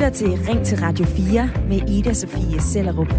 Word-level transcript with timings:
lytter 0.00 0.16
til 0.16 0.28
Ring 0.48 0.66
til 0.66 0.78
Radio 0.78 1.04
4 1.04 1.50
med 1.68 1.90
Ida 1.90 2.12
Sofie 2.12 2.60
Sellerup. 2.60 3.12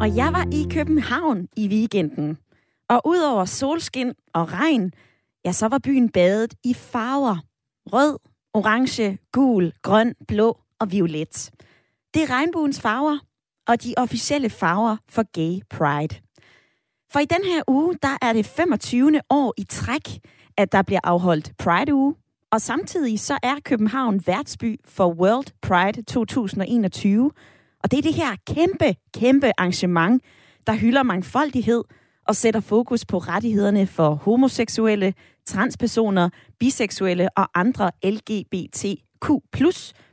Og 0.00 0.16
jeg 0.16 0.32
var 0.32 0.46
i 0.52 0.66
København 0.70 1.48
i 1.56 1.68
weekenden. 1.68 2.38
Og 2.88 3.02
udover 3.04 3.44
solskin 3.44 4.12
og 4.34 4.52
regn, 4.52 4.92
ja, 5.44 5.52
så 5.52 5.68
var 5.68 5.78
byen 5.78 6.08
badet 6.08 6.54
i 6.64 6.74
farver. 6.74 7.36
Rød, 7.92 8.18
orange, 8.54 9.18
gul, 9.32 9.72
grøn, 9.82 10.14
blå 10.28 10.58
og 10.78 10.92
violet. 10.92 11.50
Det 12.14 12.22
er 12.22 12.30
regnbuens 12.30 12.80
farver, 12.80 13.18
og 13.68 13.82
de 13.82 13.94
officielle 13.96 14.50
farver 14.50 14.96
for 15.08 15.22
Gay 15.32 15.62
Pride. 15.70 16.20
For 17.12 17.18
i 17.18 17.24
den 17.24 17.44
her 17.44 17.62
uge, 17.68 17.94
der 18.02 18.16
er 18.22 18.32
det 18.32 18.46
25. 18.46 19.20
år 19.30 19.54
i 19.56 19.64
træk, 19.64 20.18
at 20.56 20.72
der 20.72 20.82
bliver 20.82 21.00
afholdt 21.04 21.52
Pride-uge, 21.58 22.14
og 22.52 22.60
samtidig 22.60 23.20
så 23.20 23.38
er 23.42 23.54
København 23.64 24.22
værtsby 24.26 24.80
for 24.84 25.12
World 25.12 25.46
Pride 25.62 26.02
2021. 26.02 27.30
Og 27.84 27.90
det 27.90 27.98
er 27.98 28.02
det 28.02 28.14
her 28.14 28.36
kæmpe, 28.46 28.94
kæmpe 29.14 29.52
arrangement, 29.58 30.22
der 30.66 30.72
hylder 30.72 31.02
mangfoldighed 31.02 31.84
og 32.26 32.36
sætter 32.36 32.60
fokus 32.60 33.04
på 33.04 33.18
rettighederne 33.18 33.86
for 33.86 34.14
homoseksuelle, 34.14 35.14
transpersoner, 35.46 36.28
biseksuelle 36.58 37.28
og 37.36 37.48
andre 37.54 37.90
LGBTQ 38.04 39.30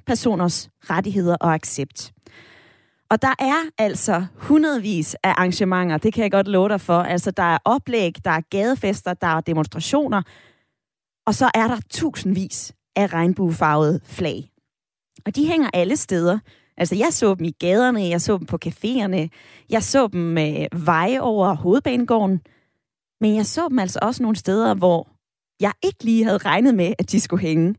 personers 0.06 0.70
rettigheder 0.90 1.36
og 1.36 1.54
accept. 1.54 2.12
Og 3.10 3.22
der 3.22 3.34
er 3.40 3.70
altså 3.78 4.26
hundredvis 4.36 5.16
af 5.24 5.30
arrangementer, 5.30 5.98
det 5.98 6.14
kan 6.14 6.24
jeg 6.24 6.32
godt 6.32 6.48
love 6.48 6.70
dig 6.70 6.82
for. 6.82 7.00
Altså, 7.00 7.32
der 7.32 7.44
er 7.44 7.58
oplæg, 7.66 8.14
der 8.24 8.32
er 8.32 8.42
gadefester, 8.50 9.14
der 9.14 9.28
er 9.28 9.42
demonstrationer, 9.42 10.22
og 11.26 11.36
så 11.36 11.52
er 11.54 11.68
der 11.68 11.80
tusindvis 11.90 12.74
af 12.96 13.14
regnbuefarvede 13.14 14.00
flag. 14.04 14.52
Og 15.26 15.36
de 15.36 15.48
hænger 15.48 15.70
alle 15.74 15.98
steder. 15.98 16.40
Altså, 16.78 16.96
jeg 16.96 17.14
så 17.14 17.36
dem 17.36 17.46
i 17.46 17.52
gaderne, 17.52 18.04
jeg 18.04 18.22
så 18.22 18.38
dem 18.38 18.46
på 18.46 18.58
caféerne, 18.66 19.28
jeg 19.70 19.84
så 19.84 20.08
dem 20.08 20.22
med 20.22 20.68
veje 20.86 21.20
over 21.20 21.54
hovedbanegården, 21.56 22.42
men 23.22 23.36
jeg 23.36 23.46
så 23.46 23.70
dem 23.70 23.80
altså 23.80 24.00
også 24.02 24.24
nogle 24.24 24.36
steder, 24.36 24.74
hvor 24.74 25.10
jeg 25.60 25.72
ikke 25.84 26.04
lige 26.04 26.24
havde 26.24 26.38
regnet 26.38 26.76
med, 26.76 26.94
at 27.00 27.12
de 27.12 27.20
skulle 27.20 27.42
hænge. 27.42 27.76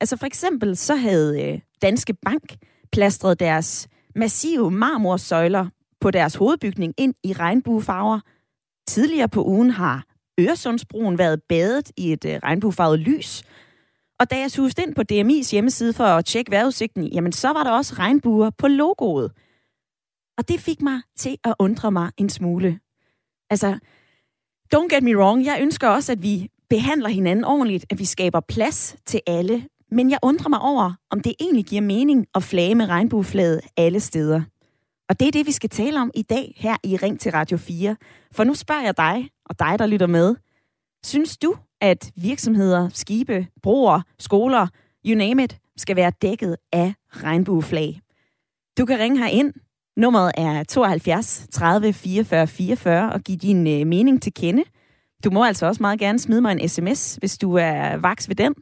Altså 0.00 0.16
for 0.16 0.26
eksempel 0.26 0.76
så 0.76 0.94
havde 0.94 1.42
øh, 1.42 1.60
Danske 1.82 2.14
Bank 2.14 2.56
plastret 2.92 3.40
deres 3.40 3.88
massive 4.16 4.70
marmorsøjler 4.70 5.66
på 6.00 6.10
deres 6.10 6.34
hovedbygning 6.34 6.94
ind 6.98 7.14
i 7.24 7.32
regnbuefarver. 7.32 8.20
Tidligere 8.86 9.28
på 9.28 9.44
ugen 9.44 9.70
har 9.70 10.04
Øresundsbroen 10.40 11.18
været 11.18 11.42
badet 11.48 11.92
i 11.96 12.12
et 12.12 12.24
øh, 12.24 12.38
regnbuefarvet 12.42 12.98
lys. 12.98 13.42
Og 14.20 14.30
da 14.30 14.38
jeg 14.38 14.50
suste 14.50 14.82
ind 14.82 14.94
på 14.94 15.02
DMI's 15.12 15.50
hjemmeside 15.52 15.92
for 15.92 16.04
at 16.04 16.24
tjekke 16.24 16.50
vejrudsigten, 16.50 17.06
jamen 17.06 17.32
så 17.32 17.48
var 17.52 17.62
der 17.62 17.70
også 17.70 17.94
regnbuer 17.94 18.50
på 18.50 18.68
logoet. 18.68 19.32
Og 20.38 20.48
det 20.48 20.60
fik 20.60 20.82
mig 20.82 21.00
til 21.18 21.36
at 21.44 21.54
undre 21.58 21.92
mig 21.92 22.10
en 22.16 22.30
smule. 22.30 22.80
Altså, 23.50 23.78
don't 24.74 24.88
get 24.94 25.02
me 25.02 25.18
wrong, 25.18 25.44
jeg 25.44 25.58
ønsker 25.62 25.88
også, 25.88 26.12
at 26.12 26.22
vi 26.22 26.48
behandler 26.70 27.08
hinanden 27.08 27.44
ordentligt, 27.44 27.86
at 27.90 27.98
vi 27.98 28.04
skaber 28.04 28.40
plads 28.40 28.96
til 29.06 29.20
alle. 29.26 29.66
Men 29.90 30.10
jeg 30.10 30.18
undrer 30.22 30.48
mig 30.48 30.60
over, 30.60 30.92
om 31.10 31.20
det 31.20 31.34
egentlig 31.40 31.64
giver 31.64 31.82
mening 31.82 32.26
at 32.34 32.42
flage 32.42 32.74
med 32.74 32.88
regnbueflaget 32.88 33.60
alle 33.76 34.00
steder. 34.00 34.42
Og 35.08 35.20
det 35.20 35.28
er 35.28 35.32
det, 35.32 35.46
vi 35.46 35.52
skal 35.52 35.70
tale 35.70 36.00
om 36.00 36.10
i 36.14 36.22
dag 36.22 36.54
her 36.56 36.76
i 36.84 36.96
Ring 36.96 37.20
til 37.20 37.32
Radio 37.32 37.56
4. 37.56 37.96
For 38.32 38.44
nu 38.44 38.54
spørger 38.54 38.82
jeg 38.82 38.96
dig, 38.96 39.30
og 39.50 39.58
dig, 39.58 39.78
der 39.78 39.86
lytter 39.86 40.06
med. 40.06 40.34
Synes 41.04 41.38
du, 41.38 41.54
at 41.80 42.12
virksomheder, 42.16 42.88
skibe, 42.88 43.46
broer, 43.62 44.02
skoler, 44.18 44.66
you 45.06 45.18
name 45.18 45.44
it, 45.44 45.58
skal 45.76 45.96
være 45.96 46.12
dækket 46.22 46.56
af 46.72 46.94
regnbueflag? 47.10 48.00
Du 48.78 48.86
kan 48.86 48.98
ringe 48.98 49.18
her 49.18 49.26
ind. 49.26 49.52
Nummeret 49.96 50.32
er 50.36 50.64
72 50.64 51.46
30 51.52 51.92
44 51.92 52.46
44 52.46 53.12
og 53.12 53.20
give 53.20 53.38
din 53.38 53.66
øh, 53.66 53.86
mening 53.86 54.22
til 54.22 54.34
kende. 54.34 54.64
Du 55.24 55.30
må 55.30 55.44
altså 55.44 55.66
også 55.66 55.82
meget 55.82 55.98
gerne 55.98 56.18
smide 56.18 56.40
mig 56.40 56.52
en 56.52 56.68
sms, 56.68 57.16
hvis 57.16 57.38
du 57.38 57.54
er 57.54 57.96
vaks 57.96 58.28
ved 58.28 58.36
den. 58.36 58.54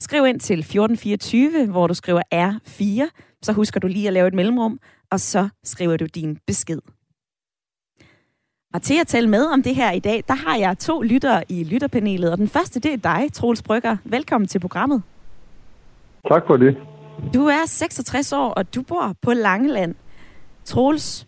Skriv 0.00 0.26
ind 0.26 0.40
til 0.40 0.58
1424, 0.58 1.66
hvor 1.66 1.86
du 1.86 1.94
skriver 1.94 2.22
R4, 2.34 3.10
så 3.42 3.52
husker 3.52 3.80
du 3.80 3.86
lige 3.86 4.06
at 4.06 4.12
lave 4.12 4.28
et 4.28 4.34
mellemrum, 4.34 4.80
og 5.10 5.20
så 5.20 5.48
skriver 5.64 5.96
du 5.96 6.06
din 6.06 6.38
besked. 6.46 6.78
Og 8.74 8.82
til 8.82 9.00
at 9.00 9.06
tale 9.06 9.28
med 9.28 9.44
om 9.46 9.62
det 9.62 9.74
her 9.74 9.92
i 9.92 9.98
dag, 9.98 10.24
der 10.28 10.34
har 10.34 10.56
jeg 10.56 10.78
to 10.78 11.02
lyttere 11.02 11.42
i 11.48 11.64
lytterpanelet, 11.64 12.32
og 12.32 12.38
den 12.38 12.48
første 12.48 12.80
det 12.80 12.92
er 12.92 12.96
dig, 12.96 13.32
Troels 13.32 13.62
Brygger. 13.62 13.96
Velkommen 14.04 14.48
til 14.48 14.58
programmet. 14.58 15.02
Tak 16.32 16.46
for 16.46 16.56
det. 16.56 16.76
Du 17.34 17.46
er 17.46 17.66
66 17.66 18.32
år, 18.32 18.48
og 18.48 18.74
du 18.74 18.82
bor 18.82 19.14
på 19.22 19.32
Langeland. 19.32 19.94
Troels, 20.64 21.26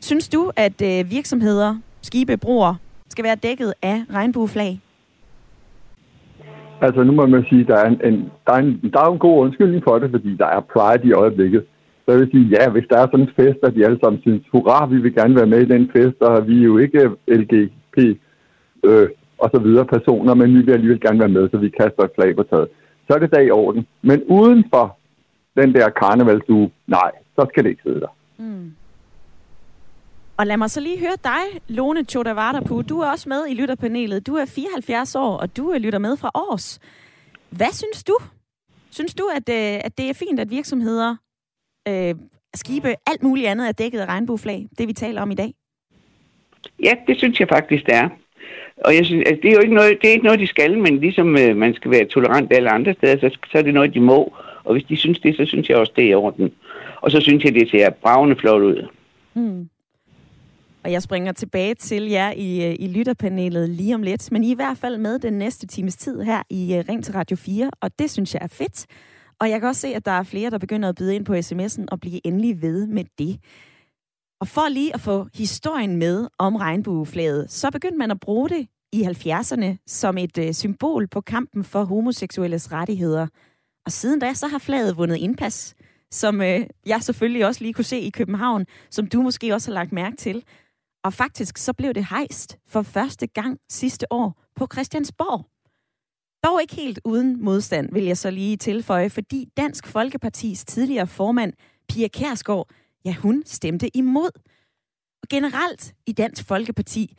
synes 0.00 0.28
du, 0.28 0.52
at 0.56 0.82
øh, 0.82 1.10
virksomheder, 1.10 1.76
skibe, 2.02 2.36
broer 2.36 2.74
skal 3.08 3.24
være 3.24 3.34
dækket 3.34 3.74
af 3.82 4.02
regnbueflag? 4.12 4.80
Altså, 6.80 7.02
nu 7.02 7.12
må 7.12 7.26
man 7.26 7.44
sige, 7.48 7.64
der 7.64 7.76
er 7.76 7.86
en, 7.86 8.00
en, 8.04 8.30
der, 8.46 8.52
er 8.52 8.58
en, 8.58 8.80
der 8.92 9.00
er 9.00 9.12
en 9.12 9.18
god 9.18 9.38
undskyldning 9.38 9.84
for 9.84 9.98
det, 9.98 10.10
fordi 10.10 10.36
der 10.36 10.46
er 10.46 10.60
pride 10.60 11.08
i 11.08 11.12
øjeblikket. 11.12 11.64
Så 12.08 12.14
jeg 12.14 12.28
sige, 12.32 12.48
ja, 12.56 12.70
hvis 12.70 12.86
der 12.90 12.98
er 12.98 13.06
sådan 13.06 13.20
en 13.20 13.36
fest, 13.36 13.60
at 13.62 13.74
de 13.74 13.84
alle 13.86 13.98
sammen 14.02 14.20
synes, 14.20 14.42
hurra, 14.52 14.86
vi 14.86 14.98
vil 15.04 15.14
gerne 15.14 15.34
være 15.34 15.52
med 15.52 15.60
i 15.62 15.72
den 15.74 15.90
fest, 15.96 16.18
og 16.20 16.48
vi 16.48 16.58
er 16.60 16.64
jo 16.72 16.78
ikke 16.78 17.00
LGP 17.40 17.96
øh, 18.84 19.08
og 19.38 19.50
så 19.54 19.60
videre 19.66 19.86
personer, 19.86 20.34
men 20.34 20.54
vi 20.54 20.60
vil 20.62 20.72
alligevel 20.72 21.00
gerne 21.00 21.18
være 21.18 21.36
med, 21.38 21.50
så 21.50 21.56
vi 21.58 21.68
kaster 21.68 22.02
et 22.04 22.10
flag 22.14 22.36
på 22.36 22.42
taget. 22.42 22.68
Så 23.06 23.14
er 23.14 23.18
det 23.18 23.34
dag 23.34 23.46
i 23.46 23.50
orden. 23.50 23.86
Men 24.02 24.22
uden 24.24 24.64
for 24.72 24.98
den 25.60 25.74
der 25.74 25.88
karnevalsuge, 25.88 26.70
nej, 26.86 27.10
så 27.36 27.46
skal 27.48 27.64
det 27.64 27.70
ikke 27.70 27.82
sidde 27.82 28.00
der. 28.00 28.12
Mm. 28.38 28.72
Og 30.36 30.46
lad 30.46 30.56
mig 30.56 30.70
så 30.70 30.80
lige 30.80 30.98
høre 30.98 31.18
dig, 31.24 31.60
Lone 31.68 32.04
Chodavadapu. 32.04 32.82
Du 32.82 33.00
er 33.00 33.10
også 33.10 33.28
med 33.28 33.42
i 33.50 33.54
lytterpanelet. 33.54 34.26
Du 34.26 34.34
er 34.34 34.44
74 34.46 35.14
år, 35.14 35.36
og 35.36 35.56
du 35.56 35.74
lytter 35.78 35.98
med 35.98 36.16
fra 36.16 36.30
års. 36.34 36.80
Hvad 37.50 37.72
synes 37.72 38.04
du? 38.04 38.16
Synes 38.90 39.14
du, 39.14 39.24
at, 39.36 39.48
øh, 39.48 39.80
at 39.84 39.98
det 39.98 40.10
er 40.10 40.14
fint, 40.14 40.40
at 40.40 40.50
virksomheder, 40.50 41.16
øh, 41.88 42.14
skibe, 42.54 42.94
alt 43.06 43.22
muligt 43.22 43.48
andet 43.48 43.68
er 43.68 43.72
dækket 43.72 44.00
af 44.00 44.06
regnbueflag? 44.06 44.66
Det 44.78 44.88
vi 44.88 44.92
taler 44.92 45.22
om 45.22 45.30
i 45.30 45.34
dag. 45.34 45.54
Ja, 46.82 46.92
det 47.06 47.18
synes 47.18 47.40
jeg 47.40 47.48
faktisk, 47.48 47.86
det 47.86 47.94
er. 47.94 48.08
Og 48.84 48.94
jeg 48.96 49.06
synes, 49.06 49.24
altså, 49.26 49.40
det 49.42 49.50
er 49.50 49.54
jo 49.54 49.60
ikke 49.60 49.74
noget, 49.74 49.98
det 50.00 50.08
er 50.08 50.12
ikke 50.12 50.24
noget, 50.24 50.40
de 50.40 50.46
skal, 50.46 50.78
men 50.78 51.00
ligesom 51.00 51.38
øh, 51.38 51.56
man 51.56 51.74
skal 51.74 51.90
være 51.90 52.04
tolerant 52.04 52.52
alle 52.52 52.70
andre 52.70 52.94
steder, 52.94 53.18
så, 53.20 53.38
så 53.50 53.58
er 53.58 53.62
det 53.62 53.74
noget, 53.74 53.94
de 53.94 54.00
må. 54.00 54.36
Og 54.64 54.72
hvis 54.72 54.84
de 54.84 54.96
synes 54.96 55.18
det, 55.18 55.36
så 55.36 55.44
synes 55.44 55.68
jeg 55.68 55.76
også, 55.76 55.92
det 55.96 56.04
er 56.04 56.08
i 56.08 56.14
orden. 56.14 56.52
Og 57.00 57.10
så 57.10 57.20
synes 57.20 57.44
jeg, 57.44 57.54
det 57.54 57.70
ser 57.70 57.90
bravende 57.90 58.36
flot 58.36 58.62
ud. 58.62 58.88
Hmm. 59.32 59.68
Og 60.84 60.92
jeg 60.92 61.02
springer 61.02 61.32
tilbage 61.32 61.74
til 61.74 62.02
jer 62.02 62.32
i, 62.36 62.68
øh, 62.68 62.76
i 62.78 62.88
lytterpanelet 62.88 63.68
lige 63.68 63.94
om 63.94 64.02
lidt. 64.02 64.32
Men 64.32 64.44
I 64.44 64.48
er 64.48 64.52
i 64.52 64.56
hvert 64.56 64.78
fald 64.78 64.98
med 64.98 65.18
den 65.18 65.32
næste 65.32 65.66
times 65.66 65.96
tid 65.96 66.22
her 66.22 66.42
i 66.50 66.74
øh, 66.74 66.84
Ring 66.88 67.04
til 67.04 67.14
Radio 67.14 67.36
4, 67.36 67.70
og 67.80 67.90
det 67.98 68.10
synes 68.10 68.34
jeg 68.34 68.42
er 68.42 68.48
fedt. 68.48 68.86
Og 69.40 69.50
jeg 69.50 69.60
kan 69.60 69.68
også 69.68 69.80
se, 69.80 69.88
at 69.94 70.04
der 70.04 70.12
er 70.12 70.22
flere, 70.22 70.50
der 70.50 70.58
begynder 70.58 70.88
at 70.88 70.94
byde 70.94 71.14
ind 71.14 71.24
på 71.24 71.34
sms'en 71.34 71.84
og 71.90 72.00
blive 72.00 72.26
endelig 72.26 72.62
ved 72.62 72.86
med 72.86 73.04
det. 73.18 73.40
Og 74.40 74.48
for 74.48 74.68
lige 74.68 74.94
at 74.94 75.00
få 75.00 75.28
historien 75.34 75.96
med 75.96 76.28
om 76.38 76.56
regnbueflaget, 76.56 77.50
så 77.50 77.70
begyndte 77.70 77.98
man 77.98 78.10
at 78.10 78.20
bruge 78.20 78.48
det 78.48 78.68
i 78.92 79.02
70'erne 79.02 79.76
som 79.86 80.18
et 80.18 80.38
øh, 80.38 80.52
symbol 80.54 81.06
på 81.08 81.20
kampen 81.20 81.64
for 81.64 81.84
homoseksuelles 81.84 82.72
rettigheder. 82.72 83.26
Og 83.86 83.92
siden 83.92 84.20
da, 84.20 84.34
så 84.34 84.46
har 84.46 84.58
flaget 84.58 84.96
vundet 84.96 85.16
indpas, 85.16 85.74
som 86.10 86.42
øh, 86.42 86.66
jeg 86.86 87.02
selvfølgelig 87.02 87.46
også 87.46 87.64
lige 87.64 87.74
kunne 87.74 87.84
se 87.84 87.98
i 88.00 88.10
København, 88.10 88.66
som 88.90 89.06
du 89.06 89.22
måske 89.22 89.54
også 89.54 89.70
har 89.70 89.74
lagt 89.74 89.92
mærke 89.92 90.16
til. 90.16 90.44
Og 91.04 91.12
faktisk 91.12 91.58
så 91.58 91.72
blev 91.72 91.94
det 91.94 92.06
hejst 92.06 92.58
for 92.66 92.82
første 92.82 93.26
gang 93.26 93.58
sidste 93.70 94.12
år 94.12 94.42
på 94.56 94.66
Christiansborg. 94.72 95.46
Dog 96.44 96.62
ikke 96.62 96.74
helt 96.74 97.00
uden 97.04 97.44
modstand, 97.44 97.92
vil 97.92 98.04
jeg 98.04 98.16
så 98.16 98.30
lige 98.30 98.56
tilføje, 98.56 99.10
fordi 99.10 99.48
Dansk 99.56 99.86
Folkepartis 99.86 100.64
tidligere 100.64 101.06
formand, 101.06 101.52
Pia 101.88 102.08
Kærsgaard, 102.08 102.70
ja, 103.04 103.14
hun 103.14 103.42
stemte 103.46 103.96
imod. 103.96 104.30
Og 105.22 105.28
generelt 105.30 105.94
i 106.06 106.12
Dansk 106.12 106.44
Folkeparti, 106.48 107.16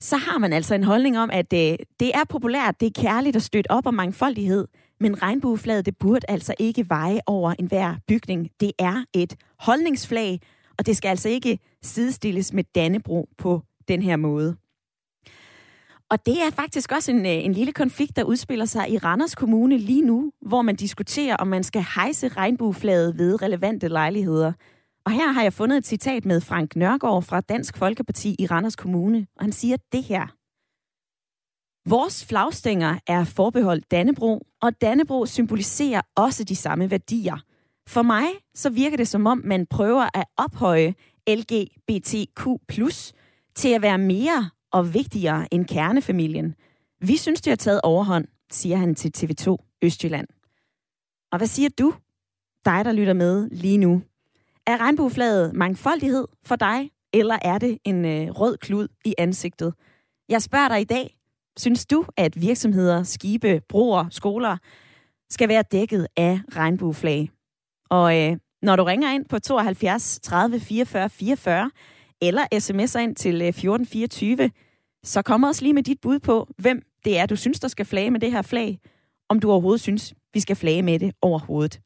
så 0.00 0.16
har 0.16 0.38
man 0.38 0.52
altså 0.52 0.74
en 0.74 0.84
holdning 0.84 1.18
om, 1.18 1.30
at 1.32 1.52
øh, 1.52 1.78
det 2.00 2.10
er 2.14 2.24
populært, 2.28 2.80
det 2.80 2.86
er 2.86 3.02
kærligt 3.02 3.36
at 3.36 3.42
støtte 3.42 3.70
op 3.70 3.86
om 3.86 3.94
mangfoldighed, 3.94 4.68
men 5.00 5.22
regnbueflaget, 5.22 5.86
det 5.86 5.96
burde 5.98 6.26
altså 6.30 6.54
ikke 6.58 6.88
veje 6.88 7.20
over 7.26 7.54
enhver 7.58 7.94
bygning. 8.08 8.50
Det 8.60 8.72
er 8.78 9.04
et 9.14 9.36
holdningsflag, 9.58 10.40
og 10.78 10.86
det 10.86 10.96
skal 10.96 11.08
altså 11.08 11.28
ikke 11.28 11.58
sidestilles 11.82 12.52
med 12.52 12.64
Dannebro 12.74 13.28
på 13.38 13.62
den 13.88 14.02
her 14.02 14.16
måde. 14.16 14.56
Og 16.10 16.26
det 16.26 16.42
er 16.42 16.50
faktisk 16.50 16.92
også 16.92 17.10
en, 17.12 17.26
øh, 17.26 17.44
en 17.44 17.52
lille 17.52 17.72
konflikt, 17.72 18.16
der 18.16 18.24
udspiller 18.24 18.64
sig 18.64 18.90
i 18.90 18.98
Randers 18.98 19.34
Kommune 19.34 19.78
lige 19.78 20.02
nu, 20.02 20.32
hvor 20.46 20.62
man 20.62 20.76
diskuterer, 20.76 21.36
om 21.36 21.46
man 21.46 21.64
skal 21.64 21.84
hejse 21.94 22.28
regnbueflaget 22.28 23.18
ved 23.18 23.42
relevante 23.42 23.88
lejligheder. 23.88 24.52
Og 25.04 25.12
her 25.12 25.32
har 25.32 25.42
jeg 25.42 25.52
fundet 25.52 25.76
et 25.76 25.86
citat 25.86 26.24
med 26.24 26.40
Frank 26.40 26.76
Nørgaard 26.76 27.22
fra 27.22 27.40
Dansk 27.40 27.76
Folkeparti 27.76 28.36
i 28.38 28.46
Randers 28.46 28.76
Kommune, 28.76 29.26
og 29.36 29.44
han 29.44 29.52
siger 29.52 29.76
det 29.92 30.02
her. 30.04 30.26
Vores 31.90 32.24
flagstænger 32.24 32.98
er 33.06 33.24
forbeholdt 33.24 33.90
Dannebro, 33.90 34.46
og 34.62 34.80
Dannebro 34.80 35.26
symboliserer 35.26 36.00
også 36.16 36.44
de 36.44 36.56
samme 36.56 36.90
værdier. 36.90 37.36
For 37.88 38.02
mig 38.02 38.26
så 38.54 38.70
virker 38.70 38.96
det 38.96 39.08
som 39.08 39.26
om, 39.26 39.42
man 39.44 39.66
prøver 39.66 40.08
at 40.14 40.24
ophøje 40.36 40.94
LGBTQ+, 41.28 42.48
til 43.54 43.68
at 43.68 43.82
være 43.82 43.98
mere 43.98 44.50
og 44.72 44.94
vigtigere 44.94 45.54
end 45.54 45.66
kernefamilien. 45.66 46.54
Vi 47.00 47.16
synes, 47.16 47.40
det 47.40 47.50
har 47.50 47.56
taget 47.56 47.80
overhånd, 47.80 48.24
siger 48.50 48.76
han 48.76 48.94
til 48.94 49.12
TV2 49.16 49.56
Østjylland. 49.82 50.26
Og 51.32 51.38
hvad 51.38 51.46
siger 51.46 51.68
du, 51.78 51.94
dig 52.64 52.84
der 52.84 52.92
lytter 52.92 53.12
med 53.12 53.48
lige 53.50 53.78
nu? 53.78 54.02
Er 54.66 54.80
regnbueflaget 54.80 55.54
mangfoldighed 55.54 56.26
for 56.44 56.56
dig, 56.56 56.90
eller 57.12 57.38
er 57.42 57.58
det 57.58 57.78
en 57.84 58.04
øh, 58.04 58.30
rød 58.30 58.56
klud 58.56 58.88
i 59.04 59.14
ansigtet? 59.18 59.74
Jeg 60.28 60.42
spørger 60.42 60.68
dig 60.68 60.80
i 60.80 60.84
dag, 60.84 61.16
synes 61.58 61.86
du, 61.86 62.04
at 62.16 62.40
virksomheder, 62.40 63.02
skibe, 63.02 63.60
broer, 63.68 64.06
skoler 64.10 64.56
skal 65.30 65.48
være 65.48 65.64
dækket 65.72 66.06
af 66.16 66.40
regnbueflag? 66.56 67.30
Og 67.90 68.18
øh, 68.18 68.36
når 68.62 68.76
du 68.76 68.84
ringer 68.84 69.12
ind 69.12 69.24
på 69.24 69.38
72 69.38 70.20
30 70.22 70.60
44 70.60 71.10
44, 71.10 71.70
eller 72.22 72.42
sms'er 72.54 72.98
ind 72.98 73.16
til 73.16 73.42
øh, 73.42 73.48
1424, 73.48 74.50
så 75.04 75.22
kom 75.22 75.42
også 75.42 75.62
lige 75.62 75.74
med 75.74 75.82
dit 75.82 76.00
bud 76.00 76.18
på, 76.18 76.48
hvem 76.58 76.82
det 77.04 77.18
er, 77.18 77.26
du 77.26 77.36
synes, 77.36 77.60
der 77.60 77.68
skal 77.68 77.86
flage 77.86 78.10
med 78.10 78.20
det 78.20 78.32
her 78.32 78.42
flag, 78.42 78.78
om 79.28 79.40
du 79.40 79.50
overhovedet 79.50 79.80
synes, 79.80 80.14
vi 80.34 80.40
skal 80.40 80.56
flage 80.56 80.82
med 80.82 80.98
det 80.98 81.12
overhovedet. 81.22 81.80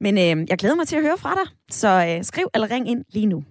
Men 0.00 0.18
øh, 0.18 0.46
jeg 0.50 0.58
glæder 0.58 0.74
mig 0.74 0.88
til 0.88 0.96
at 0.96 1.02
høre 1.02 1.18
fra 1.18 1.34
dig, 1.34 1.52
så 1.70 1.88
øh, 2.08 2.24
skriv 2.24 2.48
eller 2.54 2.70
ring 2.70 2.88
ind 2.88 3.04
lige 3.12 3.26
nu. 3.26 3.44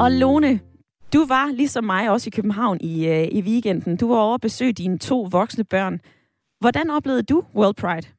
Og 0.00 0.12
Lone, 0.12 0.60
du 1.12 1.26
var 1.26 1.52
ligesom 1.52 1.84
mig 1.84 2.10
også 2.10 2.28
i 2.28 2.30
København 2.30 2.78
i, 2.80 3.06
øh, 3.06 3.28
i 3.32 3.42
weekenden. 3.42 3.96
Du 3.96 4.08
var 4.08 4.16
over 4.16 4.34
at 4.34 4.40
besøge 4.40 4.72
dine 4.72 4.98
to 4.98 5.28
voksne 5.30 5.64
børn. 5.64 6.00
Hvordan 6.60 6.90
oplevede 6.90 7.22
du 7.22 7.44
World 7.54 7.74
Pride? 7.74 8.17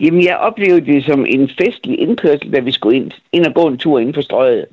Jamen, 0.00 0.24
jeg 0.24 0.36
oplevede 0.36 0.86
det 0.86 1.04
som 1.04 1.26
en 1.26 1.48
festlig 1.48 2.00
indkørsel, 2.00 2.52
da 2.52 2.60
vi 2.60 2.72
skulle 2.72 2.96
ind, 2.96 3.10
ind 3.32 3.46
og 3.46 3.54
gå 3.54 3.66
en 3.66 3.78
tur 3.78 3.98
inden 3.98 4.14
for 4.14 4.20
strøget 4.20 4.66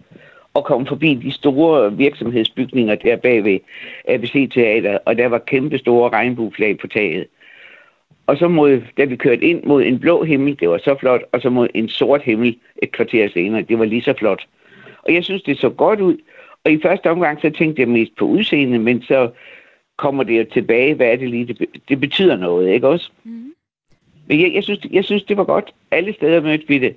og 0.53 0.65
komme 0.65 0.87
forbi 0.87 1.13
de 1.13 1.31
store 1.31 1.97
virksomhedsbygninger 1.97 2.95
der 2.95 3.15
bag 3.15 3.43
ved 3.43 3.59
ABC 4.07 4.49
Teater, 4.53 4.97
og 5.05 5.17
der 5.17 5.27
var 5.27 5.37
kæmpe 5.37 5.77
store 5.77 6.09
regnbueflag 6.09 6.77
på 6.77 6.87
taget. 6.87 7.27
Og 8.27 8.37
så 8.37 8.47
mod, 8.47 8.81
da 8.97 9.05
vi 9.05 9.15
kørte 9.15 9.45
ind 9.45 9.63
mod 9.63 9.83
en 9.83 9.99
blå 9.99 10.23
himmel, 10.23 10.59
det 10.59 10.69
var 10.69 10.77
så 10.77 10.95
flot, 10.99 11.21
og 11.31 11.41
så 11.41 11.49
mod 11.49 11.67
en 11.73 11.89
sort 11.89 12.21
himmel 12.21 12.57
et 12.83 12.91
kvarter 12.91 13.29
senere, 13.29 13.61
det 13.61 13.79
var 13.79 13.85
lige 13.85 14.01
så 14.01 14.13
flot. 14.19 14.47
Og 15.03 15.13
jeg 15.13 15.23
synes, 15.23 15.43
det 15.43 15.59
så 15.59 15.69
godt 15.69 16.01
ud. 16.01 16.17
Og 16.65 16.71
i 16.71 16.81
første 16.81 17.09
omgang, 17.09 17.41
så 17.41 17.49
tænkte 17.49 17.81
jeg 17.81 17.89
mest 17.89 18.15
på 18.15 18.25
udseende, 18.25 18.79
men 18.79 19.01
så 19.01 19.29
kommer 19.97 20.23
det 20.23 20.39
jo 20.39 20.45
tilbage, 20.53 20.93
hvad 20.93 21.07
er 21.07 21.15
det 21.15 21.29
lige, 21.29 21.45
det, 21.45 21.67
det 21.89 21.99
betyder 21.99 22.37
noget, 22.37 22.69
ikke 22.69 22.87
også? 22.87 23.11
Mm. 23.23 23.53
Men 24.27 24.41
jeg, 24.41 24.53
jeg, 24.53 24.63
synes, 24.63 24.79
jeg 24.91 25.03
synes, 25.03 25.23
det 25.23 25.37
var 25.37 25.43
godt. 25.43 25.73
Alle 25.91 26.13
steder 26.13 26.41
mødte 26.41 26.67
vi 26.67 26.77
det. 26.77 26.95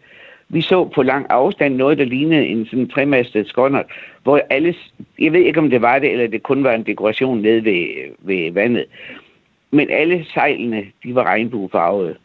Vi 0.48 0.60
så 0.60 0.84
på 0.84 1.02
lang 1.02 1.26
afstand 1.28 1.76
noget, 1.76 1.98
der 1.98 2.04
lignede 2.04 2.46
en 2.46 2.66
sådan 2.66 2.88
tremastet 2.88 3.48
skånder, 3.48 3.82
hvor 4.22 4.40
alle, 4.50 4.74
jeg 5.18 5.32
ved 5.32 5.40
ikke, 5.40 5.60
om 5.60 5.70
det 5.70 5.82
var 5.82 5.98
det, 5.98 6.12
eller 6.12 6.26
det 6.26 6.42
kun 6.42 6.64
var 6.64 6.72
en 6.72 6.86
dekoration 6.86 7.38
nede 7.38 7.64
ved, 7.64 7.86
ved 8.18 8.52
vandet, 8.52 8.84
men 9.70 9.90
alle 9.90 10.26
sejlene, 10.34 10.86
de 11.04 11.14
var 11.14 11.24
regnbuefarvede. 11.24 12.16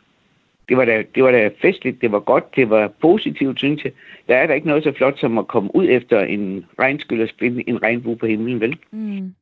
Det 0.69 0.77
var, 0.77 0.85
da, 0.85 1.03
det 1.15 1.23
var 1.23 1.31
da 1.31 1.49
festligt, 1.61 2.01
det 2.01 2.11
var 2.11 2.19
godt, 2.19 2.55
det 2.55 2.69
var 2.69 2.87
positivt, 3.01 3.57
synes 3.57 3.83
jeg. 3.83 3.91
Der 4.27 4.35
er 4.35 4.47
da 4.47 4.53
ikke 4.53 4.67
noget 4.67 4.83
så 4.83 4.91
flot 4.91 5.19
som 5.19 5.37
at 5.37 5.47
komme 5.47 5.75
ud 5.75 5.87
efter 5.89 6.19
en 6.19 6.65
regnskyld 6.79 7.21
og 7.21 7.29
spille 7.29 7.69
en 7.69 7.83
regnbue 7.83 8.15
på 8.15 8.25
himlen, 8.25 8.61
vel? 8.61 8.77
Mm. 8.91 9.33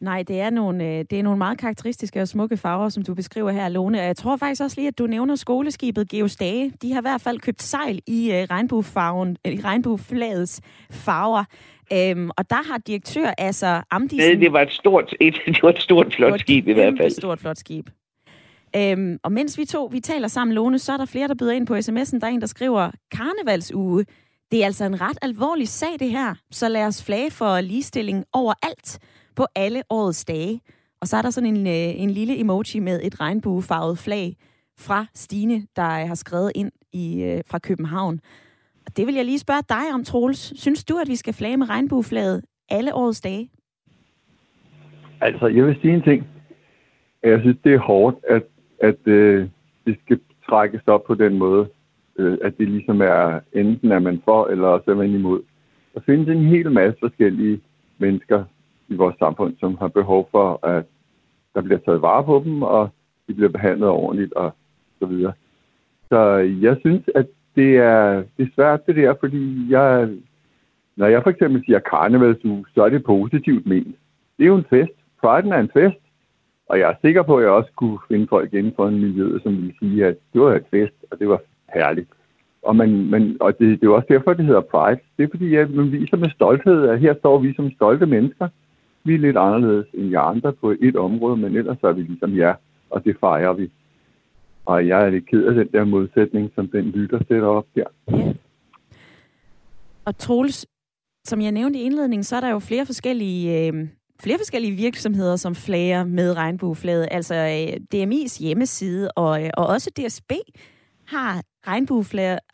Nej, 0.00 0.22
det 0.22 0.40
er, 0.40 0.50
nogle, 0.50 0.84
øh, 0.84 1.04
det 1.10 1.18
er 1.18 1.22
nogle 1.22 1.38
meget 1.38 1.58
karakteristiske 1.58 2.22
og 2.22 2.28
smukke 2.28 2.56
farver, 2.56 2.88
som 2.88 3.02
du 3.02 3.14
beskriver 3.14 3.50
her, 3.50 3.68
Lone. 3.68 4.00
Jeg 4.00 4.16
tror 4.16 4.36
faktisk 4.36 4.62
også 4.62 4.80
lige, 4.80 4.88
at 4.88 4.98
du 4.98 5.06
nævner 5.06 5.34
skoleskibet 5.34 6.08
Geostage. 6.08 6.72
De 6.82 6.92
har 6.92 7.00
i 7.00 7.02
hvert 7.02 7.20
fald 7.20 7.40
købt 7.40 7.62
sejl 7.62 8.00
i 8.06 8.30
uh, 8.30 8.36
regnbuefarven, 8.50 9.36
i 9.44 9.60
regnbueflagets 9.64 10.60
farver. 10.90 11.44
Øhm, 11.92 12.30
og 12.36 12.50
der 12.50 12.72
har 12.72 12.78
direktør 12.78 13.34
altså 13.38 13.82
Amdisen... 13.90 14.30
Nej, 14.30 14.40
det 14.40 14.52
var 14.52 14.60
et 14.60 14.72
stort, 14.72 15.14
et, 15.20 15.34
det 15.46 15.62
var 15.62 15.68
et 15.68 15.82
stort 15.82 16.14
flot 16.14 16.40
skib 16.40 16.68
i 16.68 16.72
hvert 16.72 16.94
fald. 16.96 17.06
Et 17.06 17.16
stort 17.16 17.40
flot 17.40 17.58
skib. 17.58 17.90
Øhm, 18.76 19.18
og 19.22 19.32
mens 19.32 19.58
vi 19.58 19.64
to 19.64 19.88
vi 19.92 20.00
taler 20.00 20.28
sammen, 20.28 20.54
Lone, 20.54 20.78
så 20.78 20.92
er 20.92 20.96
der 20.96 21.04
flere, 21.04 21.28
der 21.28 21.34
byder 21.34 21.52
ind 21.52 21.66
på 21.66 21.74
sms'en. 21.74 22.18
Der 22.18 22.26
er 22.26 22.30
en, 22.30 22.40
der 22.40 22.46
skriver, 22.46 22.90
karnevalsuge. 23.12 24.04
Det 24.50 24.62
er 24.62 24.66
altså 24.66 24.84
en 24.84 25.00
ret 25.00 25.18
alvorlig 25.22 25.68
sag, 25.68 25.98
det 25.98 26.10
her. 26.10 26.34
Så 26.50 26.68
lad 26.68 26.86
os 26.86 27.04
flage 27.04 27.30
for 27.30 27.60
ligestilling 27.60 28.24
overalt 28.32 28.98
på 29.36 29.46
alle 29.54 29.82
årets 29.90 30.24
dage. 30.24 30.60
Og 31.00 31.06
så 31.06 31.16
er 31.16 31.22
der 31.22 31.30
sådan 31.30 31.56
en, 31.56 31.66
øh, 31.66 32.02
en 32.02 32.10
lille 32.10 32.40
emoji 32.40 32.78
med 32.80 33.00
et 33.02 33.20
regnbuefarvet 33.20 33.98
flag 33.98 34.36
fra 34.78 35.06
Stine, 35.14 35.66
der 35.76 36.00
øh, 36.00 36.08
har 36.08 36.14
skrevet 36.14 36.52
ind 36.54 36.72
i, 36.92 37.22
øh, 37.22 37.40
fra 37.50 37.58
København. 37.58 38.20
Og 38.86 38.96
det 38.96 39.06
vil 39.06 39.14
jeg 39.14 39.24
lige 39.24 39.38
spørge 39.38 39.62
dig 39.68 39.94
om, 39.94 40.04
Troels. 40.04 40.52
Synes 40.60 40.84
du, 40.84 40.96
at 40.98 41.08
vi 41.08 41.16
skal 41.16 41.34
flage 41.34 41.56
med 41.56 41.70
regnbueflaget 41.70 42.44
alle 42.68 42.94
årets 42.94 43.20
dage? 43.20 43.50
Altså, 45.20 45.46
jeg 45.46 45.64
vil 45.66 45.78
sige 45.82 45.94
en 45.94 46.02
ting. 46.02 46.26
Jeg 47.22 47.40
synes, 47.40 47.56
det 47.64 47.74
er 47.74 47.78
hårdt, 47.78 48.16
at, 48.28 48.42
at 48.80 49.06
øh, 49.06 49.48
det 49.86 49.98
skal 50.04 50.20
trækkes 50.48 50.82
op 50.86 51.04
på 51.04 51.14
den 51.14 51.38
måde. 51.38 51.68
Øh, 52.18 52.38
at 52.42 52.58
det 52.58 52.68
ligesom 52.68 53.00
er, 53.00 53.40
enten 53.52 53.92
er 53.92 53.98
man 53.98 54.22
for, 54.24 54.46
eller 54.46 54.80
så 54.84 54.90
er 54.90 54.94
man 54.94 55.10
imod. 55.10 55.40
Der 55.94 56.00
findes 56.00 56.28
en 56.28 56.46
hel 56.46 56.72
masse 56.72 56.96
forskellige 57.00 57.60
mennesker, 57.98 58.44
i 58.88 58.94
vores 58.94 59.16
samfund, 59.18 59.54
som 59.60 59.76
har 59.78 59.88
behov 59.88 60.28
for, 60.30 60.66
at 60.66 60.84
der 61.54 61.62
bliver 61.62 61.78
taget 61.78 62.02
vare 62.02 62.24
på 62.24 62.42
dem, 62.44 62.62
og 62.62 62.88
de 63.28 63.34
bliver 63.34 63.48
behandlet 63.48 63.88
ordentligt 63.88 64.32
og 64.32 64.50
så 64.98 65.06
videre. 65.06 65.32
Så 66.08 66.18
jeg 66.62 66.76
synes, 66.80 67.02
at 67.14 67.26
det 67.56 67.76
er, 67.76 68.22
det 68.36 68.42
er 68.46 68.54
svært 68.54 68.86
det 68.86 68.96
der, 68.96 69.14
fordi 69.20 69.66
jeg, 69.70 70.08
når 70.96 71.06
jeg 71.06 71.22
for 71.22 71.30
eksempel 71.30 71.64
siger 71.64 71.78
karnevalsuge, 71.78 72.64
så 72.74 72.84
er 72.84 72.88
det 72.88 73.04
positivt 73.04 73.66
ment. 73.66 73.96
Det 74.36 74.44
er 74.44 74.46
jo 74.46 74.56
en 74.56 74.70
fest. 74.70 74.92
Pride 75.20 75.48
er 75.48 75.60
en 75.60 75.70
fest. 75.74 76.02
Og 76.68 76.78
jeg 76.78 76.90
er 76.90 76.94
sikker 77.02 77.22
på, 77.22 77.36
at 77.36 77.42
jeg 77.42 77.50
også 77.50 77.70
kunne 77.76 77.98
finde 78.08 78.26
folk 78.28 78.54
inden 78.54 78.72
for 78.76 78.88
en 78.88 79.00
miljø, 79.00 79.38
som 79.42 79.56
ville 79.56 79.74
sige, 79.78 80.06
at 80.06 80.16
det 80.32 80.40
var 80.40 80.54
et 80.54 80.64
fest, 80.70 80.94
og 81.10 81.18
det 81.18 81.28
var 81.28 81.40
herligt. 81.74 82.08
Og, 82.62 82.76
man, 82.76 83.10
man, 83.10 83.36
og 83.40 83.58
det, 83.58 83.68
det 83.68 83.82
er 83.82 83.90
jo 83.90 83.94
også 83.94 84.06
derfor, 84.08 84.32
det 84.34 84.44
hedder 84.44 84.60
Pride. 84.60 85.00
Det 85.16 85.24
er 85.24 85.28
fordi, 85.30 85.54
at 85.54 85.70
man 85.70 85.92
viser 85.92 86.16
med 86.16 86.30
stolthed, 86.30 86.88
at 86.88 87.00
her 87.00 87.14
står 87.14 87.38
vi 87.38 87.54
som 87.54 87.70
stolte 87.70 88.06
mennesker, 88.06 88.48
vi 89.06 89.14
er 89.14 89.18
lidt 89.18 89.36
anderledes 89.36 89.86
end 89.94 90.10
jer 90.10 90.20
andre 90.20 90.52
på 90.52 90.74
et 90.80 90.96
område, 90.96 91.36
men 91.36 91.56
ellers 91.56 91.78
er 91.82 91.92
vi 91.92 92.02
ligesom 92.02 92.36
jer, 92.36 92.54
og 92.90 93.04
det 93.04 93.16
fejrer 93.20 93.52
vi. 93.52 93.70
Og 94.66 94.88
jeg 94.88 95.06
er 95.06 95.10
lidt 95.10 95.26
ked 95.26 95.44
af 95.44 95.54
den 95.54 95.68
der 95.72 95.84
modsætning, 95.84 96.50
som 96.54 96.68
den 96.68 96.84
lytter 96.84 97.18
sætter 97.28 97.48
op 97.48 97.66
der. 97.74 97.84
Ja. 98.08 98.32
Og 100.04 100.18
Troels, 100.18 100.66
som 101.24 101.40
jeg 101.40 101.52
nævnte 101.52 101.78
i 101.78 101.82
indledningen, 101.82 102.24
så 102.24 102.36
er 102.36 102.40
der 102.40 102.50
jo 102.50 102.58
flere 102.58 102.86
forskellige, 102.86 103.68
øh, 103.68 103.88
flere 104.20 104.38
forskellige 104.38 104.76
virksomheder, 104.76 105.36
som 105.36 105.54
flager 105.54 106.04
med 106.04 106.36
regnbueflaget. 106.36 107.08
Altså 107.10 107.34
øh, 107.34 107.80
DMI's 107.94 108.42
hjemmeside 108.42 109.10
og, 109.10 109.44
øh, 109.44 109.50
og 109.56 109.66
også 109.66 109.90
DSB 109.90 110.32
har 111.06 111.42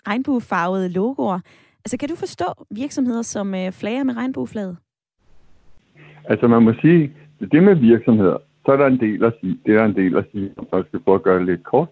regnbuefarvede 0.07 0.89
logoer. 0.89 1.41
Altså 1.85 1.97
kan 1.97 2.09
du 2.09 2.17
forstå 2.17 2.45
virksomheder, 2.71 3.23
som 3.23 3.55
øh, 3.55 3.73
flager 3.73 4.05
med 4.05 4.17
regnbueflaget? 4.17 4.77
Altså 6.25 6.49
man 6.49 6.63
må 6.63 6.73
sige, 6.81 7.13
det 7.53 7.63
med 7.63 7.75
virksomheder, 7.75 8.37
så 8.67 8.73
er 8.73 8.77
der 8.77 8.87
en 8.87 9.01
del 9.01 9.25
at 9.25 9.33
sige. 9.41 9.59
Det 9.67 9.75
er 9.75 9.85
en 9.85 9.97
del 9.97 10.17
at 10.17 10.25
sige, 10.33 10.51
om 10.57 10.67
man 10.73 10.85
skal 10.89 11.01
prøve 11.01 11.15
at 11.15 11.23
gøre 11.23 11.39
det 11.39 11.47
lidt 11.47 11.65
kort. 11.65 11.89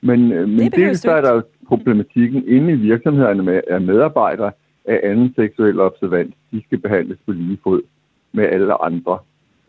Men, 0.00 0.32
øh, 0.32 0.48
men 0.48 0.58
det 0.58 0.76
dels 0.76 1.00
så 1.00 1.10
er 1.10 1.20
der 1.20 1.42
problematikken 1.68 2.48
inde 2.48 2.72
i 2.72 2.76
virksomhederne 2.76 3.42
med, 3.42 3.60
at 3.70 3.82
medarbejdere 3.82 4.52
af 4.84 5.00
anden 5.02 5.32
seksuel 5.36 5.80
observant, 5.80 6.34
de 6.52 6.62
skal 6.66 6.78
behandles 6.78 7.18
på 7.26 7.32
lige 7.32 7.58
fod 7.64 7.82
med 8.32 8.44
alle 8.44 8.82
andre. 8.82 9.18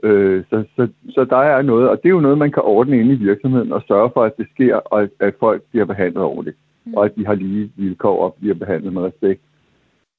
Øh, 0.03 0.43
så, 0.49 0.63
så, 0.75 0.87
så 1.09 1.25
der 1.25 1.37
er 1.37 1.61
noget, 1.61 1.89
og 1.89 1.97
det 1.97 2.05
er 2.05 2.13
jo 2.13 2.19
noget, 2.19 2.37
man 2.37 2.51
kan 2.51 2.63
ordne 2.63 2.99
inde 2.99 3.13
i 3.13 3.17
virksomheden 3.17 3.71
og 3.71 3.83
sørge 3.87 4.09
for, 4.13 4.23
at 4.23 4.37
det 4.37 4.47
sker, 4.53 4.75
og 4.75 5.09
at 5.19 5.33
folk 5.39 5.61
bliver 5.71 5.85
behandlet 5.85 6.23
ordentligt, 6.23 6.57
mm. 6.85 6.93
og 6.93 7.05
at 7.05 7.15
de 7.15 7.25
har 7.25 7.35
lige 7.35 7.71
vilkår 7.75 8.23
og 8.23 8.35
bliver 8.39 8.55
behandlet 8.55 8.93
med 8.93 9.01
respekt. 9.01 9.41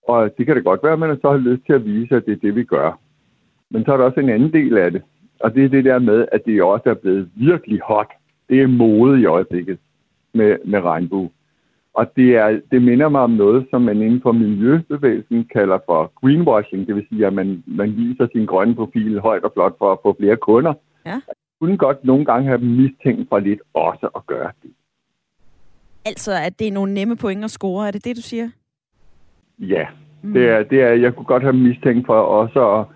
Og 0.09 0.31
det 0.39 0.47
kan 0.47 0.57
det 0.57 0.65
godt 0.65 0.83
være, 0.83 0.93
at 0.93 0.99
man 0.99 1.21
så 1.21 1.31
har 1.31 1.37
lyst 1.37 1.67
til 1.67 1.73
at 1.73 1.85
vise, 1.85 2.17
at 2.17 2.27
det 2.27 2.33
er 2.33 2.37
det, 2.43 2.55
vi 2.57 2.65
gør. 2.65 2.99
Men 3.75 3.85
så 3.85 3.93
er 3.93 3.97
der 3.97 4.05
også 4.05 4.21
en 4.21 4.29
anden 4.29 4.53
del 4.53 4.79
af 4.79 4.91
det, 4.93 5.03
og 5.41 5.55
det 5.55 5.65
er 5.65 5.69
det 5.69 5.85
der 5.85 5.99
med, 5.99 6.27
at 6.33 6.41
det 6.47 6.63
også 6.63 6.91
er 6.91 6.95
blevet 6.95 7.31
virkelig 7.35 7.81
hot. 7.85 8.11
Det 8.49 8.63
er 8.63 8.67
mode 8.67 9.21
i 9.21 9.25
øjeblikket 9.25 9.79
med, 10.35 10.57
med 10.65 10.81
regnbue. 10.81 11.31
Og 11.95 12.17
det, 12.17 12.37
er, 12.37 12.61
det 12.71 12.83
minder 12.83 13.09
mig 13.09 13.21
om 13.21 13.31
noget, 13.31 13.67
som 13.71 13.83
man 13.83 14.03
inden 14.03 14.23
for 14.23 14.33
miljøbevægelsen 14.33 15.45
kalder 15.45 15.79
for 15.87 16.13
greenwashing. 16.21 16.87
Det 16.87 16.95
vil 16.95 17.07
sige, 17.09 17.27
at 17.27 17.33
man, 17.33 17.63
man 17.67 17.97
viser 17.97 18.27
sin 18.33 18.47
grønne 18.47 18.75
profil 18.75 19.21
højt 19.21 19.45
og 19.45 19.53
flot 19.55 19.79
for 19.79 19.93
at 19.93 19.99
få 20.03 20.17
flere 20.21 20.37
kunder. 20.37 20.75
Ja. 21.07 21.11
Jeg 21.11 21.21
kunne 21.61 21.77
godt 21.77 22.05
nogle 22.05 22.25
gange 22.25 22.49
have 22.49 22.59
mistænkt 22.59 23.29
for 23.29 23.39
lidt 23.39 23.61
også 23.75 24.09
at 24.17 24.27
gøre 24.27 24.51
det. 24.63 24.71
Altså, 26.07 26.33
at 26.47 26.59
det 26.59 26.69
er 26.69 26.73
nogle 26.73 26.95
nemme 26.95 27.17
point 27.17 27.45
at 27.45 27.51
score, 27.51 27.87
er 27.87 27.91
det 27.91 28.05
det, 28.05 28.17
du 28.17 28.23
siger? 28.23 28.49
Ja, 29.59 29.87
Mm. 30.25 30.33
Det, 30.33 30.49
er, 30.49 30.63
det 30.63 30.83
er, 30.83 30.93
jeg 30.93 31.15
kunne 31.15 31.27
godt 31.27 31.43
have 31.43 31.57
mistænkt 31.57 32.07
for 32.07 32.21
også 32.21 32.61
at, 32.79 32.87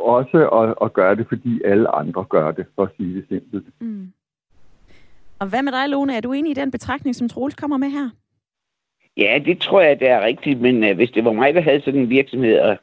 også 0.00 0.48
at, 0.48 0.74
at 0.84 0.92
gøre 0.92 1.16
det, 1.16 1.26
fordi 1.28 1.62
alle 1.64 1.88
andre 1.88 2.24
gør 2.24 2.50
det, 2.50 2.66
for 2.74 2.82
at 2.82 2.90
sige 2.96 3.14
det 3.14 3.24
simpelt. 3.28 3.66
Mm. 3.80 4.12
Og 5.38 5.46
hvad 5.46 5.62
med 5.62 5.72
dig, 5.72 5.88
Lone? 5.88 6.16
Er 6.16 6.20
du 6.20 6.32
enig 6.32 6.50
i 6.50 6.54
den 6.54 6.70
betragtning, 6.70 7.16
som 7.16 7.28
Troels 7.28 7.54
kommer 7.54 7.76
med 7.76 7.88
her? 7.88 8.10
Ja, 9.16 9.38
det 9.44 9.60
tror 9.60 9.80
jeg, 9.80 10.00
det 10.00 10.08
er 10.08 10.20
rigtigt, 10.20 10.60
men 10.60 10.84
uh, 10.84 10.96
hvis 10.96 11.10
det 11.10 11.24
var 11.24 11.32
mig, 11.32 11.54
der 11.54 11.60
havde 11.60 11.80
sådan 11.80 12.00
en 12.00 12.10
virksomhed, 12.10 12.58
og, 12.58 12.76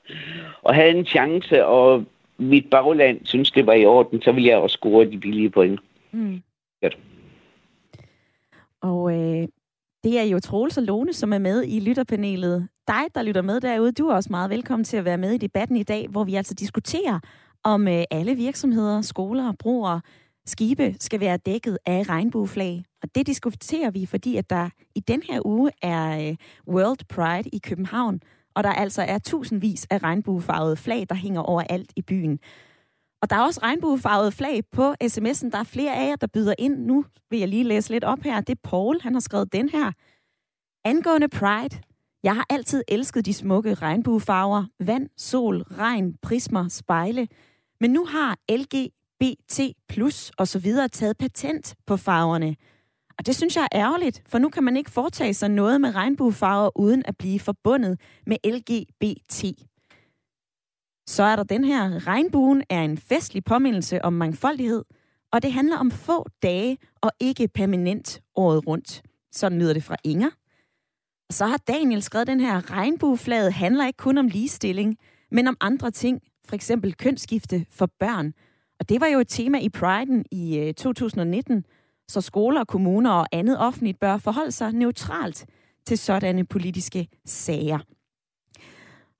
og 0.61 0.75
havde 0.75 0.89
en 0.89 1.05
chance, 1.05 1.65
og 1.65 2.05
mit 2.37 2.69
bagland 2.69 3.25
synes, 3.25 3.51
det 3.51 3.65
var 3.65 3.73
i 3.73 3.85
orden, 3.85 4.21
så 4.21 4.31
ville 4.31 4.49
jeg 4.49 4.57
også 4.57 4.73
score 4.73 5.11
de 5.11 5.17
billige 5.17 5.49
point. 5.49 5.79
Mm. 6.11 6.41
Ja. 6.81 6.89
Og 8.81 9.11
øh, 9.11 9.47
det 10.03 10.19
er 10.19 10.23
jo 10.23 10.39
Troels 10.39 10.77
og 10.77 10.83
Lone, 10.83 11.13
som 11.13 11.33
er 11.33 11.37
med 11.37 11.63
i 11.67 11.79
lytterpanelet. 11.79 12.67
Dig, 12.87 13.03
der 13.15 13.21
lytter 13.21 13.41
med 13.41 13.61
derude, 13.61 13.91
du 13.91 14.07
er 14.07 14.13
også 14.13 14.29
meget 14.29 14.49
velkommen 14.49 14.83
til 14.83 14.97
at 14.97 15.05
være 15.05 15.17
med 15.17 15.31
i 15.31 15.37
debatten 15.37 15.77
i 15.77 15.83
dag, 15.83 16.07
hvor 16.09 16.23
vi 16.23 16.35
altså 16.35 16.53
diskuterer, 16.53 17.19
om 17.63 17.87
øh, 17.87 18.03
alle 18.11 18.35
virksomheder, 18.35 19.01
skoler, 19.01 19.53
broer, 19.59 19.99
skibe 20.45 20.95
skal 20.99 21.19
være 21.19 21.37
dækket 21.37 21.77
af 21.85 22.09
regnbueflag. 22.09 22.83
Og 23.03 23.15
det 23.15 23.27
diskuterer 23.27 23.91
vi, 23.91 24.05
fordi 24.05 24.37
at 24.37 24.49
der 24.49 24.69
i 24.95 24.99
den 24.99 25.23
her 25.29 25.41
uge 25.45 25.71
er 25.81 26.29
øh, 26.29 26.35
World 26.67 27.05
Pride 27.09 27.49
i 27.49 27.59
København, 27.63 28.19
og 28.55 28.63
der 28.63 28.69
altså 28.69 29.01
er 29.01 29.17
tusindvis 29.17 29.87
af 29.89 30.03
regnbuefarvede 30.03 30.77
flag, 30.77 31.05
der 31.09 31.15
hænger 31.15 31.41
overalt 31.41 31.93
i 31.95 32.01
byen. 32.01 32.39
Og 33.21 33.29
der 33.29 33.35
er 33.35 33.43
også 33.43 33.59
regnbuefarvede 33.63 34.31
flag 34.31 34.61
på 34.71 34.91
sms'en. 35.03 35.49
Der 35.49 35.57
er 35.59 35.63
flere 35.63 35.95
af 35.95 36.09
jer, 36.09 36.15
der 36.15 36.27
byder 36.27 36.53
ind. 36.59 36.77
Nu 36.77 37.05
vil 37.29 37.39
jeg 37.39 37.47
lige 37.47 37.63
læse 37.63 37.91
lidt 37.91 38.03
op 38.03 38.19
her. 38.19 38.41
Det 38.41 38.55
er 38.55 38.69
Paul, 38.69 39.01
han 39.01 39.13
har 39.13 39.19
skrevet 39.19 39.53
den 39.53 39.69
her. 39.69 39.91
Angående 40.85 41.29
Pride. 41.29 41.86
Jeg 42.27 42.35
har 42.35 42.45
altid 42.49 42.83
elsket 42.87 43.25
de 43.25 43.33
smukke 43.33 43.73
regnbuefarver. 43.73 44.65
Vand, 44.79 45.09
sol, 45.17 45.61
regn, 45.61 46.17
prismer, 46.21 46.67
spejle. 46.67 47.27
Men 47.79 47.91
nu 47.91 48.05
har 48.05 48.37
LGBT 48.51 49.59
plus 49.89 50.31
og 50.37 50.47
så 50.47 50.59
videre 50.59 50.87
taget 50.87 51.17
patent 51.17 51.75
på 51.85 51.97
farverne. 51.97 52.55
Og 53.17 53.25
det 53.25 53.35
synes 53.35 53.55
jeg 53.55 53.67
er 53.71 53.79
ærgerligt, 53.79 54.23
for 54.25 54.37
nu 54.37 54.49
kan 54.49 54.63
man 54.63 54.77
ikke 54.77 54.91
foretage 54.91 55.33
sig 55.33 55.49
noget 55.49 55.81
med 55.81 55.95
regnbuefarver 55.95 56.77
uden 56.79 57.03
at 57.05 57.17
blive 57.17 57.39
forbundet 57.39 57.99
med 58.25 58.37
LGBT. 58.45 59.45
Så 61.07 61.23
er 61.23 61.35
der 61.35 61.43
den 61.43 61.63
her. 61.63 62.07
Regnbuen 62.07 62.63
er 62.69 62.81
en 62.81 62.97
festlig 62.97 63.43
påmindelse 63.43 64.05
om 64.05 64.13
mangfoldighed, 64.13 64.83
og 65.31 65.43
det 65.43 65.53
handler 65.53 65.77
om 65.77 65.91
få 65.91 66.25
dage 66.41 66.77
og 67.01 67.11
ikke 67.19 67.47
permanent 67.47 68.21
året 68.35 68.67
rundt. 68.67 69.01
Sådan 69.31 69.59
lyder 69.59 69.73
det 69.73 69.83
fra 69.83 69.95
Inger. 70.03 70.29
Så 71.29 71.45
har 71.45 71.57
Daniel 71.57 72.01
skrevet 72.01 72.27
den 72.27 72.39
her. 72.39 72.71
Regnbueflaget 72.71 73.53
handler 73.53 73.87
ikke 73.87 73.97
kun 73.97 74.17
om 74.17 74.27
ligestilling, 74.27 74.97
men 75.31 75.47
om 75.47 75.57
andre 75.61 75.91
ting, 75.91 76.21
for 76.47 76.55
eksempel 76.55 76.93
kønsskifte 76.93 77.65
for 77.69 77.89
børn. 77.99 78.33
Og 78.79 78.89
det 78.89 79.01
var 79.01 79.07
jo 79.07 79.19
et 79.19 79.27
tema 79.27 79.59
i 79.59 79.69
Priden 79.69 80.25
i 80.31 80.57
øh, 80.57 80.73
2019, 80.73 81.65
så 82.07 82.21
skoler, 82.21 82.63
kommuner 82.63 83.11
og 83.11 83.27
andet 83.31 83.59
offentligt 83.59 83.99
bør 83.99 84.17
forholde 84.17 84.51
sig 84.51 84.71
neutralt 84.71 85.45
til 85.85 85.97
sådanne 85.97 86.45
politiske 86.45 87.07
sager. 87.25 87.79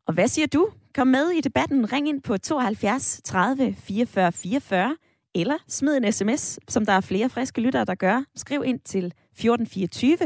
Og 0.08 0.14
hvad 0.14 0.28
siger 0.28 0.48
du? 0.48 0.70
Kom 0.96 1.08
med 1.08 1.30
i 1.30 1.42
debatten. 1.42 1.94
Ring 1.94 2.10
ind 2.10 2.22
på 2.22 2.38
72 2.38 3.22
30 3.24 3.74
44 3.74 4.32
44, 4.32 4.98
eller 5.36 5.58
smid 5.68 5.98
en 5.98 6.12
sms, 6.12 6.60
som 6.68 6.86
der 6.86 6.94
er 6.94 7.02
flere 7.02 7.30
friske 7.30 7.62
lyttere, 7.62 7.86
der 7.86 7.96
gør. 7.96 8.24
Skriv 8.36 8.64
ind 8.66 8.80
til 8.80 9.06
1424. 9.06 10.18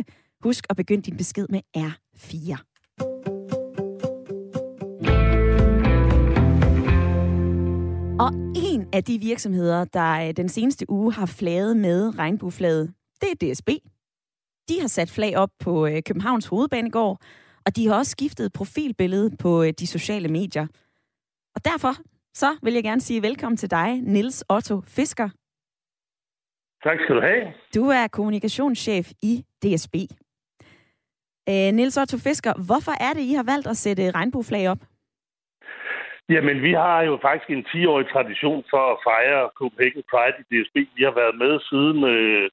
Husk 0.43 0.65
at 0.69 0.75
begynde 0.75 1.01
din 1.01 1.17
besked 1.17 1.47
med 1.49 1.61
R4. 1.77 2.71
Og 8.19 8.31
en 8.55 8.89
af 8.93 9.03
de 9.03 9.19
virksomheder, 9.19 9.85
der 9.85 10.27
øh, 10.27 10.33
den 10.37 10.49
seneste 10.49 10.89
uge 10.89 11.13
har 11.13 11.25
flaget 11.25 11.77
med 11.77 12.17
regnbueflaget, 12.17 12.93
det 13.21 13.31
er 13.31 13.53
DSB. 13.53 13.69
De 14.69 14.81
har 14.81 14.87
sat 14.87 15.09
flag 15.09 15.37
op 15.37 15.49
på 15.59 15.87
øh, 15.87 16.03
Københavns 16.05 16.45
Hovedbanegård, 16.45 17.21
og 17.65 17.75
de 17.75 17.87
har 17.87 17.95
også 17.95 18.11
skiftet 18.11 18.53
profilbillede 18.53 19.37
på 19.37 19.63
øh, 19.63 19.73
de 19.79 19.87
sociale 19.87 20.27
medier. 20.27 20.67
Og 21.55 21.65
derfor 21.65 21.93
så 22.33 22.57
vil 22.63 22.73
jeg 22.73 22.83
gerne 22.83 23.01
sige 23.01 23.21
velkommen 23.21 23.57
til 23.57 23.71
dig, 23.71 24.01
Nils 24.01 24.43
Otto 24.49 24.81
Fisker. 24.81 25.29
Tak 26.83 26.97
skal 27.03 27.15
du 27.15 27.21
have. 27.21 27.53
Du 27.75 27.89
er 27.89 28.07
kommunikationschef 28.07 29.11
i 29.21 29.45
DSB. 29.63 29.95
Øh, 31.49 31.69
Nils 31.77 31.97
Otto 31.97 32.17
Fisker, 32.17 32.53
hvorfor 32.67 32.93
er 33.07 33.13
det, 33.13 33.23
I 33.31 33.33
har 33.33 33.47
valgt 33.53 33.67
at 33.67 33.77
sætte 33.77 34.11
regnbueflag 34.11 34.69
op? 34.69 34.81
Jamen, 36.29 36.61
vi 36.61 36.73
har 36.73 37.01
jo 37.01 37.19
faktisk 37.21 37.49
en 37.49 37.65
10-årig 37.71 38.07
tradition 38.13 38.63
for 38.69 38.83
at 38.93 38.97
fejre 39.07 39.49
Copenhagen 39.59 40.03
Pride 40.11 40.37
i 40.41 40.43
DSB. 40.51 40.75
Vi 40.97 41.03
har 41.07 41.15
været 41.21 41.35
med 41.43 41.53
siden 41.69 41.97
øh, 42.13 42.45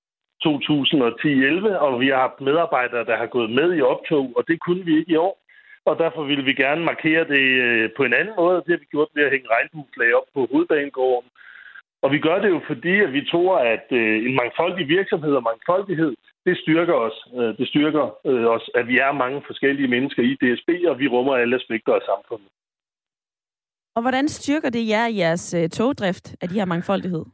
2010-11, 0.45 1.77
og 1.85 2.01
vi 2.01 2.09
har 2.09 2.21
haft 2.27 2.41
medarbejdere, 2.41 3.05
der 3.11 3.17
har 3.17 3.27
gået 3.37 3.51
med 3.51 3.69
i 3.77 3.81
optog, 3.93 4.27
og 4.37 4.43
det 4.49 4.57
kunne 4.61 4.85
vi 4.85 4.99
ikke 4.99 5.13
i 5.13 5.17
år. 5.17 5.35
Og 5.89 5.99
derfor 5.99 6.23
ville 6.31 6.45
vi 6.45 6.55
gerne 6.65 6.83
markere 6.85 7.25
det 7.35 7.45
øh, 7.67 7.91
på 7.97 8.03
en 8.05 8.15
anden 8.21 8.35
måde, 8.37 8.57
det 8.65 8.73
har 8.75 8.83
vi 8.85 8.95
gjort 8.95 9.09
ved 9.15 9.25
at 9.25 9.31
hænge 9.35 9.53
regnbueflag 9.55 10.15
op 10.19 10.29
på 10.35 10.41
hovedbanegården. 10.53 11.29
Og 12.03 12.09
vi 12.15 12.19
gør 12.27 12.39
det 12.41 12.49
jo 12.49 12.61
fordi, 12.67 12.95
at 13.07 13.13
vi 13.13 13.23
tror, 13.33 13.59
at 13.75 13.87
øh, 13.91 14.17
en 14.27 14.35
mangfoldig 14.41 14.89
virksomhed 14.89 15.33
og 15.35 15.43
mangfoldighed, 15.51 16.13
det 16.49 16.59
styrker 16.59 16.95
os. 17.07 17.17
Øh, 17.39 17.51
det 17.59 17.69
styrker 17.69 18.05
os, 18.55 18.71
at 18.75 18.89
vi 18.89 18.97
er 18.99 19.13
mange 19.13 19.43
forskellige 19.47 19.89
mennesker 19.89 20.23
i 20.23 20.35
DSB, 20.41 20.71
og 20.91 20.99
vi 20.99 21.07
rummer 21.09 21.35
alle 21.35 21.57
aspekter 21.57 21.93
af 21.95 22.03
samfundet. 22.11 22.49
Og 23.97 24.03
hvordan 24.03 24.29
styrker 24.29 24.71
det 24.71 24.89
jer 24.89 25.07
i 25.07 25.19
jeres 25.19 25.55
togdrift 25.73 26.27
af 26.43 26.49
de 26.49 26.59
her 26.59 26.65
mangfoldighed? 26.65 27.25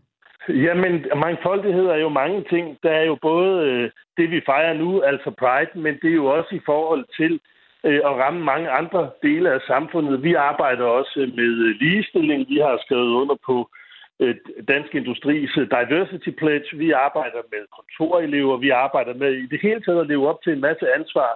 Jamen, 0.49 1.05
mangfoldighed 1.17 1.87
er 1.87 2.01
jo 2.07 2.09
mange 2.09 2.45
ting. 2.53 2.79
Der 2.83 2.91
er 2.91 3.05
jo 3.05 3.17
både 3.23 3.51
øh, 3.69 3.91
det, 4.17 4.31
vi 4.31 4.41
fejrer 4.47 4.75
nu, 4.75 5.01
altså 5.01 5.31
Pride, 5.39 5.79
men 5.85 5.95
det 6.03 6.11
er 6.11 6.21
jo 6.23 6.27
også 6.27 6.55
i 6.55 6.61
forhold 6.67 7.05
til 7.19 7.41
øh, 7.85 8.01
at 8.09 8.15
ramme 8.23 8.41
mange 8.45 8.71
andre 8.71 9.11
dele 9.23 9.53
af 9.53 9.61
samfundet. 9.67 10.23
Vi 10.23 10.35
arbejder 10.35 10.85
også 10.85 11.19
med 11.37 11.51
ligestilling. 11.83 12.49
Vi 12.49 12.59
har 12.59 12.81
skrevet 12.85 13.11
under 13.21 13.37
på 13.47 13.57
øh, 13.61 13.84
Øh, 14.21 14.35
Dansk 14.69 14.95
Industris 14.95 15.51
øh, 15.57 15.67
Diversity 15.75 16.31
Pledge. 16.31 16.77
Vi 16.77 16.91
arbejder 16.91 17.43
med 17.53 17.63
kontorelever. 17.77 18.57
Vi 18.57 18.71
arbejder 18.71 19.15
med 19.15 19.33
i 19.33 19.47
det 19.47 19.61
hele 19.63 19.81
taget 19.81 20.01
at 20.01 20.07
leve 20.07 20.29
op 20.29 20.43
til 20.43 20.53
en 20.53 20.61
masse 20.61 20.87
ansvar 20.95 21.31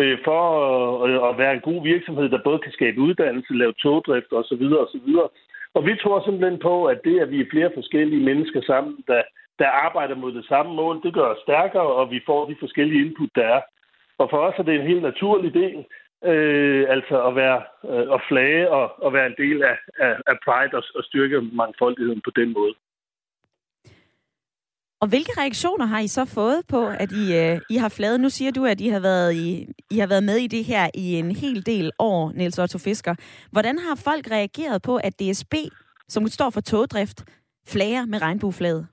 øh, 0.00 0.18
for 0.24 0.42
at, 1.04 1.30
at 1.30 1.38
være 1.38 1.54
en 1.54 1.60
god 1.60 1.82
virksomhed, 1.82 2.28
der 2.28 2.40
både 2.44 2.58
kan 2.58 2.72
skabe 2.72 3.00
uddannelse, 3.00 3.54
lave 3.54 3.72
togdrift 3.72 4.32
osv. 4.32 4.64
osv. 4.84 5.08
Og 5.74 5.86
vi 5.86 5.96
tror 6.02 6.24
simpelthen 6.24 6.58
på, 6.58 6.84
at 6.84 7.00
det, 7.04 7.20
at 7.20 7.30
vi 7.30 7.40
er 7.40 7.50
flere 7.50 7.70
forskellige 7.74 8.24
mennesker 8.24 8.62
sammen, 8.62 9.04
der, 9.06 9.22
der 9.58 9.68
arbejder 9.68 10.14
mod 10.14 10.32
det 10.32 10.44
samme 10.44 10.74
mål, 10.74 11.02
det 11.02 11.14
gør 11.14 11.28
os 11.34 11.42
stærkere, 11.42 11.90
og 12.00 12.10
vi 12.10 12.20
får 12.26 12.46
de 12.46 12.56
forskellige 12.60 13.06
input, 13.06 13.30
der 13.34 13.46
er. 13.56 13.60
Og 14.18 14.30
for 14.30 14.38
os 14.38 14.54
er 14.58 14.62
det 14.62 14.74
en 14.74 14.86
helt 14.86 15.02
naturlig 15.02 15.54
del, 15.54 15.84
øh, 16.24 16.86
altså 16.88 17.26
at 17.28 17.36
være 17.36 17.62
øh, 17.90 18.14
at 18.14 18.20
flage 18.28 18.70
og, 18.70 19.02
og 19.04 19.12
være 19.12 19.26
en 19.26 19.38
del 19.38 19.62
af, 19.62 19.78
af, 19.98 20.14
af 20.26 20.36
Pride 20.44 20.74
og, 20.78 20.84
og 20.94 21.04
styrke 21.04 21.40
mangfoldigheden 21.40 22.20
på 22.24 22.30
den 22.30 22.52
måde. 22.52 22.74
Og 25.00 25.08
hvilke 25.08 25.32
reaktioner 25.40 25.86
har 25.86 26.00
I 26.00 26.06
så 26.06 26.24
fået 26.34 26.60
på, 26.68 26.86
at 26.86 27.12
I, 27.12 27.24
øh, 27.42 27.60
I 27.70 27.76
har 27.76 27.88
fladet? 27.88 28.20
Nu 28.20 28.28
siger 28.28 28.52
du, 28.52 28.64
at 28.64 28.80
I 28.80 28.88
har, 28.88 29.00
været 29.00 29.34
i, 29.34 29.66
I 29.90 29.98
har 29.98 30.06
været 30.06 30.24
med 30.24 30.36
i 30.36 30.46
det 30.46 30.64
her 30.64 30.90
i 30.94 31.14
en 31.14 31.30
hel 31.36 31.66
del 31.66 31.90
år, 31.98 32.32
Niels 32.34 32.58
Otto 32.58 32.78
Fisker. 32.78 33.14
Hvordan 33.52 33.78
har 33.78 34.02
folk 34.04 34.30
reageret 34.30 34.82
på, 34.82 34.96
at 34.96 35.12
DSB, 35.20 35.54
som 36.08 36.26
står 36.26 36.50
for 36.50 36.60
togdrift, 36.60 37.24
flager 37.68 38.06
med 38.06 38.22
regnbueflaget? 38.22 38.86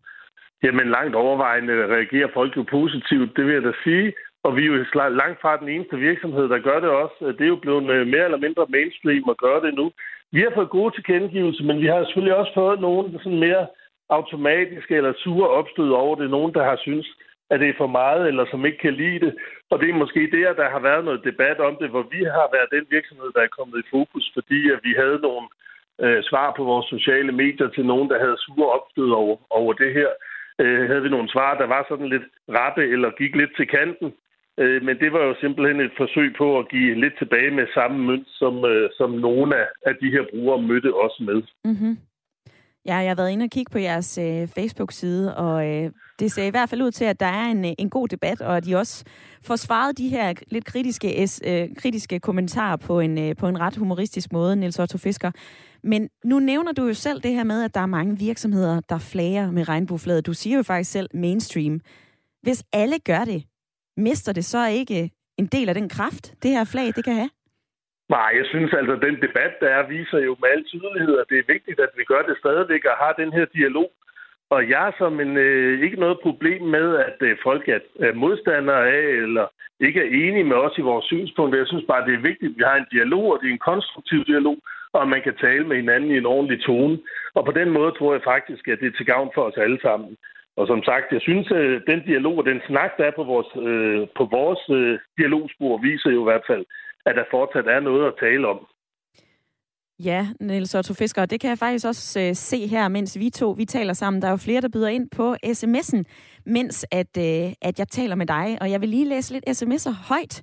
Jamen 0.63 0.88
langt 0.89 1.15
overvejende 1.15 1.74
reagerer 1.96 2.29
folk 2.34 2.58
jo 2.58 2.63
positivt, 2.72 3.38
det 3.38 3.46
vil 3.46 3.53
jeg 3.53 3.63
da 3.63 3.72
sige. 3.84 4.13
Og 4.45 4.55
vi 4.55 4.61
er 4.63 4.71
jo 4.71 5.09
langt 5.21 5.41
fra 5.41 5.57
den 5.57 5.69
eneste 5.69 5.97
virksomhed, 5.97 6.49
der 6.49 6.65
gør 6.67 6.79
det 6.79 6.89
også. 6.89 7.33
Det 7.37 7.43
er 7.45 7.53
jo 7.55 7.63
blevet 7.65 7.89
øh, 7.95 8.07
mere 8.07 8.25
eller 8.29 8.45
mindre 8.45 8.65
mainstream 8.69 9.29
at 9.29 9.37
gøre 9.37 9.61
det 9.65 9.73
nu. 9.73 9.91
Vi 10.31 10.41
har 10.41 10.51
fået 10.55 10.75
gode 10.77 10.91
tilkendegivelser, 10.95 11.63
men 11.63 11.81
vi 11.83 11.87
har 11.87 12.03
selvfølgelig 12.03 12.35
også 12.35 12.53
fået 12.53 12.79
nogle 12.79 13.19
sådan 13.23 13.39
mere 13.47 13.67
automatiske 14.09 14.95
eller 14.95 15.13
sure 15.23 15.49
opstød 15.49 15.89
over 15.91 16.15
det. 16.15 16.29
Nogen, 16.29 16.53
der 16.53 16.63
har 16.63 16.77
synes, 16.81 17.07
at 17.49 17.59
det 17.59 17.69
er 17.69 17.77
for 17.77 17.87
meget, 17.87 18.27
eller 18.27 18.45
som 18.51 18.65
ikke 18.65 18.77
kan 18.77 18.93
lide 18.93 19.19
det. 19.25 19.33
Og 19.71 19.79
det 19.79 19.89
er 19.89 20.01
måske 20.03 20.21
der, 20.37 20.53
der 20.53 20.69
har 20.69 20.79
været 20.79 21.05
noget 21.05 21.23
debat 21.23 21.59
om 21.59 21.75
det, 21.81 21.89
hvor 21.89 22.05
vi 22.11 22.21
har 22.23 22.47
været 22.55 22.69
den 22.75 22.85
virksomhed, 22.89 23.29
der 23.35 23.41
er 23.43 23.57
kommet 23.57 23.77
i 23.79 23.89
fokus, 23.95 24.31
fordi 24.33 24.59
at 24.73 24.79
vi 24.83 24.93
havde 25.01 25.19
nogle 25.27 25.47
øh, 26.03 26.23
svar 26.29 26.53
på 26.57 26.63
vores 26.63 26.87
sociale 26.95 27.31
medier 27.31 27.69
til 27.69 27.85
nogen, 27.85 28.09
der 28.09 28.19
havde 28.19 28.37
sure 28.45 28.69
opstød 28.77 29.09
over, 29.11 29.37
over 29.49 29.73
det 29.73 29.93
her. 29.93 30.09
Øh, 30.59 30.89
havde 30.89 31.03
vi 31.03 31.09
nogle 31.09 31.29
svar, 31.29 31.57
der 31.57 31.67
var 31.75 31.85
sådan 31.89 32.09
lidt 32.09 32.27
rette 32.49 32.83
eller 32.93 33.09
gik 33.09 33.35
lidt 33.35 33.55
til 33.55 33.67
kanten. 33.67 34.13
Øh, 34.57 34.83
men 34.83 34.95
det 35.00 35.13
var 35.13 35.24
jo 35.29 35.35
simpelthen 35.41 35.79
et 35.79 35.91
forsøg 35.97 36.33
på 36.38 36.59
at 36.59 36.69
give 36.69 37.01
lidt 37.03 37.17
tilbage 37.17 37.51
med 37.51 37.67
samme 37.74 37.97
mønt, 38.07 38.27
som, 38.27 38.65
øh, 38.65 38.89
som 38.97 39.09
nogle 39.12 39.55
af, 39.85 39.93
de 40.01 40.12
her 40.12 40.24
brugere 40.31 40.62
mødte 40.62 40.93
os 40.93 41.19
med. 41.19 41.41
Mm-hmm. 41.65 41.97
Ja, 42.85 42.95
jeg 42.95 43.09
har 43.09 43.15
været 43.15 43.31
inde 43.31 43.43
og 43.43 43.50
kigge 43.50 43.71
på 43.71 43.79
jeres 43.79 44.17
øh, 44.17 44.47
Facebook-side, 44.47 45.35
og 45.38 45.67
øh, 45.67 45.91
det 46.19 46.31
ser 46.31 46.43
i 46.43 46.50
hvert 46.50 46.69
fald 46.69 46.81
ud 46.81 46.91
til, 46.91 47.05
at 47.05 47.19
der 47.19 47.25
er 47.25 47.45
en, 47.45 47.75
en 47.79 47.89
god 47.89 48.07
debat, 48.07 48.41
og 48.41 48.57
at 48.57 48.65
de 48.65 48.75
også 48.75 49.05
får 49.43 49.55
svaret 49.55 49.97
de 49.97 50.09
her 50.09 50.33
lidt 50.51 50.65
kritiske, 50.65 51.27
øh, 51.47 51.75
kritiske 51.77 52.19
kommentarer 52.19 52.75
på 52.75 53.00
en, 53.00 53.17
øh, 53.17 53.35
på 53.35 53.47
en 53.47 53.59
ret 53.59 53.75
humoristisk 53.75 54.33
måde, 54.33 54.55
Niels 54.55 54.79
Otto 54.79 54.97
Fisker. 54.97 55.31
Men 55.83 56.09
nu 56.25 56.39
nævner 56.39 56.71
du 56.71 56.88
jo 56.88 56.93
selv 56.93 57.21
det 57.21 57.31
her 57.31 57.43
med, 57.43 57.63
at 57.63 57.74
der 57.74 57.79
er 57.79 57.85
mange 57.85 58.17
virksomheder, 58.17 58.81
der 58.89 58.97
flager 58.97 59.51
med 59.51 59.69
regnbueflaget. 59.69 60.25
Du 60.25 60.33
siger 60.33 60.57
jo 60.57 60.63
faktisk 60.63 60.91
selv 60.91 61.09
mainstream. 61.13 61.79
Hvis 62.41 62.63
alle 62.74 63.00
gør 63.00 63.25
det, 63.25 63.43
mister 63.97 64.33
det 64.33 64.45
så 64.45 64.67
ikke 64.67 65.11
en 65.37 65.45
del 65.45 65.69
af 65.69 65.75
den 65.75 65.89
kraft, 65.89 66.43
det 66.43 66.51
her 66.51 66.65
flag, 66.73 66.87
det 66.95 67.03
kan 67.03 67.13
have? 67.13 67.29
Nej, 68.09 68.29
jeg 68.39 68.45
synes 68.45 68.73
altså, 68.73 68.93
at 68.93 69.05
den 69.07 69.15
debat, 69.25 69.53
der 69.61 69.69
er, 69.77 69.87
viser 69.87 70.19
jo 70.27 70.35
med 70.41 70.49
al 70.55 70.63
tydelighed, 70.63 71.17
at 71.19 71.29
det 71.29 71.37
er 71.39 71.51
vigtigt, 71.53 71.79
at 71.79 71.89
vi 71.97 72.03
gør 72.03 72.21
det 72.21 72.37
stadigvæk 72.37 72.85
og 72.85 72.97
har 73.03 73.13
den 73.21 73.33
her 73.33 73.45
dialog. 73.45 73.89
Og 74.49 74.69
jeg 74.69 74.79
har 74.79 74.95
som 74.97 75.19
en, 75.19 75.37
øh, 75.37 75.83
ikke 75.85 75.99
noget 75.99 76.19
problem 76.25 76.61
med, 76.61 76.87
at 77.07 77.17
øh, 77.21 77.37
folk 77.43 77.69
er, 77.69 77.79
er 77.99 78.13
modstandere 78.13 78.87
af, 78.97 79.07
eller 79.25 79.45
ikke 79.79 79.99
er 80.01 80.09
enige 80.23 80.49
med 80.51 80.55
os 80.55 80.77
i 80.77 80.81
vores 80.81 81.05
synspunkter. 81.05 81.59
Jeg 81.59 81.67
synes 81.67 81.85
bare, 81.87 82.05
det 82.07 82.13
er 82.13 82.27
vigtigt, 82.29 82.51
at 82.51 82.57
vi 82.57 82.63
har 82.63 82.75
en 82.75 82.91
dialog, 82.91 83.25
og 83.31 83.37
det 83.41 83.47
er 83.47 83.53
en 83.53 83.67
konstruktiv 83.71 84.25
dialog, 84.25 84.57
og 84.93 85.07
man 85.07 85.21
kan 85.21 85.35
tale 85.35 85.67
med 85.67 85.75
hinanden 85.75 86.11
i 86.11 86.17
en 86.17 86.25
ordentlig 86.25 86.59
tone. 86.61 86.99
Og 87.33 87.45
på 87.45 87.51
den 87.51 87.69
måde 87.69 87.91
tror 87.91 88.13
jeg 88.13 88.23
faktisk, 88.23 88.67
at 88.67 88.79
det 88.79 88.87
er 88.87 88.97
til 88.97 89.05
gavn 89.05 89.29
for 89.35 89.43
os 89.49 89.57
alle 89.57 89.79
sammen. 89.81 90.17
Og 90.57 90.67
som 90.67 90.83
sagt, 90.83 91.05
jeg 91.12 91.21
synes, 91.21 91.47
at 91.51 91.81
den 91.88 92.01
dialog 92.09 92.38
og 92.38 92.45
den 92.45 92.62
snak, 92.67 92.91
der 92.97 93.05
er 93.05 93.15
på 93.15 93.24
vores, 93.24 93.50
øh, 93.69 94.07
på 94.17 94.24
vores 94.38 94.63
øh, 94.69 95.00
dialogspor, 95.17 95.77
viser 95.77 96.09
jo 96.09 96.21
i 96.21 96.29
hvert 96.29 96.45
fald, 96.50 96.65
at 97.05 97.15
der 97.15 97.31
fortsat 97.31 97.67
er 97.67 97.79
noget 97.79 98.07
at 98.07 98.17
tale 98.19 98.47
om. 98.47 98.59
Ja, 100.00 100.27
Niels 100.39 100.75
Otto 100.75 100.93
Fisker, 100.93 101.25
det 101.25 101.39
kan 101.39 101.50
jeg 101.50 101.57
faktisk 101.57 101.85
også 101.88 102.19
øh, 102.19 102.35
se 102.35 102.67
her, 102.67 102.88
mens 102.88 103.19
vi 103.19 103.29
to 103.29 103.51
vi 103.51 103.65
taler 103.65 103.93
sammen. 103.93 104.21
Der 104.21 104.27
er 104.27 104.31
jo 104.31 104.38
flere, 104.38 104.62
der 104.62 104.69
byder 104.69 104.88
ind 104.88 105.09
på 105.09 105.35
sms'en, 105.45 106.03
mens 106.45 106.85
at, 106.91 107.17
øh, 107.17 107.53
at 107.62 107.79
jeg 107.79 107.88
taler 107.88 108.15
med 108.15 108.25
dig. 108.25 108.57
Og 108.62 108.71
jeg 108.71 108.81
vil 108.81 108.89
lige 108.89 109.09
læse 109.09 109.33
lidt 109.33 109.50
sms'er 109.50 110.07
højt. 110.07 110.41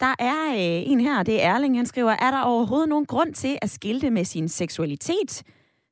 Der 0.00 0.14
er 0.18 0.48
øh, 0.52 0.92
en 0.92 1.00
her, 1.00 1.22
det 1.22 1.42
er 1.42 1.54
Erling, 1.54 1.76
han 1.76 1.86
skriver, 1.86 2.10
er 2.10 2.30
der 2.30 2.42
overhovedet 2.42 2.88
nogen 2.88 3.06
grund 3.06 3.34
til 3.34 3.58
at 3.62 3.70
skilte 3.70 4.10
med 4.10 4.24
sin 4.24 4.48
seksualitet? 4.48 5.42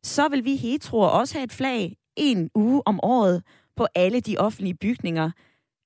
Så 0.02 0.28
vil 0.28 0.44
vi 0.44 0.56
heteroer 0.56 1.08
også 1.08 1.38
have 1.38 1.44
et 1.44 1.52
flag 1.52 1.96
en 2.16 2.50
uge 2.54 2.82
om 2.86 3.00
året 3.02 3.42
på 3.76 3.86
alle 3.94 4.20
de 4.20 4.38
offentlige 4.38 4.74
bygninger. 4.74 5.30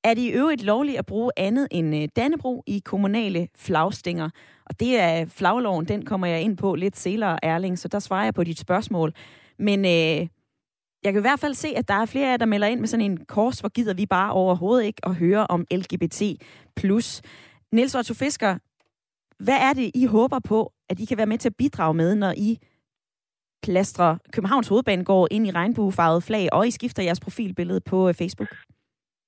Er 0.05 0.15
det 0.15 0.21
i 0.21 0.31
øvrigt 0.31 0.63
lovligt 0.63 0.99
at 0.99 1.07
bruge 1.07 1.31
andet 1.37 1.69
end 1.71 1.97
øh, 1.97 2.09
Dannebro 2.17 2.63
i 2.67 2.83
kommunale 2.85 3.49
flagstænger? 3.57 4.31
Og 4.67 4.81
det 4.81 5.01
er 5.01 5.27
flagloven, 5.27 5.85
den 5.85 6.05
kommer 6.05 6.27
jeg 6.27 6.43
ind 6.43 6.57
på 6.57 6.75
lidt 6.75 6.97
senere, 6.97 7.45
Erling, 7.45 7.79
så 7.79 7.89
der 7.89 7.99
svarer 7.99 8.25
jeg 8.25 8.35
på 8.35 8.45
dit 8.45 8.59
spørgsmål. 8.59 9.15
Men 9.59 9.85
øh, 9.85 10.29
jeg 11.05 11.13
kan 11.13 11.17
i 11.17 11.21
hvert 11.21 11.41
fald 11.41 11.55
se, 11.55 11.69
at 11.77 11.89
der 11.89 11.95
er 11.95 12.07
flere 12.07 12.27
af 12.27 12.31
jer, 12.31 12.37
der 12.37 12.47
melder 12.47 12.67
ind 12.67 12.81
med 12.81 12.89
sådan 12.89 13.11
en 13.11 13.25
kors, 13.25 13.61
hvor 13.61 13.69
gider 13.69 13.95
vi 13.95 14.07
bare 14.07 14.33
overhovedet 14.33 14.85
ikke 14.85 15.01
at 15.07 15.15
høre 15.15 15.47
om 15.47 15.67
LGBT+. 15.71 16.23
Niels 17.73 17.95
Otto 17.95 18.15
Fisker, 18.15 18.59
hvad 19.45 19.57
er 19.61 19.73
det, 19.73 19.91
I 19.95 20.07
håber 20.07 20.39
på, 20.39 20.73
at 20.89 21.01
I 21.01 21.05
kan 21.05 21.17
være 21.17 21.27
med 21.27 21.39
til 21.39 21.49
at 21.49 21.57
bidrage 21.57 21.95
med, 21.95 22.15
når 22.15 22.35
I 22.37 22.59
plastre 23.67 24.19
Københavns 24.35 24.69
Hovedbanegård 24.69 25.29
ind 25.31 25.47
i 25.47 25.51
regnbuefarvet 25.51 26.23
flag, 26.29 26.47
og 26.53 26.67
I 26.67 26.71
skifter 26.71 27.03
jeres 27.03 27.21
profilbillede 27.21 27.81
på 27.91 28.09
øh, 28.09 28.15
Facebook? 28.15 28.53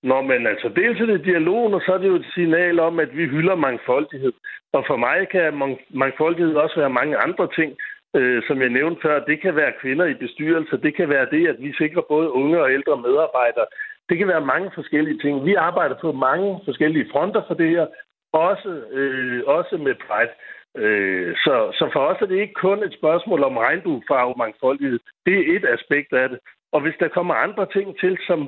Nå, 0.03 0.23
men 0.23 0.47
altså, 0.47 0.69
dels 0.77 1.01
er 1.01 1.07
det 1.07 1.25
dialogen, 1.25 1.75
og 1.75 1.83
så 1.87 1.93
er 1.95 1.99
det 1.99 2.09
jo 2.09 2.15
et 2.15 2.31
signal 2.35 2.81
om, 2.81 2.99
at 3.01 3.17
vi 3.17 3.25
hylder 3.27 3.55
mangfoldighed. 3.55 4.33
Og 4.73 4.85
for 4.87 4.97
mig 4.97 5.29
kan 5.29 5.77
mangfoldighed 5.91 6.55
også 6.55 6.77
være 6.81 6.99
mange 7.01 7.17
andre 7.17 7.49
ting, 7.59 7.71
øh, 8.17 8.43
som 8.47 8.61
jeg 8.62 8.69
nævnte 8.69 9.01
før. 9.03 9.25
Det 9.25 9.41
kan 9.41 9.57
være 9.57 9.79
kvinder 9.81 10.07
i 10.07 10.15
bestyrelser, 10.15 10.77
det 10.77 10.97
kan 10.97 11.09
være 11.09 11.27
det, 11.31 11.49
at 11.49 11.57
vi 11.59 11.73
sikrer 11.73 12.03
både 12.09 12.33
unge 12.33 12.62
og 12.62 12.73
ældre 12.73 12.97
medarbejdere. 12.97 13.67
Det 14.09 14.19
kan 14.19 14.29
være 14.29 14.51
mange 14.53 14.71
forskellige 14.75 15.19
ting. 15.19 15.45
Vi 15.45 15.55
arbejder 15.55 15.97
på 16.01 16.12
mange 16.12 16.61
forskellige 16.65 17.09
fronter 17.12 17.43
for 17.47 17.55
det 17.55 17.69
her, 17.71 17.87
også, 18.33 18.69
øh, 18.99 19.43
også 19.47 19.77
med 19.77 19.95
Pride. 20.07 20.35
Øh, 20.76 21.37
så, 21.37 21.55
så 21.79 21.91
for 21.93 22.00
os 22.00 22.23
er 22.23 22.26
det 22.26 22.41
ikke 22.41 22.55
kun 22.55 22.83
et 22.83 22.95
spørgsmål 23.00 23.43
om 23.45 23.57
regnbuefarve 23.57 24.35
mangfoldighed. 24.37 24.99
Det 25.26 25.35
er 25.38 25.57
et 25.57 25.64
aspekt 25.76 26.12
af 26.12 26.29
det. 26.29 26.38
Og 26.73 26.81
hvis 26.81 26.94
der 27.01 27.09
kommer 27.09 27.35
andre 27.35 27.66
ting 27.77 27.99
til, 28.01 28.18
som, 28.27 28.40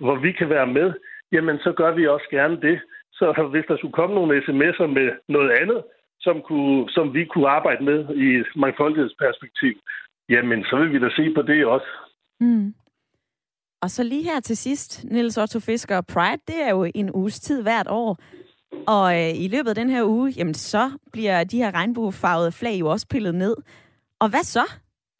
hvor 0.00 0.16
vi 0.16 0.32
kan 0.32 0.48
være 0.50 0.66
med, 0.66 0.92
jamen 1.32 1.58
så 1.58 1.72
gør 1.72 1.94
vi 1.94 2.06
også 2.06 2.26
gerne 2.30 2.60
det. 2.60 2.80
Så 3.12 3.48
hvis 3.50 3.64
der 3.68 3.76
skulle 3.76 3.98
komme 4.00 4.14
nogle 4.14 4.42
sms'er 4.42 4.86
med 4.86 5.08
noget 5.28 5.50
andet, 5.50 5.82
som, 6.20 6.42
kunne, 6.42 6.90
som 6.90 7.14
vi 7.14 7.24
kunne 7.24 7.48
arbejde 7.48 7.84
med 7.84 7.98
i 8.14 8.26
et 8.40 8.46
mangfoldighedsperspektiv, 8.56 9.74
jamen 10.28 10.64
så 10.64 10.76
vil 10.76 10.92
vi 10.92 10.98
da 10.98 11.10
se 11.16 11.34
på 11.34 11.42
det 11.42 11.66
også. 11.66 11.86
Mm. 12.40 12.74
Og 13.82 13.90
så 13.90 14.02
lige 14.02 14.24
her 14.24 14.40
til 14.40 14.56
sidst, 14.56 15.04
Niels 15.04 15.38
Otto 15.38 15.60
Fisker, 15.60 16.00
Pride, 16.00 16.42
det 16.46 16.62
er 16.66 16.70
jo 16.70 16.86
en 16.94 17.10
uges 17.14 17.40
tid 17.40 17.62
hvert 17.62 17.86
år. 17.88 18.18
Og 18.86 19.06
øh, 19.20 19.44
i 19.44 19.48
løbet 19.48 19.68
af 19.68 19.74
den 19.74 19.90
her 19.90 20.04
uge, 20.04 20.32
jamen 20.38 20.54
så 20.54 20.90
bliver 21.12 21.44
de 21.44 21.58
her 21.62 21.74
regnbuefarvede 21.74 22.52
flag 22.52 22.74
jo 22.80 22.86
også 22.86 23.06
pillet 23.10 23.34
ned. 23.34 23.56
Og 24.20 24.28
hvad 24.30 24.44
så? 24.56 24.66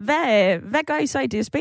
Hvad, 0.06 0.24
øh, 0.36 0.70
hvad 0.70 0.82
gør 0.86 0.98
I 1.02 1.06
så 1.06 1.20
i 1.20 1.26
DSB? 1.26 1.56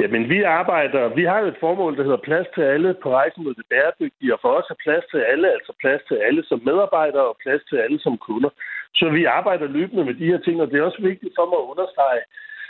Jamen, 0.00 0.28
vi 0.28 0.42
arbejder, 0.42 1.14
vi 1.18 1.24
har 1.30 1.38
jo 1.40 1.46
et 1.46 1.62
formål, 1.64 1.96
der 1.96 2.02
hedder 2.02 2.26
plads 2.28 2.48
til 2.54 2.62
alle 2.74 2.94
på 3.02 3.08
rejsen 3.18 3.44
mod 3.44 3.54
det 3.54 3.66
bæredygtige, 3.70 4.34
og 4.34 4.38
for 4.42 4.52
os 4.58 4.70
er 4.70 4.82
plads 4.84 5.04
til 5.12 5.20
alle, 5.32 5.46
altså 5.56 5.72
plads 5.82 6.02
til 6.08 6.16
alle 6.26 6.42
som 6.48 6.60
medarbejdere 6.68 7.26
og 7.32 7.36
plads 7.44 7.62
til 7.70 7.76
alle 7.76 7.98
som 8.00 8.18
kunder. 8.18 8.50
Så 8.94 9.06
vi 9.16 9.24
arbejder 9.24 9.66
løbende 9.78 10.04
med 10.04 10.14
de 10.14 10.30
her 10.32 10.38
ting, 10.38 10.56
og 10.60 10.70
det 10.70 10.76
er 10.78 10.88
også 10.88 11.02
vigtigt 11.10 11.34
for 11.38 11.46
mig 11.48 11.58
at 11.60 11.70
understrege, 11.72 12.22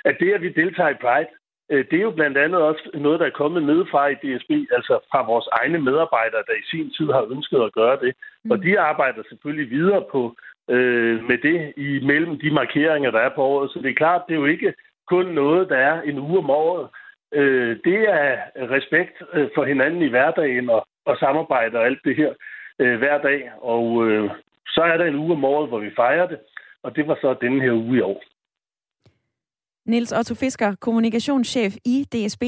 at 0.08 0.14
det, 0.20 0.30
at 0.34 0.42
vi 0.42 0.58
deltager 0.60 0.92
i 0.94 1.02
Pride, 1.04 1.32
det 1.70 1.92
er 1.92 2.02
jo 2.02 2.10
blandt 2.10 2.38
andet 2.38 2.60
også 2.62 2.90
noget, 2.94 3.20
der 3.20 3.26
er 3.26 3.40
kommet 3.40 3.62
nedefra 3.62 4.08
i 4.08 4.14
DSB, 4.14 4.50
altså 4.50 4.94
fra 5.10 5.26
vores 5.26 5.48
egne 5.52 5.78
medarbejdere, 5.78 6.42
der 6.46 6.52
i 6.52 6.68
sin 6.70 6.90
tid 6.90 7.06
har 7.12 7.26
ønsket 7.30 7.60
at 7.62 7.72
gøre 7.72 7.98
det. 8.00 8.14
Mm. 8.44 8.50
Og 8.50 8.62
de 8.62 8.80
arbejder 8.80 9.22
selvfølgelig 9.28 9.70
videre 9.70 10.04
på 10.12 10.36
øh, 10.70 11.24
med 11.28 11.38
det 11.38 11.72
i 11.76 12.06
mellem 12.06 12.38
de 12.38 12.50
markeringer, 12.50 13.10
der 13.10 13.20
er 13.20 13.32
på 13.34 13.42
året. 13.42 13.70
Så 13.70 13.78
det 13.82 13.90
er 13.90 14.02
klart, 14.02 14.22
det 14.28 14.34
er 14.34 14.38
jo 14.38 14.46
ikke 14.46 14.74
kun 15.08 15.26
noget, 15.26 15.68
der 15.68 15.76
er 15.76 16.02
en 16.02 16.18
uge 16.18 16.38
om 16.38 16.50
året 16.50 16.88
øh, 17.32 17.76
det 17.84 17.98
er 18.08 18.38
respekt 18.76 19.22
øh, 19.32 19.48
for 19.54 19.64
hinanden 19.64 20.02
i 20.02 20.08
hverdagen 20.08 20.70
og, 20.70 20.86
og 21.04 21.16
samarbejde 21.16 21.78
og 21.78 21.86
alt 21.86 22.00
det 22.04 22.16
her 22.16 22.32
øh, 22.78 22.98
hver 22.98 23.18
dag. 23.22 23.50
Og 23.60 24.06
øh, 24.06 24.30
så 24.66 24.80
er 24.80 24.96
der 24.96 25.04
en 25.04 25.14
uge 25.14 25.32
om 25.32 25.44
året, 25.44 25.68
hvor 25.68 25.78
vi 25.78 25.90
fejrer 25.96 26.26
det, 26.26 26.38
og 26.82 26.96
det 26.96 27.08
var 27.08 27.18
så 27.20 27.34
denne 27.40 27.62
her 27.62 27.72
uge 27.72 27.98
i 27.98 28.00
år. 28.00 28.22
Niels 29.86 30.12
Otto 30.12 30.34
Fisker, 30.34 30.74
kommunikationschef 30.74 31.76
i 31.84 32.04
DSB. 32.12 32.42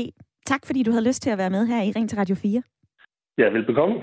Tak 0.47 0.67
fordi 0.67 0.83
du 0.83 0.91
havde 0.91 1.05
lyst 1.05 1.23
til 1.23 1.31
at 1.31 1.39
være 1.39 1.51
med 1.51 1.67
her 1.67 1.83
i 1.83 1.93
Ring 1.97 2.09
til 2.09 2.19
Radio 2.19 2.35
4. 2.35 2.63
Ja, 3.39 3.49
velbekomme. 3.49 3.95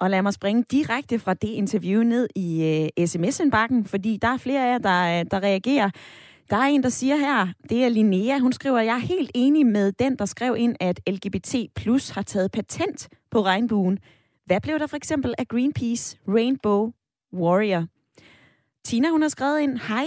Og 0.00 0.10
lad 0.10 0.22
mig 0.22 0.32
springe 0.32 0.64
direkte 0.70 1.18
fra 1.18 1.34
det 1.34 1.48
interview 1.48 2.02
ned 2.02 2.28
i 2.36 2.48
uh, 2.98 3.04
sms-indbakken, 3.06 3.84
fordi 3.84 4.18
der 4.22 4.28
er 4.28 4.36
flere 4.36 4.66
af 4.66 4.72
jer, 4.72 4.78
der, 4.78 5.22
der 5.30 5.42
reagerer. 5.42 5.90
Der 6.50 6.56
er 6.56 6.66
en, 6.66 6.82
der 6.82 6.88
siger 6.88 7.16
her, 7.16 7.48
det 7.68 7.84
er 7.84 7.88
Linnea, 7.88 8.38
hun 8.38 8.52
skriver, 8.52 8.80
jeg 8.80 8.94
er 8.94 9.06
helt 9.06 9.30
enig 9.34 9.66
med 9.66 9.92
den, 9.92 10.16
der 10.16 10.24
skrev 10.24 10.56
ind, 10.58 10.76
at 10.80 11.00
LGBT 11.10 11.54
plus 11.76 12.10
har 12.10 12.22
taget 12.22 12.52
patent 12.52 13.08
på 13.30 13.42
regnbuen. 13.42 13.98
Hvad 14.46 14.60
blev 14.60 14.78
der 14.78 14.86
for 14.86 14.96
eksempel 14.96 15.34
af 15.38 15.48
Greenpeace 15.48 16.18
Rainbow 16.28 16.90
Warrior? 17.32 17.86
Tina, 18.84 19.08
hun 19.08 19.22
har 19.22 19.28
skrevet 19.28 19.60
ind, 19.60 19.78
hej, 19.88 20.06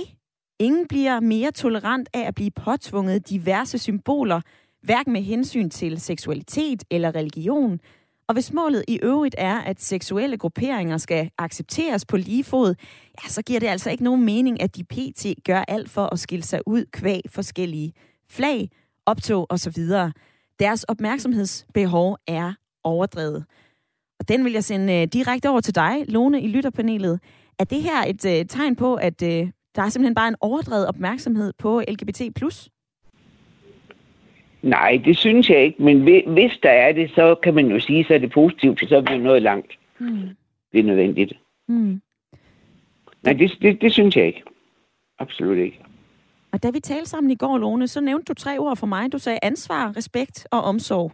ingen 0.59 0.87
bliver 0.87 1.19
mere 1.19 1.51
tolerant 1.51 2.09
af 2.13 2.27
at 2.27 2.35
blive 2.35 2.51
påtvunget 2.51 3.29
diverse 3.29 3.77
symboler, 3.77 4.41
hverken 4.81 5.13
med 5.13 5.21
hensyn 5.21 5.69
til 5.69 6.01
seksualitet 6.01 6.83
eller 6.89 7.15
religion. 7.15 7.79
Og 8.27 8.33
hvis 8.33 8.53
målet 8.53 8.83
i 8.87 8.99
øvrigt 9.03 9.35
er, 9.37 9.57
at 9.57 9.81
seksuelle 9.81 10.37
grupperinger 10.37 10.97
skal 10.97 11.29
accepteres 11.37 12.05
på 12.05 12.17
lige 12.17 12.43
fod, 12.43 12.75
ja, 13.23 13.29
så 13.29 13.41
giver 13.41 13.59
det 13.59 13.67
altså 13.67 13.89
ikke 13.89 14.03
nogen 14.03 14.25
mening, 14.25 14.61
at 14.61 14.75
de 14.75 14.83
pt. 14.83 15.25
gør 15.45 15.63
alt 15.67 15.89
for 15.89 16.13
at 16.13 16.19
skille 16.19 16.43
sig 16.43 16.59
ud 16.65 16.85
kvæg 16.91 17.21
forskellige 17.29 17.93
flag, 18.29 18.69
optog 19.05 19.47
osv. 19.49 19.83
Deres 20.59 20.83
opmærksomhedsbehov 20.83 22.17
er 22.27 22.53
overdrevet. 22.83 23.45
Og 24.19 24.27
den 24.27 24.45
vil 24.45 24.53
jeg 24.53 24.63
sende 24.63 24.93
øh, 24.93 25.07
direkte 25.07 25.49
over 25.49 25.61
til 25.61 25.75
dig, 25.75 26.03
Lone, 26.07 26.41
i 26.41 26.47
lytterpanelet. 26.47 27.19
Er 27.59 27.63
det 27.63 27.81
her 27.81 28.03
et 28.07 28.25
øh, 28.25 28.45
tegn 28.45 28.75
på, 28.75 28.95
at 28.95 29.21
øh, 29.21 29.47
der 29.75 29.81
er 29.81 29.89
simpelthen 29.89 30.15
bare 30.15 30.27
en 30.27 30.35
overdrevet 30.41 30.87
opmærksomhed 30.87 31.53
på 31.57 31.81
LGBT+. 31.87 32.21
Nej, 34.61 35.01
det 35.05 35.17
synes 35.17 35.49
jeg 35.49 35.63
ikke. 35.63 35.83
Men 35.83 36.01
hvis 36.33 36.51
der 36.63 36.69
er 36.69 36.91
det, 36.91 37.11
så 37.15 37.35
kan 37.35 37.53
man 37.53 37.67
jo 37.67 37.79
sige, 37.79 38.05
så 38.05 38.13
er 38.13 38.17
det 38.17 38.31
positivt, 38.31 38.79
for 38.79 38.87
så 38.87 38.97
er 38.97 39.01
vi 39.01 39.17
nået 39.17 39.41
langt. 39.41 39.71
Mm. 39.99 40.29
Det 40.71 40.79
er 40.79 40.83
nødvendigt. 40.83 41.33
Mm. 41.67 42.01
Nej, 43.23 43.33
det, 43.33 43.57
det, 43.61 43.81
det 43.81 43.93
synes 43.93 44.17
jeg 44.17 44.25
ikke. 44.25 44.43
Absolut 45.19 45.57
ikke. 45.57 45.79
Og 46.51 46.63
da 46.63 46.69
vi 46.71 46.79
talte 46.79 47.09
sammen 47.09 47.31
i 47.31 47.35
går, 47.35 47.57
Lone, 47.57 47.87
så 47.87 48.01
nævnte 48.01 48.25
du 48.25 48.33
tre 48.33 48.57
ord 48.57 48.77
for 48.77 48.87
mig. 48.87 49.11
Du 49.11 49.17
sagde 49.17 49.39
ansvar, 49.41 49.97
respekt 49.97 50.47
og 50.51 50.61
omsorg. 50.61 51.11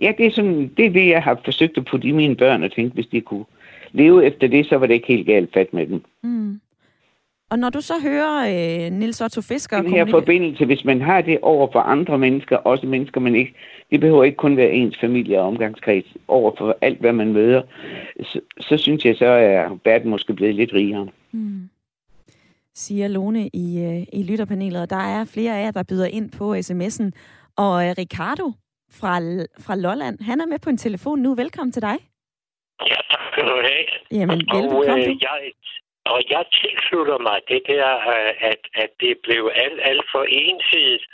Ja, 0.00 0.12
det 0.18 0.26
er, 0.26 0.30
sådan, 0.30 0.68
det 0.76 0.86
er 0.86 0.90
det, 0.90 1.08
jeg 1.08 1.22
har 1.22 1.40
forsøgt 1.44 1.78
at 1.78 1.84
putte 1.84 2.08
i 2.08 2.12
mine 2.12 2.36
børn 2.36 2.62
og 2.62 2.72
tænke, 2.72 2.94
hvis 2.94 3.06
de 3.06 3.20
kunne 3.20 3.44
leve 3.92 4.24
efter 4.24 4.48
det, 4.48 4.66
så 4.66 4.76
var 4.76 4.86
det 4.86 4.94
ikke 4.94 5.08
helt 5.08 5.26
galt 5.26 5.52
fat 5.52 5.72
med 5.72 5.86
dem. 5.86 6.04
Mm. 6.22 6.60
Og 7.50 7.58
når 7.58 7.70
du 7.70 7.80
så 7.80 7.94
hører 8.02 8.36
øh, 8.48 8.92
Nils 8.92 9.20
Otto 9.20 9.40
Fisker... 9.42 9.82
Den 9.82 9.90
her 9.90 10.06
forbindelse, 10.10 10.64
hvis 10.64 10.84
man 10.84 11.00
har 11.00 11.20
det 11.20 11.38
over 11.42 11.68
for 11.72 11.80
andre 11.80 12.18
mennesker, 12.18 12.56
også 12.56 12.86
mennesker, 12.86 13.20
man 13.20 13.34
ikke... 13.34 13.54
Det 13.90 14.00
behøver 14.00 14.24
ikke 14.24 14.36
kun 14.36 14.56
være 14.56 14.70
ens 14.70 14.98
familie 15.00 15.40
og 15.40 15.46
omgangskreds. 15.46 16.04
Over 16.28 16.52
for 16.58 16.78
alt, 16.80 17.00
hvad 17.00 17.12
man 17.12 17.32
møder, 17.32 17.62
så, 18.22 18.40
så 18.60 18.76
synes 18.76 19.04
jeg, 19.04 19.16
så 19.16 19.26
er 19.26 19.78
verden 19.84 20.10
måske 20.10 20.34
blevet 20.34 20.54
lidt 20.54 20.72
rigere. 20.72 21.08
Mm 21.32 21.68
siger 22.78 23.08
Lone 23.08 23.48
i, 23.62 23.66
øh, 23.88 24.02
i 24.18 24.22
lytterpanelet. 24.30 24.80
Og 24.82 24.90
der 24.90 25.02
er 25.16 25.24
flere 25.34 25.58
af 25.58 25.62
jer, 25.64 25.70
der 25.70 25.82
byder 25.90 26.06
ind 26.06 26.30
på 26.38 26.46
sms'en. 26.54 27.08
Og 27.64 27.74
øh, 27.86 27.90
Ricardo 28.02 28.46
fra, 28.98 29.14
fra 29.64 29.76
Lolland, 29.76 30.16
han 30.28 30.40
er 30.40 30.46
med 30.46 30.58
på 30.58 30.70
en 30.70 30.78
telefon 30.86 31.18
nu. 31.18 31.34
Velkommen 31.34 31.72
til 31.72 31.82
dig. 31.82 31.96
Ja, 32.90 32.98
tak 33.12 33.24
skal 33.32 33.44
du 33.44 33.56
have. 33.68 33.84
Jamen, 34.18 34.38
velkommen. 34.56 34.90
Og, 34.90 34.98
øh, 34.98 35.22
jeg, 35.26 35.36
og 36.12 36.20
jeg 36.30 36.44
tilslutter 36.60 37.18
mig 37.28 37.38
det 37.48 37.62
der, 37.72 37.90
øh, 38.14 38.32
at, 38.50 38.62
at 38.82 38.90
det 39.00 39.14
blev 39.26 39.42
alt, 39.54 39.80
alt 39.90 40.04
for 40.12 40.22
ensidigt 40.28 41.04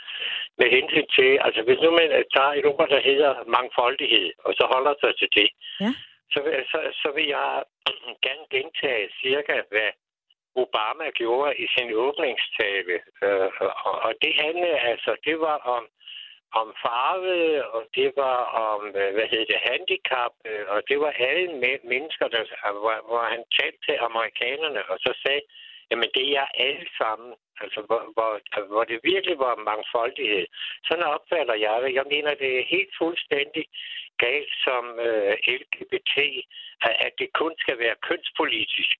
med 0.59 0.67
hensyn 0.75 1.07
til, 1.17 1.31
altså 1.45 1.61
hvis 1.63 1.79
nu 1.83 1.89
man 1.91 2.09
tager 2.35 2.53
et 2.59 2.65
ord, 2.65 2.89
der 2.89 3.01
hedder 3.09 3.31
mangfoldighed, 3.55 4.31
og 4.45 4.53
så 4.57 4.63
holder 4.73 4.93
sig 5.01 5.11
til 5.19 5.29
det, 5.37 5.49
ja. 5.81 5.91
så, 6.31 6.39
så, 6.71 6.79
så 7.01 7.07
vil 7.15 7.27
jeg 7.37 7.63
gerne 8.25 8.45
gentage 8.55 9.05
cirka, 9.21 9.55
hvad 9.71 9.89
Obama 10.63 11.07
gjorde 11.19 11.51
i 11.63 11.65
sin 11.75 11.89
åbningstale. 12.05 12.95
Øh, 13.23 13.49
og 14.05 14.11
det 14.23 14.33
handlede 14.43 14.79
altså, 14.91 15.11
det 15.25 15.39
var 15.39 15.57
om 15.75 15.83
om 16.61 16.67
farve, 16.83 17.65
og 17.73 17.81
det 17.97 18.09
var 18.23 18.39
om, 18.67 18.81
øh, 19.01 19.09
hvad 19.15 19.27
hedder 19.31 19.47
det, 19.51 19.65
handicap, 19.69 20.33
øh, 20.49 20.65
og 20.73 20.79
det 20.89 20.97
var 20.99 21.11
alle 21.29 21.47
mennesker, 21.93 22.27
der, 22.27 22.41
øh, 22.41 22.75
hvor, 22.81 22.95
hvor 23.09 23.23
han 23.33 23.43
talte 23.57 23.79
til 23.87 23.95
amerikanerne, 24.09 24.81
og 24.91 24.97
så 25.05 25.11
sagde, 25.23 25.41
jamen 25.91 26.09
det 26.17 26.27
er 26.41 26.47
alle 26.65 26.87
sammen, 26.99 27.31
altså 27.63 27.79
hvor, 27.87 28.01
hvor, 28.15 28.31
hvor 28.73 28.83
det 28.83 29.07
virkelig 29.11 29.37
var 29.39 29.65
mangfoldighed. 29.69 30.45
Sådan 30.87 31.11
opfatter 31.15 31.55
jeg 31.65 31.75
det. 31.83 31.93
Jeg 31.99 32.05
mener, 32.13 32.41
det 32.43 32.51
er 32.59 32.71
helt 32.75 32.93
fuldstændig 33.01 33.65
galt 34.25 34.53
som 34.65 34.83
øh, 35.07 35.33
LGBT, 35.57 36.15
at 37.05 37.11
det 37.19 37.29
kun 37.41 37.53
skal 37.63 37.77
være 37.79 37.95
kønspolitisk. 38.07 38.97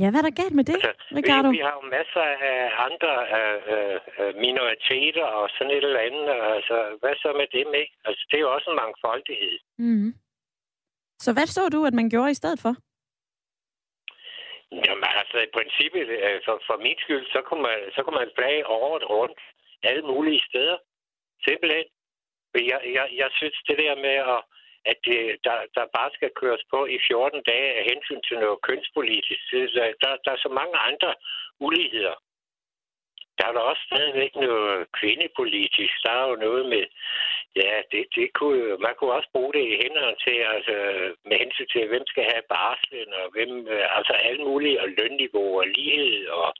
Ja, 0.00 0.06
hvad 0.10 0.20
er 0.20 0.26
der 0.28 0.40
galt 0.42 0.56
med 0.58 0.66
det, 0.70 0.78
altså, 0.90 1.06
Ricardo? 1.18 1.48
Vi, 1.48 1.56
vi 1.56 1.62
har 1.68 1.74
jo 1.78 1.84
masser 1.96 2.24
af 2.50 2.60
andre 2.88 3.12
uh, 3.38 3.96
uh, 4.20 4.32
minoriteter 4.44 5.26
og 5.38 5.44
sådan 5.54 5.72
et 5.76 5.84
eller 5.88 6.06
andet. 6.08 6.26
Altså, 6.56 6.76
hvad 7.00 7.14
så 7.22 7.28
med 7.40 7.48
dem, 7.58 7.68
ikke? 7.82 7.94
Altså, 8.08 8.22
det 8.28 8.36
er 8.36 8.44
jo 8.46 8.54
også 8.56 8.68
en 8.70 8.80
mangfoldighed. 8.84 9.56
Mm. 9.78 10.10
Så 11.24 11.28
hvad 11.32 11.46
så 11.46 11.62
du, 11.74 11.80
at 11.90 11.94
man 12.00 12.10
gjorde 12.10 12.30
i 12.30 12.40
stedet 12.40 12.60
for? 12.64 12.72
Jamen, 14.86 15.10
altså, 15.20 15.36
i 15.46 15.50
princippet, 15.56 16.08
øh, 16.26 16.40
for, 16.46 16.56
for 16.68 16.76
min 16.86 16.98
skyld, 17.04 17.26
så 17.34 17.40
kunne 17.46 17.62
man, 17.68 17.78
så 17.94 18.00
kunne 18.02 18.18
man 18.22 18.30
flage 18.36 18.66
året 18.66 19.04
rundt 19.10 19.40
alle 19.82 20.02
mulige 20.12 20.42
steder. 20.50 20.78
Simpelthen. 21.46 21.86
Jeg, 22.72 22.80
jeg, 22.96 23.06
jeg 23.22 23.30
synes, 23.38 23.56
det 23.68 23.78
der 23.78 23.94
med 24.06 24.16
at 24.34 24.40
at 24.90 24.96
det, 25.04 25.20
der, 25.46 25.56
der 25.76 25.94
bare 25.96 26.10
skal 26.16 26.30
køres 26.40 26.62
på 26.72 26.86
i 26.86 26.98
14 27.08 27.42
dage 27.52 27.70
af 27.78 27.84
hensyn 27.90 28.20
til 28.28 28.36
noget 28.38 28.58
kønspolitisk. 28.68 29.44
Der, 30.02 30.10
der 30.24 30.30
er 30.32 30.40
så 30.46 30.50
mange 30.60 30.76
andre 30.88 31.14
uligheder. 31.60 32.16
Der 33.38 33.44
er 33.46 33.52
der 33.52 33.60
også 33.70 33.82
stadigvæk 33.90 34.32
noget 34.36 34.86
kvindepolitisk. 34.98 35.94
Der 36.04 36.12
er 36.20 36.24
jo 36.30 36.36
noget 36.46 36.64
med, 36.72 36.84
ja, 37.56 37.72
det, 37.92 38.02
det 38.16 38.26
kunne, 38.38 38.64
man 38.86 38.94
kunne 38.94 39.12
også 39.18 39.30
bruge 39.34 39.52
det 39.56 39.64
i 39.66 39.78
hænderne 39.82 40.16
til, 40.24 40.36
altså 40.54 40.74
med 41.28 41.36
hensyn 41.42 41.68
til, 41.72 41.88
hvem 41.88 42.06
skal 42.06 42.24
have 42.32 42.44
barslen, 42.54 43.10
og 43.20 43.26
hvem, 43.34 43.52
øh, 43.74 43.86
altså 43.96 44.12
alle 44.12 44.42
mulige, 44.48 44.80
og 44.82 44.88
lønniveau, 44.98 45.48
og 45.60 45.66
lighed, 45.76 46.26
og, 46.40 46.50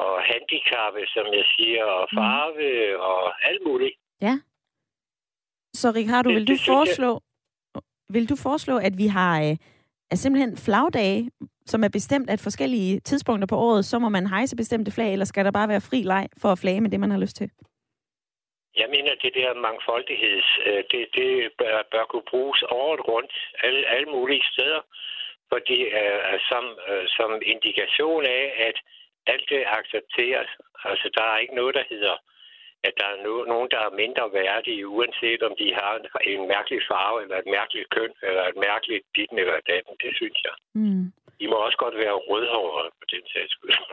og 0.00 0.12
handicappe, 0.30 1.02
som 1.14 1.26
jeg 1.38 1.46
siger, 1.56 1.84
og 1.84 2.08
farve, 2.18 2.68
mm. 2.96 3.00
og 3.10 3.48
alt 3.48 3.62
muligt. 3.66 3.96
Ja. 4.26 4.34
Så 5.74 5.92
Ricardo, 6.00 6.28
vil 6.30 6.48
du 6.48 6.56
foreslå, 6.66 7.20
vil 8.08 8.28
du 8.28 8.36
foreslå, 8.36 8.76
at 8.78 8.98
vi 8.98 9.06
har 9.06 9.42
øh, 9.42 9.56
er 10.10 10.16
simpelthen 10.16 10.56
flagdage, 10.66 11.30
som 11.66 11.84
er 11.84 11.88
bestemt 11.98 12.30
af 12.30 12.38
forskellige 12.38 13.00
tidspunkter 13.00 13.46
på 13.46 13.56
året, 13.56 13.84
så 13.84 13.98
må 13.98 14.08
man 14.08 14.26
hejse 14.26 14.56
bestemte 14.56 14.90
flag, 14.96 15.12
eller 15.12 15.24
skal 15.24 15.44
der 15.44 15.50
bare 15.58 15.68
være 15.68 15.86
fri 15.90 16.00
leg 16.12 16.24
for 16.42 16.48
at 16.52 16.58
flage 16.62 16.80
med 16.80 16.90
det, 16.90 17.00
man 17.00 17.10
har 17.10 17.18
lyst 17.24 17.36
til? 17.36 17.50
Jeg 18.76 18.88
mener, 18.94 19.12
det 19.24 19.32
der 19.34 19.54
mangfoldigheds, 19.66 20.48
øh, 20.66 20.82
det, 20.90 21.02
det 21.18 21.30
bør, 21.58 21.76
bør 21.92 22.04
kunne 22.10 22.28
bruges 22.32 22.60
året 22.62 23.00
rundt, 23.08 23.34
alle, 23.64 23.82
alle 23.94 24.08
mulige 24.16 24.44
steder, 24.52 24.80
fordi 25.52 25.78
uh, 26.00 26.36
som, 26.50 26.64
uh, 26.90 27.04
som 27.16 27.30
indikation 27.52 28.24
af, 28.38 28.44
at 28.68 28.76
alt 29.32 29.46
det 29.52 29.62
accepteres. 29.78 30.50
Altså, 30.90 31.06
der 31.16 31.24
er 31.32 31.38
ikke 31.38 31.54
noget, 31.60 31.74
der 31.74 31.84
hedder 31.92 32.16
at 32.86 32.94
der 33.00 33.08
er 33.12 33.18
nogen, 33.52 33.68
der 33.74 33.80
er 33.86 33.98
mindre 34.02 34.24
værdige, 34.40 34.88
uanset 34.96 35.40
om 35.48 35.52
de 35.60 35.68
har 35.80 35.92
en 36.32 36.42
mærkelig 36.54 36.80
farve, 36.90 37.16
eller 37.24 37.36
et 37.42 37.50
mærkeligt 37.58 37.88
køn, 37.96 38.12
eller 38.28 38.44
et 38.52 38.58
mærkeligt 38.68 39.04
ditten 39.16 39.38
eller 39.42 39.58
datten. 39.72 39.94
Det 40.04 40.12
synes 40.20 40.38
jeg. 40.46 40.54
Mm. 40.80 41.04
De 41.38 41.44
må 41.50 41.56
også 41.66 41.78
godt 41.84 41.96
være 42.04 42.16
rødhårede 42.30 42.90
på 42.98 43.04
den 43.12 43.24
sags 43.32 43.52
skyld. 43.54 43.74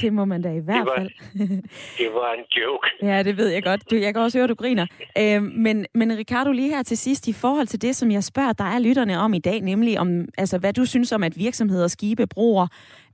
Det 0.00 0.12
må 0.12 0.24
man 0.24 0.42
da 0.42 0.48
i 0.48 0.58
hvert 0.58 0.76
det 0.76 0.86
var, 0.86 0.96
fald. 0.96 1.10
det 2.00 2.14
var 2.14 2.32
en 2.32 2.44
joke. 2.56 2.86
Ja, 3.10 3.22
det 3.22 3.36
ved 3.36 3.48
jeg 3.48 3.62
godt. 3.62 3.90
Du, 3.90 3.96
jeg 3.96 4.14
kan 4.14 4.22
også 4.22 4.38
høre, 4.38 4.46
du 4.46 4.54
griner. 4.54 4.86
Øh, 5.18 5.42
men, 5.42 5.86
men 5.94 6.18
Ricardo, 6.18 6.52
lige 6.52 6.68
her 6.68 6.82
til 6.82 6.98
sidst, 6.98 7.28
i 7.28 7.32
forhold 7.32 7.66
til 7.66 7.82
det, 7.82 7.96
som 7.96 8.10
jeg 8.10 8.24
spørger 8.24 8.52
dig 8.52 8.80
lytterne 8.80 9.18
om 9.18 9.34
i 9.34 9.38
dag, 9.38 9.60
nemlig 9.60 9.98
om, 10.00 10.08
altså, 10.38 10.58
hvad 10.58 10.72
du 10.72 10.84
synes 10.84 11.12
om, 11.12 11.22
at 11.22 11.38
virksomheder, 11.38 11.88
skibe, 11.88 12.26
broer, 12.26 12.66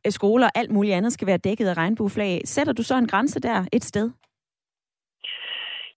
øh, 0.06 0.12
skoler, 0.12 0.50
alt 0.54 0.70
muligt 0.70 0.94
andet 0.94 1.12
skal 1.12 1.26
være 1.26 1.36
dækket 1.36 1.68
af 1.68 1.76
regnbueflag. 1.76 2.40
Sætter 2.44 2.72
du 2.72 2.82
så 2.82 2.94
en 2.94 3.08
grænse 3.08 3.40
der 3.40 3.64
et 3.72 3.84
sted? 3.84 4.10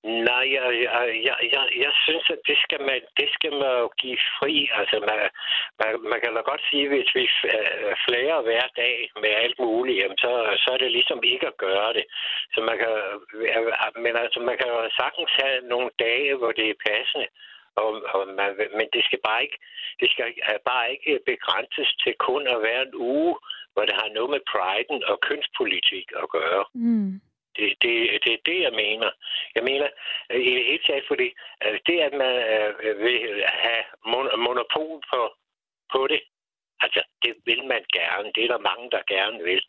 Nej, 0.03 0.45
jeg, 0.55 0.65
jeg, 0.85 1.01
jeg, 1.27 1.37
jeg, 1.53 1.63
jeg 1.83 1.93
synes, 2.05 2.25
at 2.29 2.41
det 2.47 2.57
skal 2.63 2.81
man, 2.89 3.01
det 3.19 3.29
skal 3.35 3.51
man 3.61 3.71
jo 3.81 3.87
give 4.01 4.17
fri. 4.37 4.69
Altså, 4.79 4.95
man, 5.09 5.19
man, 5.79 5.89
man 6.11 6.19
kan 6.21 6.33
da 6.35 6.41
godt 6.51 6.63
sige, 6.69 6.85
at 6.85 6.93
hvis 6.93 7.11
vi 7.15 7.25
øh, 7.55 7.93
flager 8.05 8.41
hver 8.41 8.67
dag 8.83 9.11
med 9.23 9.31
alt 9.43 9.59
muligt, 9.59 9.99
jamen, 9.99 10.17
så, 10.17 10.31
så 10.63 10.67
er 10.73 10.77
det 10.77 10.91
ligesom 10.91 11.19
ikke 11.23 11.47
at 11.47 11.57
gøre 11.57 11.93
det. 11.93 12.05
Så 12.53 12.59
man 12.69 12.77
kan, 12.81 12.93
øh, 13.47 14.03
men 14.03 14.13
altså, 14.23 14.39
man 14.39 14.57
kan 14.57 14.67
jo 14.73 14.79
sagtens 15.01 15.31
have 15.41 15.57
nogle 15.73 15.89
dage, 15.99 16.35
hvor 16.35 16.51
det 16.51 16.67
er 16.69 16.83
passende. 16.89 17.27
Og, 17.75 17.89
og 18.15 18.21
man, 18.39 18.49
men 18.77 18.87
det 18.93 19.03
skal 19.07 19.19
bare 19.27 19.41
ikke, 19.45 19.57
det 19.99 20.07
skal 20.11 20.25
øh, 20.49 20.59
bare 20.71 20.91
ikke 20.93 21.19
begrænses 21.31 21.89
til 22.03 22.13
kun 22.27 22.43
at 22.47 22.61
være 22.67 22.81
en 22.87 22.95
uge, 22.95 23.35
hvor 23.73 23.83
det 23.85 23.95
har 24.01 24.09
noget 24.17 24.29
med 24.35 24.41
priden 24.53 24.99
og 25.11 25.17
kønspolitik 25.27 26.07
at 26.23 26.29
gøre. 26.37 26.63
Mm. 26.73 27.11
Det, 27.55 27.67
det, 27.81 27.93
det 28.23 28.33
er 28.33 28.41
det, 28.45 28.59
jeg 28.67 28.73
mener. 28.83 29.09
Jeg 29.55 29.63
mener 29.63 29.87
øh, 30.31 30.41
i 30.41 30.51
det 30.57 30.65
hele 30.65 30.83
taget, 30.87 31.05
fordi 31.07 31.27
øh, 31.65 31.79
det, 31.87 31.97
at 32.07 32.13
man 32.13 32.35
øh, 32.51 32.99
vil 33.05 33.43
have 33.65 33.83
monopol 34.37 35.01
på, 35.13 35.21
på 35.93 36.07
det, 36.07 36.21
altså 36.83 37.01
det 37.23 37.33
vil 37.49 37.61
man 37.73 37.83
gerne. 37.99 38.27
Det 38.35 38.41
er 38.43 38.51
der 38.53 38.67
mange, 38.71 38.87
der 38.95 39.11
gerne 39.15 39.39
vil. 39.49 39.61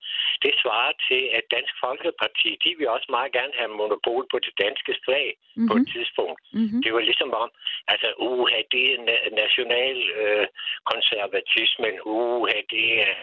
Det 0.45 0.53
svarer 0.63 0.93
til, 1.09 1.23
at 1.37 1.45
Dansk 1.55 1.75
Folkeparti, 1.85 2.51
de 2.65 2.71
vil 2.79 2.89
også 2.97 3.09
meget 3.17 3.33
gerne 3.39 3.55
have 3.61 3.79
monopol 3.81 4.25
på 4.33 4.39
det 4.47 4.55
danske 4.65 4.95
flag 5.05 5.27
mm-hmm. 5.35 5.69
på 5.69 5.75
et 5.75 5.87
mhm. 5.87 5.93
tidspunkt. 5.95 6.41
Mm-hmm. 6.59 6.83
Det 6.85 6.91
var 6.97 7.03
ligesom 7.11 7.31
om, 7.43 7.51
altså, 7.93 8.09
uha, 8.29 8.61
det 8.73 8.85
er 8.93 8.99
national 9.43 9.97
øh, 10.23 10.47
konservatismen, 10.91 11.95
uha, 12.05 12.59
det 12.75 12.87
er... 13.07 13.15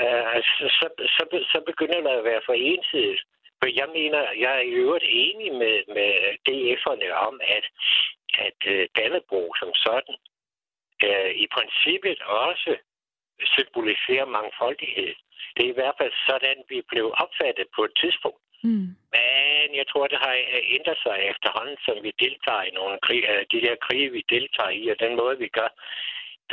Øh, 0.00 0.24
altså, 0.36 0.52
så, 0.78 0.86
så, 1.16 1.22
så 1.52 1.58
begynder 1.70 2.00
det 2.00 2.18
at 2.18 2.24
være 2.30 2.42
for 2.46 2.52
ensidigt. 2.52 3.22
For 3.64 3.70
jeg 3.82 3.88
mener, 3.98 4.20
jeg 4.44 4.52
er 4.58 4.64
i 4.70 4.74
øvrigt 4.82 5.06
enig 5.08 5.50
med, 5.62 5.76
med 5.96 6.10
DF'erne 6.46 7.10
om, 7.28 7.34
at, 7.56 7.66
at 8.46 8.60
uh, 8.72 8.82
Dannebro 8.96 9.42
som 9.60 9.70
sådan 9.84 10.16
uh, 11.08 11.30
i 11.44 11.46
princippet 11.56 12.18
også 12.22 12.70
symboliserer 13.56 14.26
mangfoldighed. 14.38 15.12
Det 15.54 15.62
er 15.64 15.72
i 15.72 15.78
hvert 15.80 15.96
fald 16.00 16.12
sådan, 16.28 16.58
vi 16.72 16.78
blev 16.92 17.06
opfattet 17.24 17.66
på 17.76 17.82
et 17.88 17.94
tidspunkt. 18.02 18.42
Mm. 18.66 18.88
Men 19.16 19.66
jeg 19.80 19.86
tror, 19.90 20.06
det 20.06 20.18
har 20.26 20.34
ændret 20.76 20.98
sig 21.06 21.16
efterhånden, 21.32 21.78
som 21.86 21.96
vi 22.06 22.12
deltager 22.24 22.62
i 22.68 22.76
nogle 22.78 22.98
krig, 23.06 23.22
de 23.52 23.60
der 23.66 23.76
krige, 23.86 24.10
vi 24.16 24.22
deltager 24.34 24.74
i, 24.80 24.82
og 24.92 24.96
den 25.04 25.16
måde, 25.20 25.36
vi 25.44 25.48
gør 25.58 25.70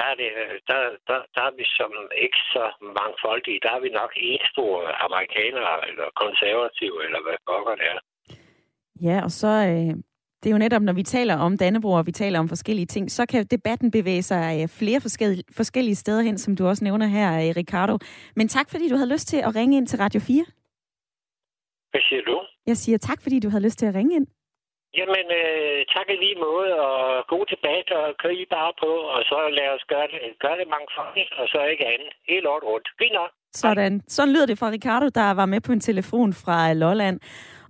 der 0.01 0.07
er, 0.11 0.15
det, 0.21 0.29
der, 0.69 0.79
der, 1.07 1.19
der 1.35 1.43
er 1.49 1.53
vi 1.59 1.65
som 1.79 1.91
ikke 2.25 2.41
så 2.53 2.63
mangfoldige. 2.99 3.59
Der 3.65 3.71
er 3.77 3.81
vi 3.85 3.89
nok 4.01 4.11
enspor 4.31 4.75
amerikanere 5.07 5.75
eller 5.89 6.07
konservative, 6.23 6.97
eller 7.05 7.19
hvad 7.25 7.37
pokker 7.47 7.75
det 7.79 7.87
er. 7.93 7.99
Ja, 9.07 9.17
og 9.27 9.31
så... 9.41 9.51
Øh, 9.71 9.93
det 10.41 10.49
er 10.49 10.55
jo 10.55 10.65
netop, 10.65 10.81
når 10.81 10.93
vi 10.93 11.03
taler 11.03 11.35
om 11.37 11.57
Dannebro, 11.57 11.91
og 11.91 12.05
vi 12.05 12.11
taler 12.11 12.39
om 12.39 12.47
forskellige 12.47 12.85
ting, 12.85 13.11
så 13.11 13.25
kan 13.25 13.45
debatten 13.45 13.91
bevæge 13.91 14.23
sig 14.23 14.61
øh, 14.61 14.67
flere 14.79 15.01
forskellige, 15.01 15.43
forskellige 15.55 15.95
steder 15.95 16.21
hen, 16.21 16.37
som 16.37 16.55
du 16.55 16.67
også 16.67 16.83
nævner 16.83 17.07
her, 17.07 17.29
øh, 17.41 17.53
Ricardo. 17.57 17.97
Men 18.35 18.47
tak, 18.47 18.69
fordi 18.69 18.89
du 18.89 18.95
havde 18.95 19.13
lyst 19.13 19.27
til 19.27 19.37
at 19.37 19.55
ringe 19.55 19.77
ind 19.77 19.87
til 19.87 19.99
Radio 19.99 20.21
4. 20.21 20.45
Hvad 21.91 22.01
siger 22.09 22.21
du? 22.21 22.35
Jeg 22.67 22.77
siger 22.77 22.97
tak, 22.97 23.21
fordi 23.23 23.39
du 23.39 23.49
havde 23.49 23.63
lyst 23.63 23.79
til 23.79 23.85
at 23.85 23.95
ringe 23.95 24.15
ind. 24.15 24.27
Jamen, 24.99 25.25
øh, 25.41 25.79
tak 25.95 26.07
i 26.13 26.17
lige 26.23 26.39
måde, 26.47 26.71
og 26.87 26.97
god 27.33 27.45
debat, 27.53 27.87
og 27.99 28.05
kør 28.21 28.33
I 28.41 28.45
bare 28.57 28.73
på, 28.83 28.91
og 29.13 29.21
så 29.29 29.37
lad 29.59 29.69
os 29.75 29.83
gøre 29.91 30.07
det, 30.13 30.21
gøre 30.43 30.57
det 30.59 30.67
mangfoldigt, 30.75 31.31
og 31.39 31.45
så 31.53 31.59
ikke 31.73 31.85
andet. 31.93 32.11
Helt 32.29 32.43
lort 32.43 32.63
rundt. 32.69 32.87
Fint 32.99 33.15
nok. 33.19 33.31
Sådan. 33.63 33.93
Sådan 34.07 34.33
lyder 34.33 34.45
det 34.45 34.57
fra 34.59 34.69
Ricardo, 34.69 35.07
der 35.19 35.31
var 35.31 35.45
med 35.45 35.61
på 35.61 35.71
en 35.71 35.79
telefon 35.79 36.33
fra 36.33 36.57
øh, 36.69 36.75
Lolland. 36.75 37.19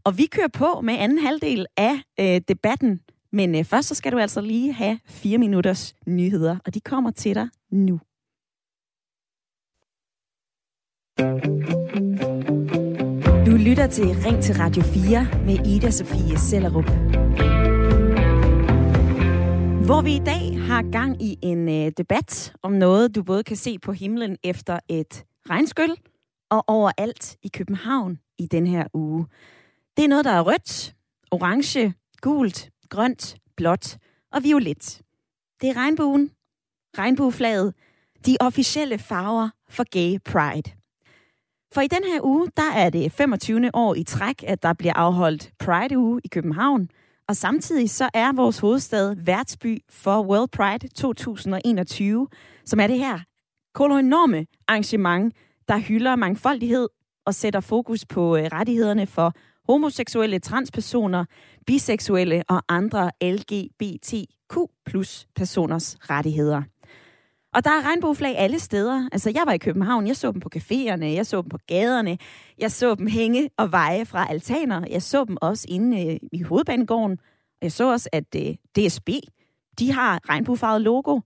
Og 0.05 0.11
vi 0.17 0.25
kører 0.35 0.53
på 0.61 0.81
med 0.81 0.95
anden 1.03 1.19
halvdel 1.27 1.65
af 1.77 1.95
øh, 2.19 2.41
debatten. 2.47 3.01
Men 3.31 3.55
øh, 3.55 3.65
først 3.65 3.87
så 3.87 3.95
skal 3.95 4.11
du 4.11 4.17
altså 4.17 4.41
lige 4.41 4.73
have 4.73 4.99
fire 5.07 5.37
minutters 5.37 5.95
nyheder, 6.07 6.55
og 6.65 6.73
de 6.73 6.81
kommer 6.81 7.11
til 7.11 7.35
dig 7.35 7.47
nu. 7.71 7.99
Du 13.45 13.51
lytter 13.51 13.87
til 13.87 14.05
Ring 14.05 14.43
til 14.43 14.55
Radio 14.55 14.83
4 14.83 15.27
med 15.45 15.67
Ida 15.67 15.91
Sofie 15.91 16.37
Sellerup. 16.37 16.85
Hvor 19.85 20.01
vi 20.01 20.15
i 20.15 20.19
dag 20.19 20.61
har 20.67 20.91
gang 20.91 21.21
i 21.21 21.37
en 21.41 21.69
øh, 21.69 21.91
debat 21.97 22.53
om 22.63 22.71
noget, 22.71 23.15
du 23.15 23.23
både 23.23 23.43
kan 23.43 23.57
se 23.57 23.79
på 23.79 23.91
himlen 23.91 24.37
efter 24.43 24.79
et 24.89 25.25
regnskyl 25.49 25.95
og 26.49 26.63
overalt 26.67 27.37
i 27.43 27.47
København 27.47 28.19
i 28.37 28.45
den 28.45 28.67
her 28.67 28.87
uge. 28.93 29.27
Det 29.97 30.05
er 30.05 30.09
noget, 30.09 30.25
der 30.25 30.31
er 30.31 30.41
rødt, 30.41 30.95
orange, 31.31 31.93
gult, 32.21 32.69
grønt, 32.89 33.35
blåt 33.57 33.97
og 34.31 34.43
violet. 34.43 35.01
Det 35.61 35.69
er 35.69 35.77
regnbuen, 35.77 36.31
regnbueflaget, 36.97 37.73
de 38.25 38.37
officielle 38.39 38.97
farver 38.97 39.49
for 39.69 39.83
Gay 39.91 40.19
Pride. 40.25 40.80
For 41.73 41.81
i 41.81 41.87
den 41.87 42.03
her 42.03 42.19
uge, 42.23 42.47
der 42.57 42.71
er 42.75 42.89
det 42.89 43.11
25. 43.11 43.69
år 43.73 43.95
i 43.95 44.03
træk, 44.03 44.43
at 44.47 44.63
der 44.63 44.73
bliver 44.73 44.93
afholdt 44.93 45.51
Pride-uge 45.59 46.21
i 46.23 46.27
København. 46.27 46.89
Og 47.27 47.35
samtidig 47.35 47.89
så 47.89 48.09
er 48.13 48.33
vores 48.33 48.59
hovedstad 48.59 49.15
værtsby 49.15 49.77
for 49.89 50.23
World 50.23 50.49
Pride 50.49 50.87
2021, 50.87 52.27
som 52.65 52.79
er 52.79 52.87
det 52.87 52.97
her 52.97 53.19
kolonorme 53.73 54.45
arrangement, 54.67 55.33
der 55.67 55.77
hylder 55.77 56.15
mangfoldighed 56.15 56.87
og 57.25 57.35
sætter 57.35 57.59
fokus 57.59 58.05
på 58.05 58.37
øh, 58.37 58.43
rettighederne 58.43 59.07
for 59.07 59.33
homoseksuelle, 59.67 60.39
transpersoner, 60.39 61.25
biseksuelle 61.67 62.43
og 62.49 62.61
andre 62.69 63.11
LGBTQ 63.21 64.57
plus 64.85 65.27
personers 65.35 65.97
rettigheder. 66.09 66.61
Og 67.53 67.63
der 67.63 67.71
er 67.71 67.81
regnbueflag 67.81 68.37
alle 68.37 68.59
steder. 68.59 69.09
Altså, 69.11 69.31
jeg 69.35 69.43
var 69.45 69.51
i 69.53 69.57
København, 69.57 70.07
jeg 70.07 70.15
så 70.15 70.31
dem 70.31 70.39
på 70.39 70.49
caféerne, 70.55 71.05
jeg 71.05 71.25
så 71.25 71.41
dem 71.41 71.49
på 71.49 71.57
gaderne, 71.67 72.17
jeg 72.57 72.71
så 72.71 72.95
dem 72.95 73.07
hænge 73.07 73.49
og 73.57 73.71
veje 73.71 74.05
fra 74.05 74.29
altaner, 74.29 74.85
jeg 74.89 75.01
så 75.01 75.25
dem 75.25 75.37
også 75.41 75.65
inde 75.69 76.07
øh, 76.07 76.19
i 76.31 76.41
hovedbanegården, 76.41 77.17
og 77.21 77.61
jeg 77.61 77.71
så 77.71 77.91
også, 77.91 78.09
at 78.11 78.35
øh, 78.35 78.55
DSB, 78.75 79.09
de 79.79 79.91
har 79.91 80.29
regnbuefarvet 80.29 80.81
logo, 80.81 81.19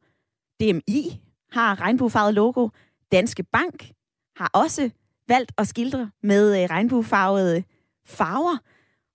DMI 0.59 1.21
har 1.51 1.81
regnbuefarvet 1.81 2.33
logo, 2.33 2.69
Danske 3.11 3.43
Bank 3.43 3.91
har 4.37 4.49
også 4.53 4.89
valgt 5.27 5.51
at 5.57 5.67
skildre 5.67 6.11
med 6.23 6.63
øh, 6.63 6.69
regnbuefarvede 6.69 7.57
øh, 7.57 7.63
farver, 8.07 8.57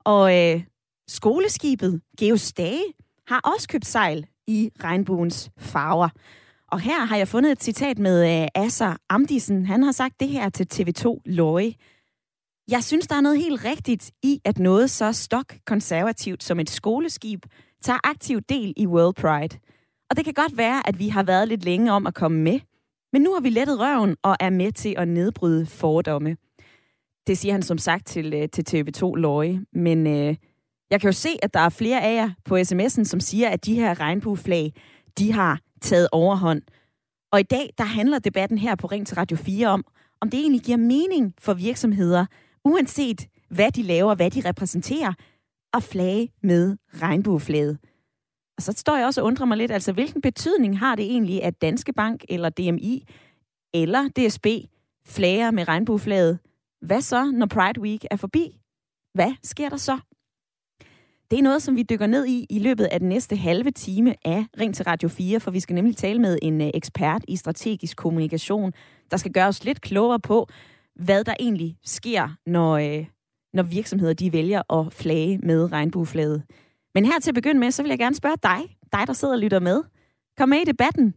og 0.05 0.39
øh, 0.39 0.63
skoleskibet 1.09 2.01
Geostage 2.19 2.83
har 3.27 3.41
også 3.55 3.69
købt 3.69 3.87
sejl 3.87 4.27
i 4.47 4.71
regnbuens 4.85 5.51
farver. 5.59 6.09
Og 6.71 6.81
her 6.81 7.05
har 7.05 7.17
jeg 7.17 7.29
fundet 7.29 7.53
et 7.53 7.63
citat 7.63 7.99
med 7.99 8.43
uh, 8.43 8.47
Asser 8.65 8.97
Amdisen. 9.09 9.67
Han 9.67 9.83
har 9.83 9.93
sagt 9.93 10.21
det 10.21 10.29
her 10.29 10.49
til 10.49 10.67
TV2 10.75 11.21
Løje. 11.25 11.75
Jeg 12.69 12.85
synes, 12.85 13.07
der 13.07 13.15
er 13.15 13.21
noget 13.21 13.39
helt 13.39 13.65
rigtigt 13.65 14.11
i, 14.23 14.41
at 14.45 14.59
noget 14.59 14.91
så 14.91 15.13
stok 15.13 15.55
konservativt 15.67 16.43
som 16.43 16.61
et 16.61 16.71
skoleskib 16.71 17.47
tager 17.83 17.99
aktiv 18.05 18.41
del 18.41 18.75
i 18.77 18.87
World 18.87 19.15
Pride. 19.15 19.59
Og 20.11 20.17
det 20.17 20.25
kan 20.25 20.35
godt 20.35 20.57
være, 20.57 20.89
at 20.89 20.99
vi 20.99 21.09
har 21.09 21.23
været 21.23 21.49
lidt 21.49 21.65
længe 21.65 21.93
om 21.93 22.07
at 22.07 22.15
komme 22.15 22.39
med. 22.39 22.61
Men 23.13 23.23
nu 23.23 23.33
har 23.35 23.41
vi 23.41 23.51
lettet 23.51 23.81
røven 23.81 24.17
og 24.23 24.37
er 24.41 24.51
med 24.51 24.73
til 24.73 24.95
at 24.99 25.09
nedbryde 25.09 25.67
fordomme. 25.67 26.37
Det 27.27 27.39
siger 27.39 27.53
han 27.53 27.63
som 27.63 27.79
sagt 27.79 28.07
til, 28.07 28.35
øh, 28.35 28.49
til 28.49 28.65
TV2 28.71 29.15
Løje. 29.15 29.61
Men 29.73 30.07
øh, 30.07 30.37
jeg 30.91 31.01
kan 31.01 31.09
jo 31.09 31.13
se, 31.13 31.29
at 31.43 31.55
der 31.55 31.61
er 31.61 31.69
flere 31.69 32.03
af 32.03 32.15
jer 32.15 32.31
på 32.45 32.57
sms'en, 32.57 33.05
som 33.05 33.21
siger, 33.21 33.49
at 33.49 33.65
de 33.65 33.75
her 33.75 34.01
regnbueflag, 34.01 34.73
de 35.19 35.33
har 35.33 35.61
taget 35.81 36.09
overhånd. 36.13 36.63
Og 37.33 37.41
i 37.41 37.43
dag, 37.43 37.71
der 37.79 37.85
handler 37.85 38.19
debatten 38.19 38.59
her 38.59 38.75
på 38.75 38.87
Ring 38.87 39.07
til 39.07 39.17
Radio 39.17 39.37
4 39.37 39.69
om, 39.69 39.85
om 40.21 40.31
det 40.31 40.41
egentlig 40.41 40.61
giver 40.61 40.79
mening 40.79 41.35
for 41.39 41.55
virksomheder, 41.55 42.27
uanset 42.65 43.29
hvad 43.51 43.71
de 43.71 43.83
laver, 43.83 44.15
hvad 44.15 44.31
de 44.31 44.49
repræsenterer, 44.49 45.13
at 45.75 45.83
flage 45.83 46.33
med 46.43 46.77
regnbueflaget. 47.03 47.79
Og 48.57 48.63
så 48.63 48.73
står 48.73 48.97
jeg 48.97 49.07
også 49.07 49.21
og 49.21 49.27
undrer 49.27 49.47
mig 49.47 49.57
lidt, 49.57 49.71
altså 49.71 49.93
hvilken 49.93 50.21
betydning 50.21 50.79
har 50.79 50.95
det 50.95 51.05
egentlig, 51.05 51.43
at 51.43 51.63
Danske 51.63 51.93
Bank 51.93 52.25
eller 52.29 52.49
DMI 52.49 53.09
eller 53.75 54.09
DSB 54.09 54.47
flager 55.07 55.51
med 55.51 55.69
regnbueflaget? 55.69 56.39
Hvad 56.83 57.01
så, 57.01 57.31
når 57.31 57.47
Pride 57.47 57.81
Week 57.81 58.05
er 58.11 58.17
forbi? 58.17 58.61
Hvad 59.15 59.33
sker 59.43 59.69
der 59.69 59.77
så? 59.77 59.99
Det 61.31 61.39
er 61.39 61.43
noget, 61.43 61.63
som 61.63 61.77
vi 61.77 61.83
dykker 61.83 62.07
ned 62.07 62.27
i 62.27 62.47
i 62.51 62.59
løbet 62.59 62.85
af 62.85 63.01
den 63.01 63.09
næste 63.09 63.37
halve 63.37 63.71
time 63.71 64.15
af 64.25 64.45
Ring 64.61 64.75
til 64.75 64.85
Radio 64.85 65.09
4, 65.09 65.41
for 65.41 65.51
vi 65.51 65.61
skal 65.61 65.75
nemlig 65.75 65.97
tale 65.97 66.19
med 66.19 66.39
en 66.43 66.61
øh, 66.61 66.71
ekspert 66.75 67.25
i 67.29 67.37
strategisk 67.37 67.97
kommunikation, 67.97 68.73
der 69.11 69.17
skal 69.17 69.33
gøre 69.33 69.47
os 69.47 69.65
lidt 69.65 69.81
klogere 69.81 70.21
på, 70.21 70.47
hvad 70.95 71.25
der 71.25 71.35
egentlig 71.41 71.77
sker, 71.85 72.29
når, 72.47 72.77
øh, 72.77 73.07
når 73.53 73.63
virksomheder 73.63 74.13
de 74.13 74.33
vælger 74.33 74.73
at 74.73 74.93
flage 74.93 75.39
med 75.39 75.73
regnbueflaget. 75.73 76.43
Men 76.95 77.05
her 77.05 77.21
til 77.21 77.31
at 77.31 77.35
begynde 77.35 77.61
med, 77.61 77.71
så 77.71 77.83
vil 77.83 77.89
jeg 77.89 77.99
gerne 77.99 78.17
spørge 78.17 78.37
dig, 78.43 78.77
dig 78.93 79.07
der 79.07 79.13
sidder 79.13 79.35
og 79.35 79.41
lytter 79.41 79.61
med. 79.61 79.83
Kom 80.39 80.49
med 80.49 80.59
i 80.59 80.65
debatten. 80.65 81.15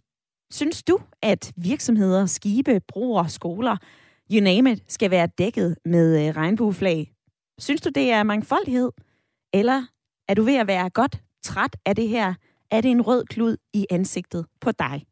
Synes 0.52 0.84
du, 0.84 1.00
at 1.22 1.54
virksomheder, 1.58 2.26
skibe, 2.26 2.80
broer, 2.88 3.28
skoler, 3.28 3.78
you 4.32 4.44
name 4.44 4.72
it, 4.72 4.94
skal 4.94 5.12
være 5.12 5.28
dækket 5.38 5.78
med 5.86 6.28
øh, 6.28 6.36
regnbueflag? 6.36 7.14
Synes 7.60 7.82
du, 7.82 7.90
det 7.96 8.12
er 8.12 8.24
mangfoldighed? 8.24 8.92
Eller 9.54 9.84
er 10.28 10.34
du 10.34 10.44
ved 10.44 10.56
at 10.56 10.68
være 10.68 10.90
godt 10.90 11.22
træt 11.44 11.76
af 11.86 11.96
det 11.96 12.08
her? 12.08 12.34
Er 12.72 12.82
det 12.82 12.92
en 12.92 13.02
rød 13.02 13.26
klud 13.26 13.58
i 13.74 13.86
ansigtet 13.90 14.46
på 14.62 14.72
dig? 14.72 15.06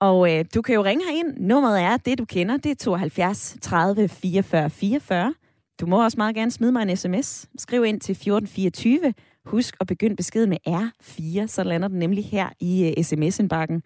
Og 0.00 0.34
øh, 0.34 0.44
du 0.54 0.62
kan 0.62 0.74
jo 0.74 0.84
ringe 0.84 1.04
herind. 1.04 1.36
Nummeret 1.36 1.82
er 1.82 1.96
det, 1.96 2.18
du 2.18 2.24
kender. 2.24 2.56
Det 2.56 2.70
er 2.70 2.74
72 2.74 3.56
30 3.62 4.08
44 4.08 4.70
44. 4.70 5.34
Du 5.80 5.86
må 5.86 6.04
også 6.04 6.16
meget 6.16 6.34
gerne 6.34 6.50
smide 6.50 6.72
mig 6.72 6.82
en 6.82 6.96
sms. 6.96 7.48
Skriv 7.58 7.84
ind 7.84 8.00
til 8.00 8.12
1424. 8.12 9.14
Husk 9.44 9.76
at 9.80 9.86
begynde 9.86 10.16
beskeden 10.16 10.50
med 10.50 10.58
R4, 10.68 11.46
så 11.46 11.62
lander 11.64 11.88
den 11.88 11.98
nemlig 11.98 12.24
her 12.24 12.48
i 12.60 12.84
øh, 12.84 12.92
uh, 12.98 13.04
sms-indbakken. 13.04 13.82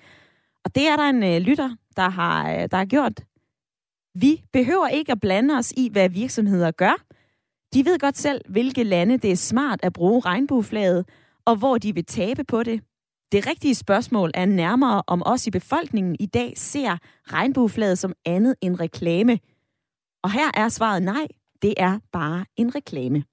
Og 0.64 0.74
det 0.74 0.88
er 0.88 0.96
der 0.96 1.08
en 1.08 1.22
uh, 1.22 1.46
lytter, 1.46 1.76
der 1.96 2.08
har, 2.08 2.54
uh, 2.54 2.62
der 2.70 2.76
har 2.76 2.84
gjort. 2.84 3.20
Vi 4.14 4.42
behøver 4.52 4.88
ikke 4.88 5.12
at 5.12 5.20
blande 5.20 5.54
os 5.54 5.72
i, 5.76 5.88
hvad 5.92 6.08
virksomheder 6.08 6.70
gør. 6.70 7.02
De 7.74 7.84
ved 7.84 7.98
godt 7.98 8.18
selv, 8.18 8.40
hvilke 8.48 8.82
lande 8.82 9.16
det 9.16 9.32
er 9.32 9.36
smart 9.36 9.80
at 9.82 9.92
bruge 9.92 10.20
regnbueflaget, 10.20 11.08
og 11.44 11.56
hvor 11.56 11.78
de 11.78 11.94
vil 11.94 12.04
tabe 12.04 12.44
på 12.44 12.62
det. 12.62 12.80
Det 13.32 13.46
rigtige 13.46 13.74
spørgsmål 13.74 14.30
er 14.34 14.46
nærmere, 14.46 15.02
om 15.06 15.22
os 15.26 15.46
i 15.46 15.50
befolkningen 15.50 16.16
i 16.20 16.26
dag 16.26 16.52
ser 16.56 16.96
regnbueflaget 17.32 17.98
som 17.98 18.12
andet 18.24 18.54
end 18.60 18.80
reklame. 18.80 19.38
Og 20.22 20.30
her 20.30 20.50
er 20.54 20.68
svaret 20.68 21.02
nej, 21.02 21.26
det 21.62 21.74
er 21.76 21.98
bare 22.12 22.44
en 22.56 22.74
reklame. 22.74 23.24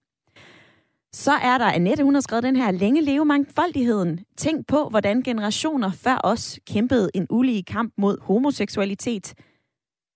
Så 1.14 1.32
er 1.32 1.58
der 1.58 1.66
Annette, 1.66 2.04
hun 2.04 2.14
har 2.14 2.22
skrevet 2.22 2.44
den 2.44 2.56
her, 2.56 2.72
længe 2.72 3.02
leve 3.02 3.26
mangfoldigheden. 3.26 4.20
Tænk 4.38 4.68
på, 4.68 4.90
hvordan 4.90 5.22
generationer 5.22 5.92
før 5.92 6.22
os 6.24 6.60
kæmpede 6.68 7.10
en 7.14 7.28
ulige 7.30 7.64
kamp 7.64 7.94
mod 7.98 8.18
homoseksualitet. 8.22 9.34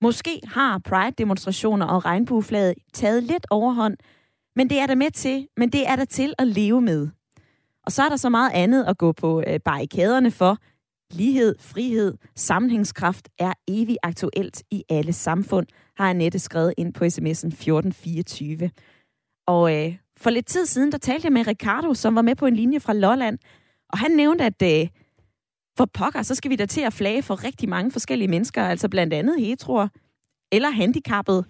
Måske 0.03 0.41
har 0.43 0.77
Pride-demonstrationer 0.77 1.85
og 1.85 2.05
regnbueflaget 2.05 2.73
taget 2.93 3.23
lidt 3.23 3.45
overhånd, 3.49 3.97
men 4.55 4.69
det 4.69 4.79
er 4.79 4.85
der 4.85 4.95
med 4.95 5.11
til, 5.11 5.47
men 5.57 5.69
det 5.71 5.89
er 5.89 5.95
der 5.95 6.05
til 6.05 6.33
at 6.37 6.47
leve 6.47 6.81
med. 6.81 7.07
Og 7.85 7.91
så 7.91 8.03
er 8.03 8.09
der 8.09 8.15
så 8.15 8.29
meget 8.29 8.51
andet 8.53 8.83
at 8.83 8.97
gå 8.97 9.11
på 9.11 9.43
øh, 9.47 9.59
barrikaderne 9.65 10.31
for. 10.31 10.57
Lighed, 11.11 11.55
frihed, 11.59 12.13
sammenhængskraft 12.35 13.29
er 13.39 13.53
evig 13.67 13.97
aktuelt 14.03 14.63
i 14.71 14.83
alle 14.89 15.13
samfund, 15.13 15.67
har 15.97 16.09
Annette 16.09 16.39
skrevet 16.39 16.73
ind 16.77 16.93
på 16.93 17.03
sms'en 17.03 17.47
1424. 17.47 18.71
Og 19.47 19.75
øh, 19.75 19.97
for 20.17 20.29
lidt 20.29 20.45
tid 20.45 20.65
siden, 20.65 20.91
der 20.91 20.97
talte 20.97 21.25
jeg 21.25 21.33
med 21.33 21.47
Ricardo, 21.47 21.93
som 21.93 22.15
var 22.15 22.21
med 22.21 22.35
på 22.35 22.45
en 22.45 22.55
linje 22.55 22.79
fra 22.79 22.93
Lolland, 22.93 23.37
og 23.89 23.97
han 23.97 24.11
nævnte, 24.11 24.43
at 24.43 24.61
øh, 24.61 24.87
for 25.77 25.87
pokker, 25.99 26.21
så 26.21 26.35
skal 26.35 26.51
vi 26.51 26.55
da 26.55 26.65
til 26.65 26.81
at 26.81 26.93
flage 26.93 27.23
for 27.23 27.43
rigtig 27.43 27.69
mange 27.69 27.91
forskellige 27.91 28.27
mennesker, 28.27 28.63
altså 28.63 28.89
blandt 28.89 29.13
andet 29.13 29.39
heteroer 29.39 29.87
eller 30.51 30.69
handicappede. 30.69 31.43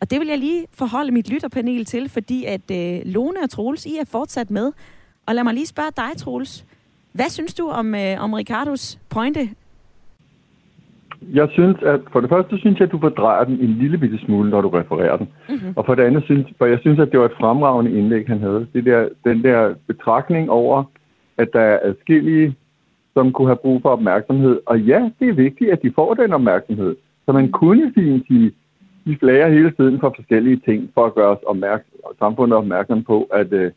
Og 0.00 0.10
det 0.10 0.20
vil 0.20 0.28
jeg 0.28 0.38
lige 0.38 0.66
forholde 0.74 1.12
mit 1.12 1.30
lytterpanel 1.32 1.84
til, 1.84 2.08
fordi 2.08 2.44
at 2.44 2.70
øh, 2.70 3.00
Lone 3.04 3.40
og 3.42 3.50
Troels, 3.50 3.86
I 3.86 3.96
er 4.00 4.04
fortsat 4.04 4.50
med. 4.50 4.72
Og 5.26 5.34
lad 5.34 5.44
mig 5.44 5.54
lige 5.54 5.66
spørge 5.66 5.90
dig, 5.96 6.16
Troels. 6.16 6.66
Hvad 7.12 7.28
synes 7.28 7.54
du 7.54 7.68
om, 7.68 7.94
øh, 7.94 8.24
om 8.24 8.32
Ricardos 8.32 8.98
pointe? 9.08 9.48
Jeg 11.32 11.48
synes, 11.52 11.76
at 11.82 12.00
for 12.12 12.20
det 12.20 12.30
første 12.30 12.58
synes 12.58 12.78
jeg, 12.78 12.86
at 12.86 12.92
du 12.92 13.00
fordrejer 13.00 13.44
den 13.44 13.60
en 13.60 13.78
lille 13.78 13.98
bitte 13.98 14.18
smule, 14.18 14.50
når 14.50 14.60
du 14.60 14.68
refererer 14.68 15.16
den. 15.16 15.28
Mm-hmm. 15.48 15.72
Og 15.76 15.86
for 15.86 15.94
det 15.94 16.02
andet 16.02 16.24
synes 16.24 16.46
for 16.58 16.66
jeg 16.66 16.78
synes, 16.80 16.98
at 16.98 17.12
det 17.12 17.20
var 17.20 17.26
et 17.26 17.40
fremragende 17.40 17.98
indlæg, 17.98 18.26
han 18.28 18.40
havde. 18.40 18.66
Det 18.74 18.84
der, 18.84 19.08
den 19.24 19.44
der 19.44 19.74
betragtning 19.86 20.50
over, 20.50 20.84
at 21.38 21.48
der 21.52 21.60
er 21.60 21.78
adskillige, 21.82 22.54
som 23.16 23.32
kunne 23.32 23.48
have 23.48 23.64
brug 23.64 23.82
for 23.82 23.90
opmærksomhed. 23.90 24.60
Og 24.66 24.80
ja, 24.80 25.10
det 25.18 25.28
er 25.28 25.32
vigtigt, 25.32 25.70
at 25.70 25.82
de 25.82 25.92
får 25.94 26.14
den 26.14 26.32
opmærksomhed. 26.32 26.96
Så 27.24 27.32
man 27.32 27.52
kunne 27.52 27.92
fint 27.94 28.26
sige, 28.26 28.52
de 29.06 29.16
flager 29.20 29.48
hele 29.48 29.70
tiden 29.70 30.00
for 30.00 30.12
forskellige 30.16 30.60
ting, 30.68 30.90
for 30.94 31.06
at 31.06 31.14
gøre 31.14 31.36
os 31.36 31.42
opmærksom, 31.46 31.98
samfundet 32.18 32.58
opmærksom 32.58 33.02
på, 33.04 33.28
at, 33.32 33.52
øh, 33.52 33.70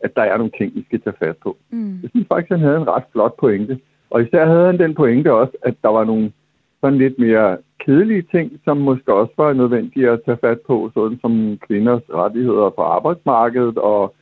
at 0.00 0.16
der 0.16 0.22
er 0.22 0.36
nogle 0.36 0.52
ting, 0.58 0.74
vi 0.74 0.84
skal 0.84 1.00
tage 1.00 1.16
fat 1.18 1.36
på. 1.36 1.56
Mm. 1.70 1.98
Jeg 2.02 2.10
synes 2.10 2.26
faktisk, 2.28 2.50
at 2.50 2.58
han 2.58 2.68
havde 2.68 2.80
en 2.80 2.88
ret 2.88 3.04
flot 3.12 3.34
pointe. 3.40 3.78
Og 4.10 4.22
især 4.22 4.46
havde 4.46 4.66
han 4.66 4.78
den 4.78 4.94
pointe 4.94 5.32
også, 5.32 5.56
at 5.62 5.74
der 5.82 5.88
var 5.88 6.04
nogle 6.04 6.32
sådan 6.80 6.98
lidt 6.98 7.18
mere 7.18 7.56
kedelige 7.84 8.26
ting, 8.34 8.60
som 8.64 8.76
måske 8.76 9.14
også 9.14 9.32
var 9.36 9.52
nødvendige 9.52 10.10
at 10.10 10.20
tage 10.26 10.38
fat 10.44 10.60
på, 10.66 10.90
sådan 10.94 11.18
som 11.20 11.58
kvinders 11.66 12.02
rettigheder 12.14 12.70
på 12.70 12.82
arbejdsmarkedet 12.82 13.78
og 13.78 14.14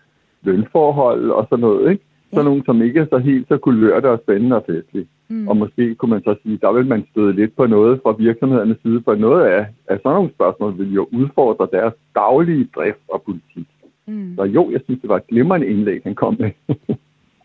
lønforhold 0.42 1.30
og 1.30 1.46
sådan 1.50 1.60
noget. 1.60 1.90
Ikke? 1.90 2.04
Ja. 2.32 2.36
Sådan 2.36 2.44
nogle, 2.44 2.62
som 2.66 2.82
ikke 2.82 3.00
er 3.00 3.06
så 3.10 3.18
helt 3.18 3.48
så 3.48 3.56
kulørte 3.58 4.10
og 4.10 4.20
spændende 4.22 4.56
og 4.56 4.64
festlige. 4.66 5.06
Mm. 5.28 5.48
Og 5.48 5.56
måske 5.56 5.94
kunne 5.94 6.10
man 6.10 6.22
så 6.22 6.34
sige, 6.42 6.58
der 6.62 6.72
vil 6.72 6.86
man 6.86 7.06
støde 7.10 7.32
lidt 7.32 7.56
på 7.56 7.66
noget 7.66 8.00
fra 8.02 8.16
virksomhedernes 8.18 8.78
side, 8.82 9.02
for 9.04 9.14
noget 9.14 9.42
af, 9.44 9.66
af 9.88 9.96
sådan 10.02 10.16
nogle 10.16 10.34
spørgsmål 10.34 10.78
vil 10.78 10.92
jo 10.94 11.08
udfordre 11.12 11.68
deres 11.72 11.94
daglige 12.14 12.68
drift 12.76 13.04
og 13.08 13.22
politik. 13.26 13.68
Mm. 14.06 14.34
Så 14.36 14.44
jo, 14.44 14.70
jeg 14.70 14.80
synes, 14.84 15.00
det 15.00 15.08
var 15.08 15.16
et 15.16 15.26
glimrende 15.26 15.66
indlæg, 15.66 16.00
han 16.04 16.14
kom 16.14 16.36
med. 16.38 16.50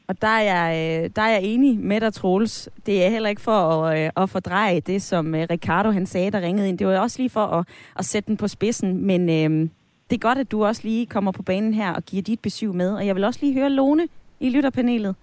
Og 0.10 0.22
der 0.22 0.28
er, 0.28 0.42
jeg, 0.42 0.68
øh, 1.04 1.10
der 1.16 1.22
er 1.22 1.30
jeg 1.30 1.44
enig 1.44 1.80
med 1.80 2.02
dig, 2.02 2.14
Troels. 2.14 2.70
Det 2.86 3.06
er 3.06 3.10
heller 3.10 3.30
ikke 3.30 3.42
for 3.42 3.52
at, 3.52 4.00
øh, 4.04 4.10
at 4.24 4.30
fordreje 4.30 4.80
det, 4.80 5.02
som 5.02 5.36
øh, 5.36 5.48
Ricardo 5.52 5.92
han 5.92 6.06
sagde, 6.06 6.32
der 6.32 6.42
ringede 6.42 6.70
ind. 6.70 6.78
Det 6.78 6.88
var 6.88 7.00
også 7.00 7.20
lige 7.20 7.30
for 7.30 7.42
at, 7.42 7.68
at 7.96 8.06
sætte 8.06 8.28
den 8.28 8.38
på 8.38 8.48
spidsen. 8.48 9.06
Men 9.06 9.22
øh, 9.30 9.70
det 10.10 10.16
er 10.16 10.28
godt, 10.28 10.38
at 10.38 10.52
du 10.52 10.66
også 10.66 10.82
lige 10.84 11.06
kommer 11.06 11.32
på 11.32 11.44
banen 11.44 11.74
her 11.74 11.94
og 11.94 12.04
giver 12.04 12.24
dit 12.24 12.40
besøg 12.40 12.76
med. 12.76 12.94
Og 12.94 13.08
jeg 13.08 13.16
vil 13.16 13.24
også 13.24 13.40
lige 13.44 13.54
høre 13.54 13.70
Lone 13.70 14.08
i 14.40 14.50
lytterpanelet. 14.50 15.16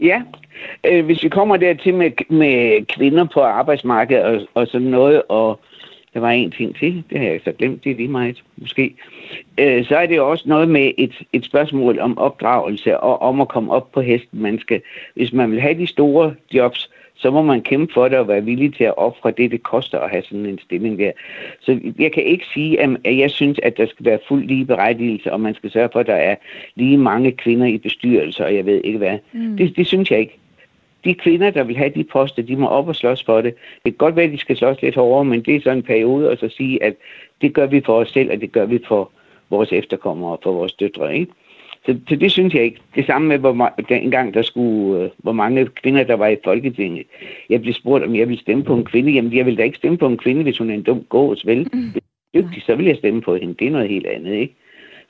Ja, 0.00 0.22
øh, 0.84 1.04
hvis 1.04 1.22
vi 1.22 1.28
kommer 1.28 1.56
dertil 1.56 1.94
med, 1.94 2.10
med 2.28 2.86
kvinder 2.86 3.24
på 3.24 3.40
arbejdsmarkedet 3.40 4.24
og, 4.24 4.40
og 4.54 4.66
sådan 4.66 4.86
noget, 4.86 5.22
og 5.28 5.60
der 6.14 6.20
var 6.20 6.30
en 6.30 6.50
ting 6.50 6.76
til, 6.76 7.04
det 7.10 7.18
har 7.18 7.26
jeg 7.26 7.40
så 7.44 7.52
glemt, 7.52 7.84
det 7.84 7.92
er 7.92 7.96
lige 7.96 8.08
meget 8.08 8.42
måske. 8.56 8.94
Øh, 9.58 9.86
så 9.86 9.96
er 9.96 10.06
det 10.06 10.20
også 10.20 10.44
noget 10.48 10.68
med 10.68 10.92
et, 10.98 11.14
et 11.32 11.44
spørgsmål 11.44 11.98
om 11.98 12.18
opdragelse 12.18 13.00
og 13.00 13.22
om 13.22 13.40
at 13.40 13.48
komme 13.48 13.72
op 13.72 13.92
på 13.92 14.00
hesten. 14.00 14.42
Man 14.42 14.58
skal, 14.58 14.82
hvis 15.14 15.32
man 15.32 15.50
vil 15.50 15.60
have 15.60 15.78
de 15.78 15.86
store 15.86 16.34
jobs, 16.54 16.90
så 17.16 17.30
må 17.30 17.42
man 17.42 17.62
kæmpe 17.62 17.92
for 17.92 18.08
det 18.08 18.18
og 18.18 18.28
være 18.28 18.44
villig 18.44 18.74
til 18.74 18.84
at 18.84 18.98
ofre 18.98 19.30
det, 19.30 19.50
det 19.50 19.62
koster 19.62 19.98
at 19.98 20.10
have 20.10 20.22
sådan 20.22 20.46
en 20.46 20.58
stilling 20.58 20.98
der. 20.98 21.12
Så 21.60 21.80
jeg 21.98 22.12
kan 22.12 22.22
ikke 22.22 22.46
sige, 22.54 22.80
at 22.80 23.18
jeg 23.18 23.30
synes, 23.30 23.60
at 23.62 23.76
der 23.76 23.86
skal 23.86 24.06
være 24.06 24.18
fuld 24.28 24.46
lige 24.46 24.64
berettigelse, 24.64 25.32
og 25.32 25.40
man 25.40 25.54
skal 25.54 25.70
sørge 25.70 25.88
for, 25.92 26.00
at 26.00 26.06
der 26.06 26.14
er 26.14 26.36
lige 26.74 26.98
mange 26.98 27.32
kvinder 27.32 27.66
i 27.66 27.78
bestyrelser, 27.78 28.44
og 28.44 28.54
jeg 28.54 28.66
ved 28.66 28.80
ikke 28.84 28.98
hvad. 28.98 29.18
Mm. 29.32 29.56
Det, 29.56 29.76
det 29.76 29.86
synes 29.86 30.10
jeg 30.10 30.20
ikke 30.20 30.38
de 31.04 31.14
kvinder, 31.14 31.50
der 31.50 31.64
vil 31.64 31.76
have 31.76 31.92
de 31.94 32.04
poster, 32.04 32.42
de 32.42 32.56
må 32.56 32.66
op 32.66 32.88
og 32.88 32.96
slås 32.96 33.24
for 33.24 33.40
det. 33.40 33.54
Det 33.54 33.92
kan 33.92 34.06
godt 34.06 34.16
være, 34.16 34.24
at 34.24 34.32
de 34.32 34.38
skal 34.38 34.56
slås 34.56 34.82
lidt 34.82 34.94
hårdere, 34.94 35.24
men 35.24 35.42
det 35.42 35.56
er 35.56 35.60
sådan 35.60 35.78
en 35.78 35.82
periode, 35.82 36.30
og 36.30 36.38
så 36.38 36.48
sige, 36.48 36.82
at 36.82 36.94
det 37.40 37.54
gør 37.54 37.66
vi 37.66 37.80
for 37.80 37.94
os 37.94 38.10
selv, 38.10 38.30
og 38.32 38.40
det 38.40 38.52
gør 38.52 38.66
vi 38.66 38.78
for 38.88 39.10
vores 39.50 39.72
efterkommere 39.72 40.32
og 40.32 40.40
for 40.42 40.52
vores 40.52 40.72
døtre. 40.72 41.16
Ikke? 41.16 41.32
Så, 41.86 41.98
så 42.08 42.16
det 42.16 42.32
synes 42.32 42.54
jeg 42.54 42.62
ikke. 42.62 42.80
Det 42.94 43.06
samme 43.06 43.28
med, 43.28 43.38
hvor 43.38 43.74
en 43.90 44.10
gang 44.10 44.34
der 44.34 44.42
skulle, 44.42 45.04
uh, 45.04 45.10
hvor 45.18 45.32
mange 45.32 45.66
kvinder, 45.66 46.04
der 46.04 46.14
var 46.14 46.28
i 46.28 46.36
Folketinget. 46.44 47.06
Jeg 47.50 47.60
blev 47.60 47.74
spurgt, 47.74 48.04
om 48.04 48.16
jeg 48.16 48.28
ville 48.28 48.40
stemme 48.40 48.64
på 48.64 48.74
en 48.74 48.84
kvinde. 48.84 49.12
Jamen, 49.12 49.32
jeg 49.32 49.46
vil 49.46 49.58
da 49.58 49.62
ikke 49.62 49.76
stemme 49.76 49.98
på 49.98 50.06
en 50.06 50.18
kvinde, 50.18 50.42
hvis 50.42 50.58
hun 50.58 50.70
er 50.70 50.74
en 50.74 50.82
dum 50.82 51.02
gås, 51.08 51.46
vel? 51.46 51.68
Mm. 51.72 51.90
Hvis 51.90 52.02
hun 52.34 52.42
er 52.42 52.42
dygtig, 52.42 52.62
så 52.62 52.74
vil 52.74 52.86
jeg 52.86 52.96
stemme 52.96 53.20
på 53.20 53.36
hende. 53.36 53.54
Det 53.54 53.66
er 53.66 53.70
noget 53.70 53.88
helt 53.88 54.06
andet, 54.06 54.32
ikke? 54.32 54.54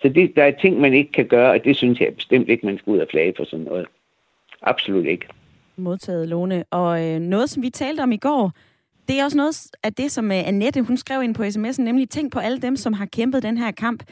Så 0.02 0.08
det, 0.08 0.36
der 0.36 0.44
er 0.44 0.50
ting, 0.50 0.80
man 0.80 0.94
ikke 0.94 1.12
kan 1.12 1.26
gøre, 1.26 1.50
og 1.50 1.64
det 1.64 1.76
synes 1.76 2.00
jeg 2.00 2.14
bestemt 2.14 2.48
ikke, 2.48 2.66
man 2.66 2.78
skal 2.78 2.90
ud 2.90 2.98
og 2.98 3.06
flage 3.10 3.34
for 3.36 3.44
sådan 3.44 3.64
noget. 3.64 3.86
Absolut 4.62 5.06
ikke. 5.06 5.26
Modtaget, 5.76 6.28
Lone. 6.28 6.64
Og 6.70 7.04
øh, 7.04 7.20
noget, 7.20 7.50
som 7.50 7.62
vi 7.62 7.70
talte 7.70 8.00
om 8.00 8.12
i 8.12 8.16
går, 8.16 8.52
det 9.08 9.20
er 9.20 9.24
også 9.24 9.36
noget 9.36 9.70
af 9.82 9.92
det, 9.94 10.10
som 10.10 10.32
øh, 10.32 10.48
Annette, 10.48 10.82
hun 10.82 10.96
skrev 10.96 11.22
ind 11.22 11.34
på 11.34 11.42
sms'en, 11.42 11.82
nemlig 11.82 12.08
tænk 12.10 12.32
på 12.32 12.38
alle 12.38 12.58
dem, 12.58 12.76
som 12.76 12.92
har 12.92 13.06
kæmpet 13.06 13.42
den 13.42 13.58
her 13.58 13.70
kamp 13.70 14.02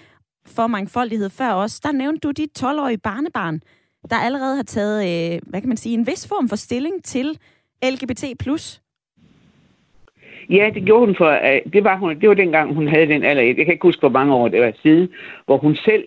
for 0.46 0.66
mangfoldighed 0.66 1.31
før 1.31 1.52
os. 1.52 1.81
Der 1.81 1.92
nævnte 1.92 2.20
du 2.20 2.31
dit 2.31 2.62
12-årige 2.62 2.98
barnebarn, 2.98 3.61
der 4.11 4.16
allerede 4.16 4.57
har 4.57 4.62
taget, 4.62 4.98
øh, 5.02 5.40
hvad 5.46 5.61
kan 5.61 5.68
man 5.68 5.76
sige, 5.76 5.94
en 5.94 6.07
vis 6.07 6.28
form 6.28 6.48
for 6.48 6.57
stilling 6.57 7.05
til 7.05 7.38
LGBT+. 7.85 8.24
Ja, 10.50 10.70
det 10.74 10.85
gjorde 10.85 11.07
hun 11.07 11.16
for, 11.16 11.31
uh, 11.31 11.72
det 11.72 11.85
var, 11.85 11.96
hun, 11.96 12.20
det 12.20 12.28
var 12.28 12.35
dengang, 12.35 12.74
hun 12.74 12.88
havde 12.88 13.07
den 13.07 13.24
alder. 13.24 13.42
Jeg 13.42 13.57
kan 13.57 13.72
ikke 13.72 13.88
huske, 13.88 14.00
hvor 14.00 14.09
mange 14.09 14.35
år 14.35 14.48
det 14.48 14.61
var 14.61 14.72
siden, 14.83 15.09
hvor 15.46 15.59
hun 15.59 15.76
selv, 15.76 16.05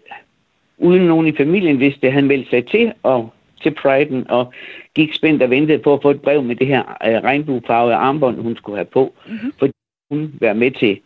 uden 0.78 1.08
nogen 1.08 1.28
i 1.28 1.36
familien 1.38 1.80
vidste, 1.80 2.12
han 2.12 2.26
meldte 2.26 2.50
sig 2.50 2.66
til 2.66 2.94
og 3.04 3.34
til 3.62 3.76
Pride'en 3.80 4.24
og 4.30 4.54
gik 4.96 5.14
spændt 5.14 5.44
og 5.44 5.50
ventede 5.50 5.80
på 5.80 5.94
at 5.94 6.02
få 6.02 6.10
et 6.10 6.22
brev 6.22 6.44
med 6.44 6.56
det 6.56 6.68
her 6.68 6.82
øh, 6.82 7.24
regnbuefarvede 7.24 7.96
armbånd, 7.96 8.42
hun 8.42 8.56
skulle 8.56 8.78
have 8.78 8.86
på, 8.86 9.14
mm-hmm. 9.28 9.54
fordi 9.60 9.74
hun 10.12 10.34
var 10.42 10.54
med 10.54 10.72
til. 10.72 11.00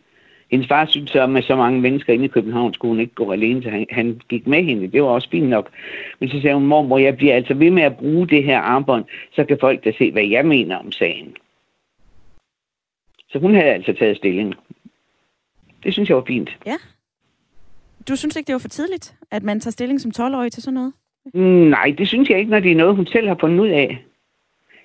Hendes 0.50 0.68
far 0.68 0.86
syntes 0.86 1.16
at 1.16 1.30
med 1.30 1.42
så 1.42 1.56
mange 1.56 1.80
mennesker 1.80 2.12
inde 2.12 2.24
i 2.24 2.28
København, 2.28 2.74
skulle 2.74 2.90
hun 2.90 3.00
ikke 3.00 3.14
gå 3.14 3.32
alene, 3.32 3.62
så 3.62 3.70
han, 3.70 3.86
han 3.90 4.20
gik 4.28 4.46
med 4.46 4.64
hende. 4.64 4.88
Det 4.88 5.02
var 5.02 5.08
også 5.08 5.28
fint 5.30 5.48
nok. 5.48 5.70
Men 6.20 6.28
så 6.28 6.40
sagde 6.40 6.54
hun, 6.54 6.66
mormor, 6.66 6.98
jeg 6.98 7.16
bliver 7.16 7.34
altså 7.34 7.54
ved 7.54 7.70
med 7.70 7.82
at 7.82 7.96
bruge 7.96 8.28
det 8.28 8.44
her 8.44 8.58
armbånd, 8.58 9.04
så 9.32 9.44
kan 9.44 9.58
folk 9.60 9.84
da 9.84 9.92
se, 9.98 10.12
hvad 10.12 10.24
jeg 10.24 10.46
mener 10.46 10.76
om 10.76 10.92
sagen. 10.92 11.36
Så 13.28 13.38
hun 13.38 13.54
havde 13.54 13.68
altså 13.68 13.92
taget 13.92 14.16
stilling. 14.16 14.54
Det 15.84 15.92
synes 15.92 16.08
jeg 16.08 16.16
var 16.16 16.24
fint. 16.26 16.58
Ja. 16.66 16.76
Du 18.08 18.16
synes 18.16 18.36
ikke, 18.36 18.46
det 18.46 18.52
var 18.52 18.58
for 18.58 18.68
tidligt, 18.68 19.14
at 19.30 19.42
man 19.42 19.60
tager 19.60 19.72
stilling 19.72 20.00
som 20.00 20.12
12-årig 20.16 20.52
til 20.52 20.62
sådan 20.62 20.74
noget? 20.74 20.92
Nej, 21.70 21.94
det 21.98 22.08
synes 22.08 22.28
jeg 22.28 22.38
ikke, 22.38 22.50
når 22.50 22.60
det 22.60 22.72
er 22.72 22.76
noget, 22.76 22.96
hun 22.96 23.06
selv 23.06 23.28
har 23.28 23.36
fundet 23.40 23.60
ud 23.60 23.68
af. 23.68 24.04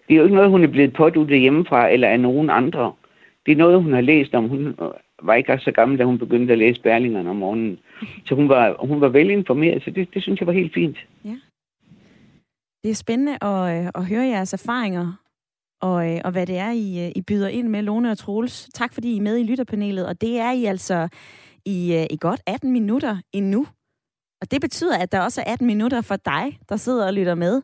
Det 0.07 0.13
er 0.13 0.17
jo 0.17 0.23
ikke 0.23 0.35
noget, 0.35 0.49
hun 0.49 0.63
er 0.63 0.67
blevet 0.67 0.93
påduttet 0.93 1.39
hjemmefra 1.39 1.89
eller 1.89 2.07
af 2.07 2.19
nogen 2.19 2.49
andre. 2.49 2.93
Det 3.45 3.51
er 3.51 3.55
noget, 3.55 3.83
hun 3.83 3.93
har 3.93 4.01
læst 4.01 4.33
om. 4.33 4.49
Hun 4.49 4.75
var 5.27 5.33
ikke 5.33 5.59
så 5.59 5.71
gammel, 5.71 5.99
da 5.99 6.03
hun 6.03 6.17
begyndte 6.17 6.53
at 6.53 6.59
læse 6.59 6.81
Berlingerne 6.81 7.29
om 7.29 7.35
morgenen. 7.35 7.79
Så 8.25 8.35
hun 8.35 8.49
var, 8.49 8.87
hun 8.87 9.01
var 9.01 9.09
velinformeret, 9.09 9.83
så 9.83 9.91
det, 9.91 10.13
det 10.13 10.23
synes 10.23 10.39
jeg 10.39 10.47
var 10.47 10.53
helt 10.53 10.73
fint. 10.73 10.97
Ja. 11.25 11.35
Det 12.83 12.91
er 12.91 12.95
spændende 12.95 13.37
at, 13.41 13.85
øh, 13.85 13.91
at 13.95 14.05
høre 14.05 14.27
jeres 14.27 14.53
erfaringer 14.53 15.13
og, 15.81 16.13
øh, 16.13 16.21
og 16.25 16.31
hvad 16.31 16.45
det 16.45 16.57
er, 16.57 16.71
I, 16.71 17.05
øh, 17.05 17.11
I 17.15 17.21
byder 17.21 17.47
ind 17.47 17.67
med, 17.67 17.81
Lone 17.81 18.11
og 18.11 18.17
Troels. 18.17 18.69
Tak 18.73 18.93
fordi 18.93 19.13
I 19.13 19.17
er 19.17 19.21
med 19.21 19.37
i 19.37 19.43
lytterpanelet, 19.43 20.07
og 20.07 20.21
det 20.21 20.39
er 20.39 20.51
I 20.51 20.65
altså 20.65 21.07
i, 21.65 22.07
i 22.09 22.17
godt 22.21 22.41
18 22.47 22.71
minutter 22.71 23.17
endnu. 23.33 23.67
Og 24.41 24.51
det 24.51 24.61
betyder, 24.61 24.97
at 24.97 25.11
der 25.11 25.21
også 25.21 25.41
er 25.41 25.51
18 25.51 25.67
minutter 25.67 26.01
for 26.01 26.15
dig, 26.15 26.59
der 26.69 26.75
sidder 26.75 27.07
og 27.07 27.13
lytter 27.13 27.35
med, 27.35 27.61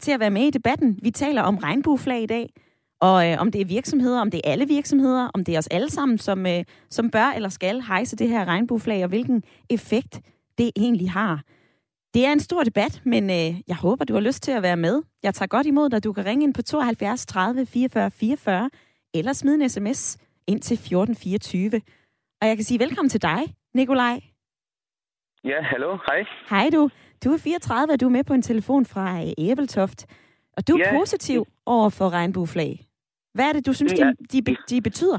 til 0.00 0.12
at 0.12 0.20
være 0.20 0.30
med 0.30 0.42
i 0.42 0.50
debatten. 0.50 0.98
Vi 1.02 1.10
taler 1.10 1.42
om 1.42 1.56
regnbueflag 1.56 2.22
i 2.22 2.26
dag, 2.26 2.50
og 3.08 3.30
øh, 3.30 3.40
om 3.40 3.50
det 3.50 3.60
er 3.60 3.64
virksomheder, 3.64 4.20
om 4.20 4.30
det 4.30 4.40
er 4.44 4.50
alle 4.50 4.66
virksomheder, 4.66 5.30
om 5.34 5.44
det 5.44 5.54
er 5.54 5.58
os 5.58 5.66
alle 5.66 5.90
sammen, 5.90 6.18
som, 6.18 6.46
øh, 6.46 6.64
som 6.90 7.10
bør 7.10 7.32
eller 7.36 7.48
skal 7.48 7.80
hejse 7.80 8.16
det 8.16 8.28
her 8.28 8.44
regnbueflag, 8.44 9.02
og 9.02 9.08
hvilken 9.08 9.42
effekt 9.70 10.20
det 10.58 10.70
egentlig 10.76 11.10
har. 11.10 11.42
Det 12.14 12.26
er 12.26 12.32
en 12.32 12.40
stor 12.40 12.62
debat, 12.62 13.02
men 13.04 13.30
øh, 13.30 13.60
jeg 13.68 13.76
håber, 13.76 14.04
du 14.04 14.14
har 14.14 14.20
lyst 14.20 14.42
til 14.42 14.52
at 14.52 14.62
være 14.62 14.76
med. 14.76 15.02
Jeg 15.22 15.34
tager 15.34 15.46
godt 15.46 15.66
imod 15.66 15.90
dig. 15.90 16.04
Du 16.04 16.12
kan 16.12 16.24
ringe 16.24 16.44
ind 16.44 16.54
på 16.54 16.62
72 16.62 17.26
30 17.26 17.66
44 17.66 18.10
44, 18.10 18.70
eller 19.14 19.32
smide 19.32 19.54
en 19.62 19.68
sms 19.68 20.18
ind 20.46 20.60
til 20.60 20.74
1424. 20.74 21.80
Og 22.40 22.48
jeg 22.48 22.56
kan 22.56 22.64
sige 22.64 22.80
velkommen 22.80 23.08
til 23.08 23.22
dig, 23.22 23.54
Nikolaj. 23.74 24.20
Ja, 25.44 25.62
hallo, 25.62 25.98
hej. 26.06 26.24
Hej 26.50 26.70
du. 26.72 26.90
Du 27.24 27.32
er 27.32 27.38
34, 27.38 27.92
og 27.92 28.00
du 28.00 28.06
er 28.06 28.10
med 28.10 28.24
på 28.24 28.34
en 28.34 28.42
telefon 28.42 28.86
fra 28.86 29.24
Æbeltoft. 29.38 30.06
Og 30.56 30.68
du 30.68 30.74
er 30.76 30.78
ja. 30.78 30.98
positiv 30.98 31.46
over 31.66 31.88
for 31.88 32.10
regnbueflag. 32.10 32.91
Hvad 33.34 33.44
er 33.48 33.52
det, 33.52 33.66
du 33.66 33.72
synes, 33.72 33.92
ja. 33.98 34.12
de, 34.32 34.40
de, 34.42 34.56
de 34.70 34.82
betyder? 34.82 35.18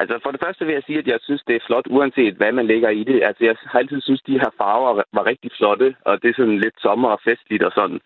Altså 0.00 0.18
for 0.22 0.30
det 0.30 0.40
første 0.44 0.64
vil 0.66 0.74
jeg 0.74 0.82
sige, 0.86 0.98
at 0.98 1.06
jeg 1.06 1.18
synes, 1.22 1.42
det 1.46 1.56
er 1.56 1.66
flot, 1.66 1.86
uanset 1.90 2.34
hvad 2.34 2.52
man 2.52 2.66
lægger 2.66 2.90
i 2.90 3.04
det. 3.04 3.22
Altså 3.22 3.44
jeg 3.44 3.56
har 3.64 3.78
altid 3.78 4.00
synes, 4.00 4.22
de 4.22 4.40
her 4.42 4.50
farver 4.58 5.02
var 5.12 5.26
rigtig 5.26 5.50
flotte, 5.58 5.96
og 6.04 6.22
det 6.22 6.28
er 6.30 6.34
sådan 6.36 6.60
lidt 6.60 6.74
sommer 6.80 7.08
og 7.08 7.20
festligt 7.24 7.62
og 7.62 7.72
sådan. 7.74 8.00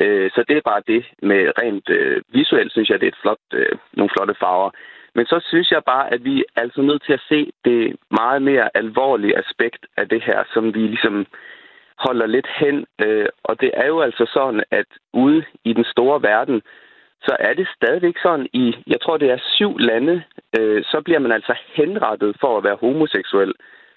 Øh, 0.00 0.30
så 0.30 0.44
det 0.48 0.56
er 0.56 0.70
bare 0.70 0.82
det 0.86 1.04
med 1.22 1.52
rent 1.62 1.88
øh, 1.88 2.22
visuelt, 2.28 2.72
synes 2.72 2.88
jeg, 2.90 3.00
det 3.00 3.06
er 3.06 3.14
et 3.14 3.22
flot, 3.22 3.44
øh, 3.52 3.78
nogle 3.92 4.10
flotte 4.14 4.34
farver. 4.40 4.70
Men 5.14 5.26
så 5.26 5.40
synes 5.48 5.70
jeg 5.70 5.82
bare, 5.86 6.12
at 6.12 6.24
vi 6.24 6.34
er 6.40 6.60
altså 6.60 6.82
nødt 6.82 7.02
til 7.04 7.12
at 7.12 7.26
se 7.28 7.52
det 7.64 7.96
meget 8.10 8.42
mere 8.42 8.68
alvorlige 8.74 9.38
aspekt 9.38 9.86
af 9.96 10.08
det 10.08 10.22
her, 10.22 10.44
som 10.54 10.74
vi 10.74 10.78
ligesom 10.78 11.26
holder 11.98 12.26
lidt 12.26 12.48
hen. 12.60 12.86
Øh, 13.04 13.28
og 13.44 13.60
det 13.60 13.70
er 13.74 13.86
jo 13.86 14.00
altså 14.00 14.30
sådan, 14.34 14.62
at 14.70 14.86
ude 15.12 15.44
i 15.64 15.72
den 15.72 15.84
store 15.84 16.22
verden, 16.22 16.62
så 17.26 17.36
er 17.40 17.54
det 17.54 17.68
stadigvæk 17.76 18.16
sådan 18.22 18.48
i, 18.52 18.76
jeg 18.86 19.00
tror 19.00 19.16
det 19.16 19.30
er 19.30 19.38
syv 19.56 19.78
lande, 19.78 20.22
øh, 20.58 20.84
så 20.84 21.00
bliver 21.04 21.18
man 21.18 21.32
altså 21.32 21.54
henrettet 21.74 22.36
for 22.40 22.58
at 22.58 22.64
være 22.64 22.76
homoseksuel. 22.80 23.52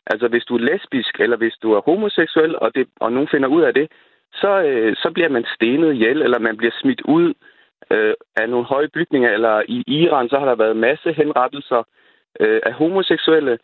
Altså 0.05 0.27
hvis 0.27 0.45
du 0.45 0.55
er 0.55 0.67
lesbisk, 0.71 1.19
eller 1.19 1.37
hvis 1.37 1.57
du 1.63 1.73
er 1.73 1.81
homoseksuel, 1.81 2.59
og, 2.59 2.75
det, 2.75 2.87
og 2.99 3.11
nogen 3.11 3.29
finder 3.31 3.49
ud 3.49 3.61
af 3.61 3.73
det, 3.73 3.91
så, 4.33 4.61
øh, 4.61 4.95
så 4.95 5.11
bliver 5.11 5.29
man 5.29 5.45
stenet 5.55 5.93
ihjel, 5.93 6.21
eller 6.21 6.39
man 6.39 6.57
bliver 6.57 6.73
smidt 6.81 7.01
ud 7.01 7.33
øh, 7.91 8.13
af 8.35 8.49
nogle 8.49 8.65
høje 8.65 8.87
bygninger, 8.87 9.29
eller 9.31 9.63
i 9.67 9.83
Iran, 9.87 10.29
så 10.29 10.39
har 10.39 10.45
der 10.45 10.55
været 10.55 10.77
masse 10.77 11.13
henrettelser 11.13 11.83
øh, 12.39 12.61
af 12.65 12.73
homoseksuelle. 12.73 13.59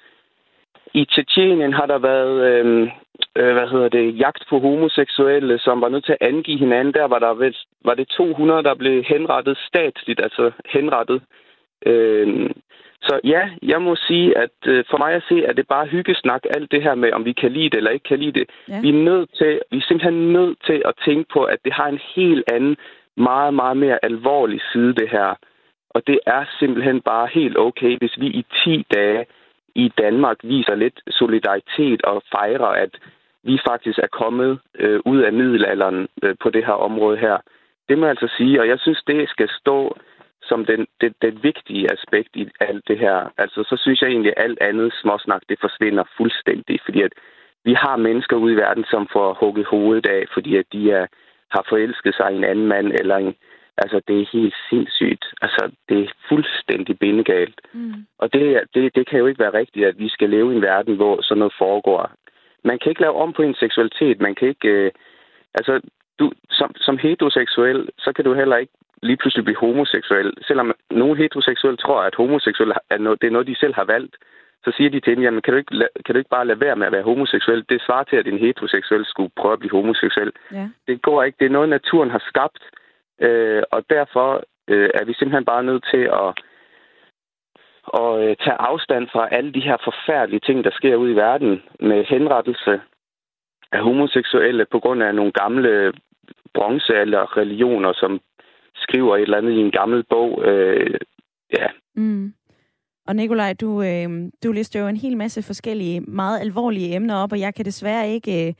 I 0.94 1.06
Tjetjenien 1.06 1.74
har 1.74 1.86
der 1.86 1.98
været, 1.98 2.38
øh, 2.52 2.90
øh, 3.36 3.54
hvad 3.54 3.68
hedder 3.68 3.90
det, 3.90 4.20
jagt 4.20 4.44
på 4.50 4.60
homoseksuelle, 4.60 5.60
som 5.60 5.82
var 5.82 5.90
nødt 5.90 6.06
til 6.06 6.18
at 6.20 6.28
angive 6.28 6.60
hinanden. 6.60 6.94
Der 6.94 7.06
var 7.06 7.20
der 7.20 7.34
vel, 7.34 7.56
var 7.86 7.94
det 7.94 8.08
200, 8.08 8.64
der 8.64 8.76
blev 8.76 9.04
henrettet 9.04 9.58
statsligt, 9.58 10.20
altså 10.20 10.52
henrettet. 10.66 11.22
Øh, 11.86 12.50
så 13.02 13.20
ja, 13.24 13.50
jeg 13.62 13.82
må 13.82 13.96
sige, 13.96 14.38
at 14.38 14.58
øh, 14.68 14.84
for 14.90 14.98
mig 14.98 15.14
at 15.14 15.24
se, 15.30 15.48
at 15.48 15.58
det 15.58 15.68
bare 15.68 15.86
hyggesnak, 15.86 16.44
alt 16.56 16.72
det 16.72 16.84
her 16.84 16.96
med, 16.96 17.12
om 17.12 17.26
vi 17.26 17.34
kan 17.34 17.52
lide 17.52 17.70
det 17.70 17.78
eller 17.78 17.92
ikke 17.92 18.10
kan 18.10 18.20
lide 18.20 18.40
det. 18.40 18.50
Ja. 18.70 18.82
Vi, 18.82 18.90
er 18.90 19.04
nødt 19.04 19.30
til, 19.38 19.62
vi 19.72 19.78
er 19.78 19.86
simpelthen 19.88 20.34
nødt 20.34 20.58
til 20.66 20.82
at 20.86 20.94
tænke 21.06 21.30
på, 21.34 21.44
at 21.44 21.60
det 21.66 21.74
har 21.74 21.88
en 21.88 22.00
helt 22.16 22.44
anden, 22.52 22.78
meget, 23.18 23.54
meget 23.54 23.78
mere 23.78 24.00
alvorlig 24.04 24.62
side, 24.72 24.94
det 24.94 25.10
her. 25.10 25.36
Og 25.90 26.08
det 26.08 26.20
er 26.28 26.46
simpelthen 26.60 27.02
bare 27.02 27.28
helt 27.34 27.58
okay, 27.58 27.98
hvis 27.98 28.16
vi 28.20 28.28
i 28.28 28.46
10 28.64 28.86
dage 28.96 29.26
i 29.76 29.92
Danmark 29.98 30.38
viser 30.44 30.76
lidt 30.76 31.02
solidaritet 31.10 32.02
og 32.02 32.24
fejrer, 32.32 32.72
at 32.86 32.94
vi 33.44 33.60
faktisk 33.70 34.00
er 34.00 34.08
kommet 34.08 34.60
øh, 34.80 35.00
ud 35.06 35.20
af 35.20 35.34
middelalderen 35.34 36.08
øh, 36.24 36.36
på 36.42 36.50
det 36.50 36.66
her 36.66 36.74
område 36.74 37.18
her. 37.18 37.38
Det 37.90 37.98
må 37.98 38.06
jeg 38.06 38.16
altså 38.16 38.30
sige, 38.38 38.62
og 38.62 38.68
jeg 38.68 38.80
synes, 38.80 39.04
det 39.08 39.30
skal 39.30 39.50
stå 39.62 39.98
som 40.42 40.66
den, 40.66 40.88
det, 41.02 41.14
det 41.22 41.44
vigtige 41.44 41.92
aspekt 41.92 42.30
i 42.34 42.48
alt 42.60 42.88
det 42.88 43.00
her. 43.00 43.18
Altså, 43.38 43.64
så 43.70 43.76
synes 43.78 44.02
jeg 44.02 44.10
egentlig, 44.10 44.34
at 44.38 44.44
alt 44.44 44.60
andet 44.62 44.94
småsnak, 45.02 45.42
det 45.50 45.58
forsvinder 45.62 46.04
fuldstændig, 46.18 46.80
fordi 46.86 47.02
at 47.02 47.14
vi 47.64 47.74
har 47.74 47.98
mennesker 47.98 48.36
ude 48.36 48.54
i 48.54 48.58
verden, 48.58 48.86
som 48.90 49.08
får 49.14 49.38
hugget 49.40 49.66
hovedet 49.66 50.06
af, 50.06 50.26
fordi 50.34 50.58
at 50.58 50.66
de 50.74 50.92
er, 50.92 51.06
har 51.52 51.66
forelsket 51.70 52.16
sig 52.16 52.32
i 52.32 52.36
en 52.36 52.44
anden 52.44 52.68
mand, 52.68 52.88
eller 52.92 53.16
en, 53.18 53.36
altså, 53.78 54.02
det 54.08 54.22
er 54.22 54.26
helt 54.34 54.56
sindssygt. 54.70 55.26
Altså, 55.42 55.72
det 55.90 56.00
er 56.00 56.08
fuldstændig 56.30 57.00
bindegalt. 57.00 57.62
Mm. 57.74 58.06
Og 58.18 58.34
det, 58.34 58.60
det, 58.74 58.96
det 58.96 59.08
kan 59.10 59.20
jo 59.20 59.26
ikke 59.26 59.40
være 59.40 59.54
rigtigt, 59.54 59.86
at 59.86 60.00
vi 60.00 60.10
skal 60.10 60.30
leve 60.30 60.54
i 60.54 60.56
en 60.56 60.62
verden, 60.62 60.96
hvor 60.96 61.22
sådan 61.22 61.40
noget 61.40 61.54
foregår. 61.58 62.12
Man 62.64 62.80
kan 62.80 62.90
ikke 62.90 63.02
lave 63.02 63.16
om 63.16 63.34
på 63.34 63.42
en 63.42 63.56
seksualitet. 63.56 64.22
Man 64.22 64.36
kan 64.36 64.48
ikke... 64.48 64.68
Øh, 64.68 64.92
altså, 65.54 65.82
du, 66.20 66.32
som, 66.50 66.76
som 66.76 66.98
heteroseksuel, 66.98 67.90
så 67.98 68.14
kan 68.14 68.26
du 68.26 68.34
heller 68.34 68.58
ikke 68.58 68.74
lige 69.02 69.18
pludselig 69.18 69.46
blive 69.46 69.58
homoseksuel. 69.58 70.34
Selvom 70.48 70.74
nogle 70.92 71.18
heteroseksuelle 71.18 71.78
tror, 71.78 72.02
at 72.02 72.16
homoseksuel 72.16 72.72
er 72.90 72.98
noget, 72.98 73.22
det 73.22 73.28
er 73.28 73.32
noget, 73.32 73.48
de 73.48 73.56
selv 73.56 73.74
har 73.76 73.84
valgt, 73.84 74.16
så 74.66 74.72
siger 74.78 74.90
de 74.90 75.00
til 75.00 75.12
hende, 75.12 75.24
jamen 75.24 75.42
kan 75.42 75.54
du, 75.54 75.58
ikke, 75.58 75.88
kan 76.06 76.14
du 76.14 76.18
ikke 76.18 76.36
bare 76.38 76.48
lade 76.48 76.60
være 76.60 76.76
med 76.76 76.88
at 76.88 76.92
være 76.92 77.10
homoseksuel? 77.12 77.66
Det 77.70 77.82
svarer 77.82 78.04
til, 78.04 78.16
at 78.16 78.28
en 78.28 78.38
heteroseksuel 78.38 79.06
skulle 79.06 79.32
prøve 79.36 79.54
at 79.54 79.60
blive 79.60 79.72
homoseksuel. 79.72 80.32
Ja. 80.52 80.70
Det 80.88 81.02
går 81.02 81.24
ikke. 81.24 81.38
Det 81.40 81.46
er 81.46 81.58
noget, 81.58 81.70
naturen 81.70 82.10
har 82.10 82.24
skabt. 82.28 82.64
Øh, 83.22 83.64
og 83.72 83.84
derfor 83.90 84.44
øh, 84.68 84.90
er 84.94 85.06
vi 85.06 85.14
simpelthen 85.14 85.46
bare 85.46 85.64
nødt 85.64 85.86
til 85.94 86.04
at, 86.22 86.30
at 88.02 88.12
øh, 88.24 88.36
tage 88.44 88.62
afstand 88.70 89.08
fra 89.14 89.28
alle 89.32 89.54
de 89.54 89.68
her 89.68 89.78
forfærdelige 89.84 90.46
ting, 90.46 90.64
der 90.64 90.72
sker 90.74 90.96
ude 90.96 91.12
i 91.12 91.16
verden 91.16 91.64
med 91.80 92.06
henrettelse 92.06 92.82
af 93.72 93.80
homoseksuelle 93.84 94.66
på 94.72 94.80
grund 94.80 95.04
af 95.04 95.16
nogle 95.16 95.32
gamle 95.32 95.94
bronzealder 96.54 97.38
religioner, 97.38 97.94
som 97.94 98.20
skriver 98.76 99.16
et 99.16 99.22
eller 99.22 99.38
andet 99.38 99.52
i 99.52 99.60
en 99.60 99.72
gammel 99.72 100.04
bog. 100.10 100.44
Øh, 100.46 101.00
ja. 101.58 101.68
Mm. 101.96 102.34
Og 103.08 103.16
Nikolaj, 103.16 103.54
du, 103.54 103.82
øh, 103.82 104.32
du 104.44 104.52
lister 104.52 104.80
jo 104.80 104.88
en 104.88 104.98
hel 104.98 105.18
masse 105.18 105.44
forskellige, 105.44 106.02
meget 106.02 106.40
alvorlige 106.40 106.96
emner 106.96 107.16
op, 107.16 107.32
og 107.32 107.40
jeg 107.40 107.56
kan 107.56 107.66
desværre 107.66 108.10
ikke 108.10 108.48
øh, 108.48 108.54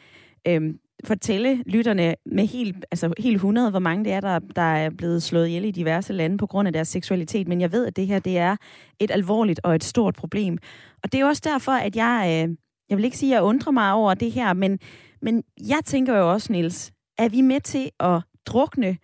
øh, 0.48 0.74
fortælle 1.04 1.64
lytterne 1.66 2.16
med 2.26 2.46
helt, 2.48 2.86
altså 2.92 3.14
helt 3.20 3.36
100, 3.36 3.70
hvor 3.70 3.80
mange 3.80 4.06
det 4.06 4.14
er, 4.14 4.20
der, 4.20 4.40
der 4.40 4.62
er 4.62 4.90
blevet 4.98 5.24
slået 5.24 5.48
ihjel 5.48 5.66
i 5.66 5.72
diverse 5.72 6.14
lande 6.14 6.38
på 6.38 6.48
grund 6.48 6.68
af 6.68 6.74
deres 6.74 6.88
seksualitet. 6.88 7.48
Men 7.48 7.62
jeg 7.62 7.72
ved, 7.72 7.88
at 7.88 7.96
det 7.96 8.08
her 8.08 8.20
det 8.20 8.38
er 8.38 8.56
et 9.00 9.12
alvorligt 9.12 9.60
og 9.64 9.76
et 9.76 9.84
stort 9.84 10.16
problem. 10.16 10.58
Og 11.04 11.12
det 11.12 11.20
er 11.20 11.26
også 11.26 11.42
derfor, 11.46 11.72
at 11.72 11.96
jeg, 11.96 12.24
øh, 12.28 12.56
jeg 12.90 12.98
vil 12.98 13.06
ikke 13.06 13.18
sige, 13.18 13.32
at 13.32 13.36
jeg 13.36 13.44
undrer 13.44 13.72
mig 13.72 13.94
over 13.94 14.14
det 14.14 14.32
her, 14.32 14.54
men, 14.54 14.80
men 15.22 15.44
jeg 15.70 15.82
tænker 15.86 16.18
jo 16.18 16.32
også, 16.32 16.52
Niels, 16.54 16.92
er 17.18 17.30
vi 17.30 17.42
med 17.42 17.62
til 17.62 17.90
at 18.00 18.22
drukne 18.46 18.98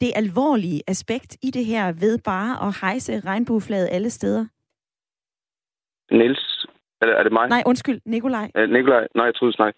det 0.00 0.12
alvorlige 0.16 0.82
aspekt 0.88 1.36
i 1.42 1.50
det 1.50 1.64
her 1.64 1.92
ved 1.92 2.18
bare 2.24 2.68
at 2.68 2.80
hejse 2.80 3.20
regnbueflaget 3.20 3.88
alle 3.92 4.10
steder? 4.10 4.46
Niels, 6.10 6.66
er 7.00 7.06
det, 7.06 7.18
er 7.18 7.22
det 7.22 7.32
mig? 7.32 7.48
Nej, 7.48 7.62
undskyld, 7.66 8.00
Nikolaj. 8.04 8.50
Uh, 8.58 8.70
Nikolaj, 8.70 9.06
nej, 9.14 9.24
jeg 9.24 9.34
troede 9.34 9.54
snak. 9.54 9.74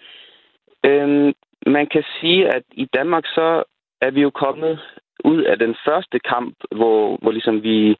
Øhm, 0.85 1.33
man 1.67 1.87
kan 1.87 2.05
sige, 2.21 2.49
at 2.49 2.63
i 2.73 2.85
Danmark 2.95 3.27
så 3.27 3.63
er 4.01 4.11
vi 4.11 4.21
jo 4.23 4.31
kommet 4.31 4.81
ud 5.25 5.43
af 5.43 5.59
den 5.59 5.77
første 5.85 6.19
kamp, 6.19 6.55
hvor, 6.71 7.17
hvor 7.23 7.31
ligesom 7.31 7.63
vi, 7.63 7.97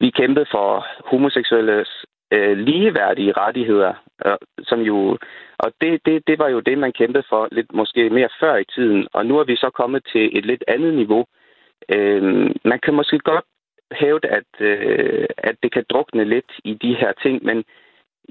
vi 0.00 0.10
kæmpede 0.10 0.46
for 0.50 0.86
homoseksuelles 1.10 2.04
øh, 2.32 2.58
ligeværdige 2.58 3.32
rettigheder, 3.32 3.94
øh, 4.26 4.36
som 4.62 4.80
jo, 4.80 5.18
og 5.58 5.72
det, 5.80 6.00
det, 6.06 6.22
det 6.26 6.38
var 6.38 6.48
jo 6.48 6.60
det, 6.60 6.78
man 6.78 6.92
kæmpede 6.92 7.24
for 7.28 7.48
lidt 7.52 7.74
måske 7.74 8.10
mere 8.10 8.28
før 8.40 8.56
i 8.56 8.64
tiden, 8.64 9.08
og 9.12 9.26
nu 9.26 9.38
er 9.38 9.44
vi 9.44 9.56
så 9.56 9.70
kommet 9.70 10.02
til 10.12 10.38
et 10.38 10.46
lidt 10.46 10.64
andet 10.68 10.94
niveau, 10.94 11.24
Øh, 11.88 12.50
man 12.64 12.78
kan 12.82 12.94
måske 12.94 13.18
godt 13.18 13.44
hævde, 13.92 14.28
at, 14.28 14.50
øh, 14.60 15.26
at 15.38 15.56
det 15.62 15.72
kan 15.72 15.84
drukne 15.90 16.24
lidt 16.24 16.52
i 16.64 16.74
de 16.74 16.94
her 16.94 17.12
ting, 17.22 17.44
men 17.44 17.64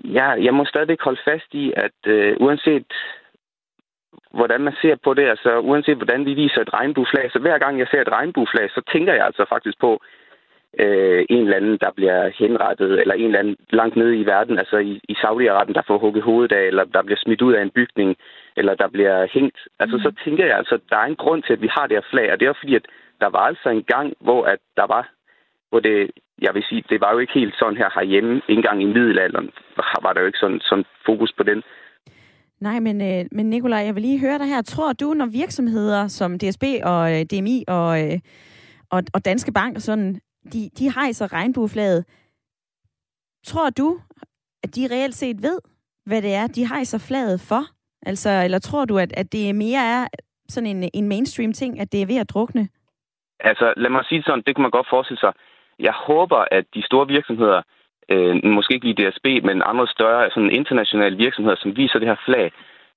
jeg, 0.04 0.38
jeg 0.42 0.54
må 0.54 0.66
stadig 0.66 0.98
holde 1.02 1.22
fast 1.26 1.54
i, 1.54 1.74
at 1.76 2.00
øh, 2.08 2.38
uanset 2.40 2.94
hvordan 4.36 4.62
man 4.62 4.76
ser 4.82 4.96
på 5.04 5.14
det, 5.14 5.26
altså 5.34 5.60
uanset 5.60 5.98
hvordan 5.98 6.26
vi 6.26 6.34
viser 6.34 6.62
et 6.62 6.74
regnbueflag, 6.74 7.32
så 7.32 7.40
hver 7.40 7.58
gang 7.58 7.80
jeg 7.80 7.88
ser 7.92 8.02
et 8.02 8.12
regnbueflag, 8.18 8.70
så 8.70 8.82
tænker 8.92 9.14
jeg 9.14 9.26
altså 9.26 9.46
faktisk 9.50 9.80
på 9.80 10.02
øh, 10.80 11.26
en 11.30 11.44
eller 11.44 11.58
anden, 11.58 11.78
der 11.78 11.92
bliver 11.96 12.30
henrettet, 12.40 13.02
eller 13.02 13.16
en 13.16 13.26
eller 13.26 13.40
anden 13.40 13.58
langt 13.70 13.96
nede 13.96 14.18
i 14.18 14.26
verden, 14.26 14.60
altså 14.60 14.78
i, 14.78 15.02
i 15.10 15.14
Saudi-Arabien, 15.14 15.74
der 15.74 15.88
får 15.88 15.98
hugget 15.98 16.24
hovedet 16.24 16.52
af, 16.52 16.64
eller 16.64 16.84
der 16.84 17.04
bliver 17.04 17.20
smidt 17.24 17.42
ud 17.42 17.54
af 17.54 17.62
en 17.62 17.76
bygning, 17.80 18.18
eller 18.58 18.76
der 18.76 18.88
bliver 18.88 19.28
hængt. 19.34 19.58
Altså 19.80 19.98
mm. 19.98 20.04
så 20.04 20.12
tænker 20.24 20.46
jeg 20.46 20.58
altså, 20.58 20.76
at 20.76 20.82
der 20.90 20.98
er 20.98 21.06
en 21.06 21.16
grund 21.16 21.44
til, 21.44 21.54
at 21.54 21.62
vi 21.62 21.70
har 21.78 21.88
det 21.88 21.98
her 21.98 22.10
flag, 22.10 22.32
og 22.32 22.40
det 22.40 22.48
er 22.48 22.54
fordi, 22.60 22.76
at 22.76 22.86
der 23.22 23.30
var 23.30 23.40
altså 23.40 23.70
en 23.70 23.84
gang, 23.84 24.14
hvor 24.20 24.44
at 24.44 24.60
der 24.78 24.88
var, 24.88 25.10
hvor 25.70 25.80
det, 25.80 26.12
jeg 26.42 26.54
vil 26.56 26.64
sige, 26.70 26.84
det 26.90 27.02
var 27.02 27.12
jo 27.14 27.20
ikke 27.20 27.34
helt 27.34 27.56
sådan 27.60 27.78
her 27.78 27.90
herhjemme, 27.96 28.36
ikke 28.36 28.60
engang 28.60 28.82
i 28.82 28.86
middelalderen, 28.86 29.52
var 30.02 30.14
der 30.14 30.22
jo 30.22 30.28
ikke 30.28 30.40
sådan, 30.40 30.60
sådan 30.62 30.86
fokus 31.06 31.32
på 31.38 31.44
den. 31.44 31.64
Nej, 32.68 32.80
men, 32.80 33.02
øh, 33.02 33.26
men 33.32 33.50
Nikolaj, 33.50 33.80
jeg 33.80 33.96
vil 33.96 34.02
lige 34.02 34.20
høre 34.20 34.40
dig 34.40 34.48
her. 34.48 34.62
Tror 34.62 34.94
du, 34.94 35.14
når 35.14 35.26
virksomheder 35.26 36.08
som 36.08 36.40
DSB 36.40 36.64
og 36.84 37.02
øh, 37.14 37.22
DMI 37.32 37.64
og, 37.68 37.92
øh, 38.04 38.20
og, 38.92 39.04
og 39.14 39.26
Danske 39.26 39.52
Bank 39.52 39.76
og 39.76 39.82
sådan, 39.82 40.22
de, 40.54 40.70
de 40.80 40.94
hejser 40.94 41.34
regnbueflaget, 41.34 42.06
tror 43.48 43.70
du, 43.70 44.00
at 44.64 44.76
de 44.76 44.88
reelt 44.92 45.16
set 45.16 45.38
ved, 45.42 45.60
hvad 46.06 46.22
det 46.22 46.34
er, 46.34 46.48
de 46.48 46.68
hejser 46.68 47.00
flaget 47.10 47.40
for? 47.50 47.64
Altså, 48.06 48.30
eller 48.46 48.60
tror 48.60 48.86
du, 48.86 48.98
at, 48.98 49.14
at 49.18 49.32
det 49.32 49.56
mere 49.56 49.82
er 49.96 50.08
sådan 50.50 50.70
en, 50.76 50.90
en 50.94 51.08
mainstream 51.08 51.54
ting, 51.54 51.80
at 51.80 51.92
det 51.92 52.02
er 52.02 52.06
ved 52.06 52.18
at 52.18 52.30
drukne? 52.30 52.70
Altså, 53.40 53.74
lad 53.78 53.90
mig 53.90 54.06
sige 54.06 54.24
sådan, 54.24 54.44
det 54.46 54.56
kan 54.56 54.62
man 54.62 54.72
godt 54.72 54.88
forestille 54.90 55.20
sig. 55.20 55.34
Jeg 55.80 55.94
håber, 56.08 56.46
at 56.52 56.66
de 56.74 56.86
store 56.86 57.08
virksomheder, 57.08 57.62
øh, 58.10 58.46
måske 58.46 58.74
ikke 58.74 58.88
lige 58.88 59.10
DSB, 59.10 59.26
men 59.44 59.62
andre 59.66 59.88
større 59.88 60.30
sådan 60.30 60.52
internationale 60.52 61.18
virksomheder, 61.18 61.58
som 61.60 61.78
viser 61.78 62.00
det 62.00 62.08
her 62.08 62.22
flag, 62.26 62.52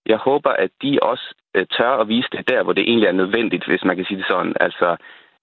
jeg 0.07 0.17
håber, 0.17 0.51
at 0.51 0.71
de 0.83 0.99
også 1.03 1.35
øh, 1.55 1.67
tør 1.77 1.91
at 1.91 2.09
vise 2.09 2.29
det 2.33 2.49
der, 2.49 2.63
hvor 2.63 2.73
det 2.73 2.83
egentlig 2.83 3.09
er 3.09 3.21
nødvendigt, 3.23 3.67
hvis 3.67 3.85
man 3.85 3.97
kan 3.97 4.05
sige 4.05 4.19
det 4.19 4.27
sådan. 4.29 4.55
Altså, 4.61 4.97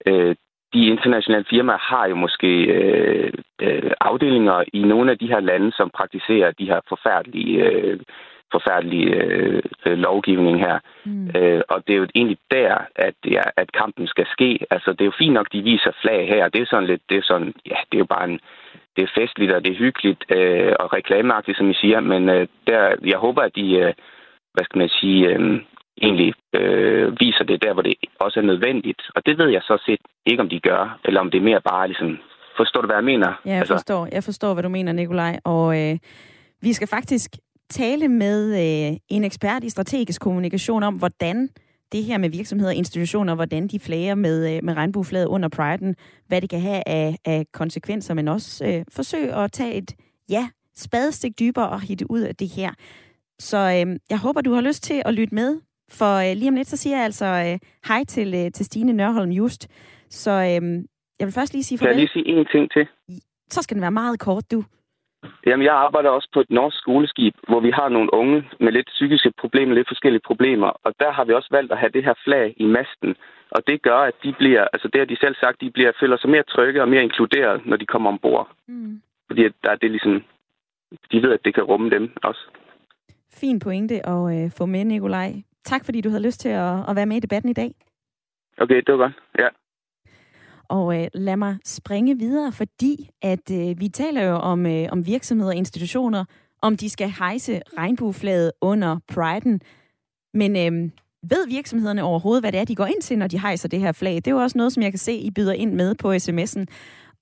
øh, 0.06 0.34
de 0.74 0.86
internationale 0.86 1.44
firmaer 1.50 1.78
har 1.78 2.06
jo 2.08 2.14
måske 2.14 2.50
øh, 2.64 3.32
øh, 3.62 3.90
afdelinger 4.00 4.64
i 4.72 4.82
nogle 4.82 5.10
af 5.10 5.18
de 5.18 5.28
her 5.28 5.40
lande, 5.40 5.72
som 5.72 5.90
praktiserer 5.90 6.50
de 6.50 6.66
her 6.66 6.80
forfærdelige 6.88 7.64
øh, 7.64 8.00
forfærdelige 8.52 9.14
øh, 9.14 9.62
øh, 9.86 9.98
lovgivning 9.98 10.58
her. 10.60 10.78
Mm. 11.04 11.30
Øh, 11.36 11.62
og 11.68 11.82
det 11.86 11.92
er 11.92 11.98
jo 11.98 12.06
egentlig 12.14 12.38
der, 12.50 12.78
at, 12.96 13.14
er, 13.24 13.50
at 13.56 13.72
kampen 13.72 14.06
skal 14.06 14.26
ske. 14.26 14.58
Altså, 14.70 14.92
det 14.92 15.00
er 15.00 15.04
jo 15.04 15.18
fint 15.18 15.34
nok, 15.34 15.48
de 15.52 15.62
viser 15.62 15.92
flag 16.02 16.28
her. 16.28 16.48
Det 16.48 16.60
er 16.62 16.66
sådan 16.66 16.86
lidt, 16.86 17.02
det 17.08 17.16
er 17.18 17.22
sådan, 17.22 17.54
ja, 17.66 17.76
det 17.90 17.96
er 17.96 18.04
jo 18.04 18.14
bare 18.16 18.28
en, 18.30 18.40
det 18.96 19.02
er 19.04 19.20
festligt, 19.20 19.52
og 19.52 19.64
det 19.64 19.72
er 19.72 19.82
hyggeligt 19.84 20.24
øh, 20.30 20.72
og 20.80 20.92
reklameagtigt, 20.92 21.58
som 21.58 21.70
I 21.70 21.74
siger. 21.74 22.00
Men 22.00 22.28
øh, 22.28 22.48
der, 22.66 22.96
jeg 23.04 23.18
håber, 23.18 23.42
at 23.42 23.56
de, 23.56 23.66
øh, 23.82 23.92
hvad 24.54 24.64
skal 24.64 24.78
man 24.78 24.88
sige, 24.88 25.28
øh, 25.28 25.60
egentlig 26.02 26.34
øh, 26.54 27.20
viser 27.20 27.44
det 27.44 27.62
der, 27.62 27.72
hvor 27.72 27.82
det 27.82 27.94
også 28.20 28.40
er 28.40 28.44
nødvendigt. 28.44 29.02
Og 29.14 29.26
det 29.26 29.38
ved 29.38 29.48
jeg 29.48 29.62
så 29.62 29.82
set 29.86 30.00
ikke, 30.26 30.42
om 30.42 30.48
de 30.48 30.60
gør, 30.60 30.98
eller 31.04 31.20
om 31.20 31.30
det 31.30 31.38
er 31.38 31.48
mere 31.50 31.60
bare 31.60 31.88
ligesom... 31.88 32.18
Forstår 32.56 32.80
du, 32.80 32.86
hvad 32.86 32.96
jeg 32.96 33.04
mener? 33.04 33.28
Ja, 33.44 33.50
jeg, 33.50 33.58
altså, 33.58 33.74
forstår, 33.74 34.08
jeg 34.12 34.24
forstår, 34.24 34.52
hvad 34.52 34.62
du 34.62 34.68
mener, 34.68 34.92
Nikolaj. 34.92 35.38
Og 35.44 35.66
øh, 35.80 35.98
vi 36.62 36.72
skal 36.72 36.88
faktisk 36.88 37.30
tale 37.70 38.08
med 38.08 38.38
øh, 38.62 38.96
en 39.08 39.24
ekspert 39.24 39.64
i 39.64 39.70
strategisk 39.70 40.20
kommunikation 40.20 40.82
om, 40.82 40.94
hvordan 40.94 41.48
det 41.92 42.04
her 42.04 42.18
med 42.18 42.30
virksomheder 42.30 42.70
og 42.70 42.74
institutioner, 42.76 43.34
hvordan 43.34 43.68
de 43.68 43.80
flager 43.80 44.14
med, 44.14 44.56
øh, 44.56 44.64
med 44.64 44.74
regnbueflaget 44.76 45.26
under 45.26 45.48
priden, 45.48 45.96
hvad 46.28 46.40
det 46.40 46.50
kan 46.50 46.60
have 46.60 46.82
af, 46.88 47.16
af 47.24 47.46
konsekvenser, 47.52 48.14
men 48.14 48.28
også 48.28 48.66
øh, 48.66 48.84
forsøge 48.92 49.34
at 49.34 49.52
tage 49.52 49.74
et, 49.74 49.92
ja, 50.30 50.48
spadestik 50.76 51.38
dybere 51.38 51.68
og 51.68 51.80
hitte 51.80 52.10
ud 52.10 52.20
af 52.20 52.36
det 52.36 52.48
her. 52.48 52.70
Så 53.38 53.56
øh, 53.58 53.96
jeg 54.10 54.18
håber, 54.18 54.40
du 54.40 54.52
har 54.52 54.60
lyst 54.60 54.82
til 54.82 55.02
at 55.04 55.14
lytte 55.14 55.34
med, 55.34 55.60
for 55.88 56.14
øh, 56.30 56.36
lige 56.36 56.48
om 56.48 56.54
lidt, 56.54 56.68
så 56.68 56.76
siger 56.76 56.96
jeg 56.96 57.04
altså 57.04 57.24
øh, 57.26 57.58
hej 57.88 58.04
til, 58.04 58.34
øh, 58.34 58.50
til 58.52 58.66
Stine 58.66 58.92
Nørholm 58.92 59.30
Just. 59.30 59.68
Så 60.10 60.30
øh, 60.30 60.84
Jeg 61.20 61.26
vil 61.26 61.32
først 61.32 61.52
lige 61.52 61.64
sige 61.64 61.78
Kan 61.78 61.86
jeg 61.86 61.94
farvel. 61.94 62.00
lige 62.00 62.12
sige 62.12 62.26
en 62.38 62.46
ting 62.52 62.70
til? 62.70 62.86
Så 63.50 63.62
skal 63.62 63.74
den 63.74 63.82
være 63.82 63.90
meget 63.90 64.18
kort, 64.20 64.50
du. 64.50 64.64
Jamen, 65.46 65.64
jeg 65.66 65.74
arbejder 65.74 66.10
også 66.10 66.28
på 66.34 66.40
et 66.40 66.50
norsk 66.50 66.78
skoleskib, 66.78 67.34
hvor 67.48 67.60
vi 67.60 67.70
har 67.70 67.88
nogle 67.88 68.14
unge 68.14 68.48
med 68.60 68.72
lidt 68.72 68.86
psykiske 68.86 69.32
problemer, 69.40 69.74
lidt 69.74 69.88
forskellige 69.88 70.26
problemer. 70.26 70.66
Og 70.66 70.94
der 71.00 71.10
har 71.12 71.24
vi 71.24 71.32
også 71.32 71.48
valgt 71.50 71.72
at 71.72 71.78
have 71.78 71.90
det 71.96 72.04
her 72.04 72.14
flag 72.24 72.54
i 72.56 72.66
masten. 72.66 73.16
Og 73.50 73.66
det 73.66 73.82
gør, 73.82 73.98
at 73.98 74.14
de 74.22 74.34
bliver, 74.38 74.64
altså 74.72 74.88
det 74.92 74.98
har 75.00 75.06
de 75.06 75.16
selv 75.20 75.34
sagt, 75.40 75.60
de 75.60 75.70
bliver, 75.70 75.92
føler 76.00 76.16
sig 76.16 76.30
mere 76.30 76.42
trygge 76.42 76.82
og 76.82 76.88
mere 76.88 77.02
inkluderet, 77.02 77.66
når 77.66 77.76
de 77.76 77.86
kommer 77.86 78.08
ombord. 78.10 78.48
Mm. 78.68 79.02
Fordi 79.26 79.42
der 79.42 79.70
er 79.70 79.76
det 79.76 79.90
ligesom, 79.90 80.24
de 81.12 81.22
ved, 81.22 81.32
at 81.32 81.44
det 81.44 81.54
kan 81.54 81.64
rumme 81.64 81.90
dem 81.90 82.12
også. 82.22 82.40
Fin 83.32 83.58
pointe 83.58 84.06
at 84.06 84.22
øh, 84.34 84.50
få 84.58 84.66
med, 84.66 84.84
Nikolaj. 84.84 85.32
Tak, 85.64 85.84
fordi 85.84 86.00
du 86.00 86.08
havde 86.08 86.22
lyst 86.22 86.40
til 86.40 86.48
at, 86.48 86.76
at 86.88 86.96
være 86.96 87.06
med 87.06 87.16
i 87.16 87.20
debatten 87.20 87.50
i 87.50 87.52
dag. 87.62 87.70
Okay, 88.58 88.76
det 88.76 88.88
var 88.88 88.96
godt. 88.96 89.12
Ja. 89.38 89.48
Og 90.68 91.02
øh, 91.02 91.08
lad 91.14 91.36
mig 91.36 91.56
springe 91.64 92.18
videre, 92.18 92.52
fordi 92.52 93.10
at 93.22 93.50
øh, 93.50 93.80
vi 93.80 93.88
taler 93.88 94.22
jo 94.22 94.34
om, 94.34 94.66
øh, 94.66 94.88
om 94.92 95.06
virksomheder 95.06 95.50
og 95.50 95.56
institutioner, 95.56 96.24
om 96.62 96.76
de 96.76 96.90
skal 96.90 97.10
hejse 97.18 97.60
regnbueflaget 97.78 98.52
under 98.60 98.98
priden. 99.08 99.60
Men 100.34 100.56
øh, 100.56 100.90
ved 101.30 101.48
virksomhederne 101.48 102.02
overhovedet, 102.02 102.42
hvad 102.42 102.52
det 102.52 102.60
er, 102.60 102.64
de 102.64 102.74
går 102.74 102.86
ind 102.86 103.02
til, 103.02 103.18
når 103.18 103.26
de 103.26 103.40
hejser 103.40 103.68
det 103.68 103.80
her 103.80 103.92
flag? 103.92 104.14
Det 104.14 104.26
er 104.26 104.30
jo 104.30 104.38
også 104.38 104.58
noget, 104.58 104.72
som 104.72 104.82
jeg 104.82 104.92
kan 104.92 104.98
se, 104.98 105.12
I 105.12 105.30
byder 105.30 105.52
ind 105.52 105.72
med 105.72 105.94
på 105.94 106.12
sms'en. 106.12 106.64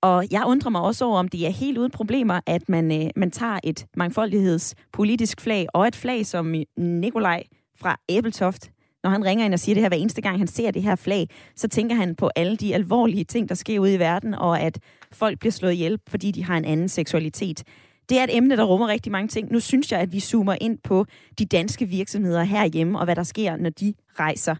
Og 0.02 0.26
jeg 0.30 0.44
undrer 0.46 0.70
mig 0.70 0.80
også 0.80 1.04
over, 1.04 1.18
om 1.18 1.28
det 1.28 1.46
er 1.46 1.50
helt 1.50 1.78
uden 1.78 1.90
problemer, 1.90 2.40
at 2.46 2.68
man, 2.68 3.02
øh, 3.02 3.10
man 3.16 3.30
tager 3.30 3.58
et 3.64 3.86
mangfoldighedspolitisk 3.96 5.40
flag 5.40 5.66
og 5.74 5.88
et 5.88 5.96
flag, 5.96 6.26
som 6.26 6.54
Nikolaj 6.76 7.42
fra 7.76 7.96
Æbeltoft 8.08 8.70
når 9.04 9.10
han 9.10 9.24
ringer 9.24 9.44
ind 9.44 9.52
og 9.52 9.60
siger 9.60 9.74
det 9.74 9.82
her 9.82 9.88
hver 9.88 9.96
eneste 9.96 10.22
gang, 10.22 10.38
han 10.38 10.46
ser 10.46 10.70
det 10.70 10.82
her 10.82 10.96
flag, 10.96 11.28
så 11.56 11.68
tænker 11.68 11.96
han 11.96 12.14
på 12.14 12.30
alle 12.36 12.56
de 12.56 12.74
alvorlige 12.74 13.24
ting, 13.24 13.48
der 13.48 13.54
sker 13.54 13.78
ude 13.78 13.94
i 13.94 13.98
verden, 13.98 14.34
og 14.34 14.60
at 14.60 14.78
folk 15.12 15.38
bliver 15.38 15.52
slået 15.52 15.72
ihjel, 15.72 15.98
fordi 16.08 16.30
de 16.30 16.44
har 16.44 16.56
en 16.56 16.64
anden 16.64 16.88
seksualitet. 16.88 17.64
Det 18.08 18.18
er 18.18 18.24
et 18.24 18.36
emne, 18.36 18.56
der 18.56 18.64
rummer 18.64 18.88
rigtig 18.88 19.12
mange 19.12 19.28
ting. 19.28 19.52
Nu 19.52 19.60
synes 19.60 19.92
jeg, 19.92 20.00
at 20.00 20.12
vi 20.12 20.20
zoomer 20.20 20.56
ind 20.60 20.78
på 20.78 21.06
de 21.38 21.46
danske 21.46 21.86
virksomheder 21.86 22.42
herhjemme, 22.42 22.98
og 22.98 23.04
hvad 23.04 23.16
der 23.16 23.22
sker, 23.22 23.56
når 23.56 23.70
de 23.70 23.94
rejser 24.18 24.56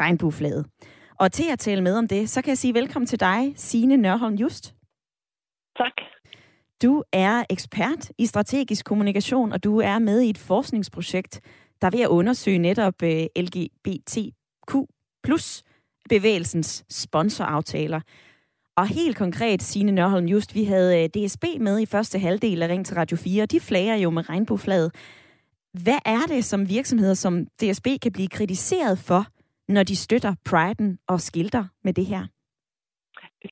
regnbueflaget. 0.00 0.66
Og 1.20 1.32
til 1.32 1.44
at 1.52 1.58
tale 1.58 1.82
med 1.82 1.94
om 1.94 2.08
det, 2.08 2.30
så 2.30 2.42
kan 2.42 2.48
jeg 2.48 2.58
sige 2.58 2.74
velkommen 2.74 3.06
til 3.06 3.20
dig, 3.20 3.52
Signe 3.56 3.96
Nørholm 3.96 4.34
Just. 4.34 4.74
Tak. 5.76 5.92
Du 6.82 7.02
er 7.12 7.44
ekspert 7.50 8.10
i 8.18 8.26
strategisk 8.26 8.84
kommunikation, 8.84 9.52
og 9.52 9.64
du 9.64 9.80
er 9.80 9.98
med 9.98 10.20
i 10.20 10.30
et 10.30 10.38
forskningsprojekt, 10.38 11.40
der 11.80 11.86
er 11.86 11.90
ved 11.90 12.00
at 12.00 12.08
undersøge 12.08 12.58
netop 12.58 13.02
øh, 13.02 13.26
LGBTQ 13.36 14.74
plus 15.24 15.62
bevægelsens 16.08 16.84
sponsoraftaler. 16.90 18.00
Og 18.76 18.86
helt 18.86 19.16
konkret, 19.16 19.62
Signe 19.62 19.92
Nørholm 19.92 20.26
Just, 20.26 20.54
vi 20.54 20.64
havde 20.64 21.02
øh, 21.02 21.08
DSB 21.08 21.44
med 21.60 21.80
i 21.80 21.86
første 21.86 22.18
halvdel 22.18 22.62
af 22.62 22.68
Ring 22.68 22.86
til 22.86 22.94
Radio 22.94 23.16
4. 23.16 23.46
De 23.46 23.60
flager 23.60 23.94
jo 23.94 24.10
med 24.10 24.28
regnbueflaget. 24.28 24.94
Hvad 25.82 25.98
er 26.04 26.20
det, 26.28 26.44
som 26.44 26.68
virksomheder 26.68 27.14
som 27.14 27.46
DSB 27.46 27.86
kan 28.02 28.12
blive 28.12 28.28
kritiseret 28.28 28.98
for, 28.98 29.26
når 29.68 29.82
de 29.82 29.96
støtter 29.96 30.34
priden 30.44 30.98
og 31.08 31.20
skilter 31.20 31.64
med 31.84 31.92
det 31.92 32.06
her? 32.06 32.26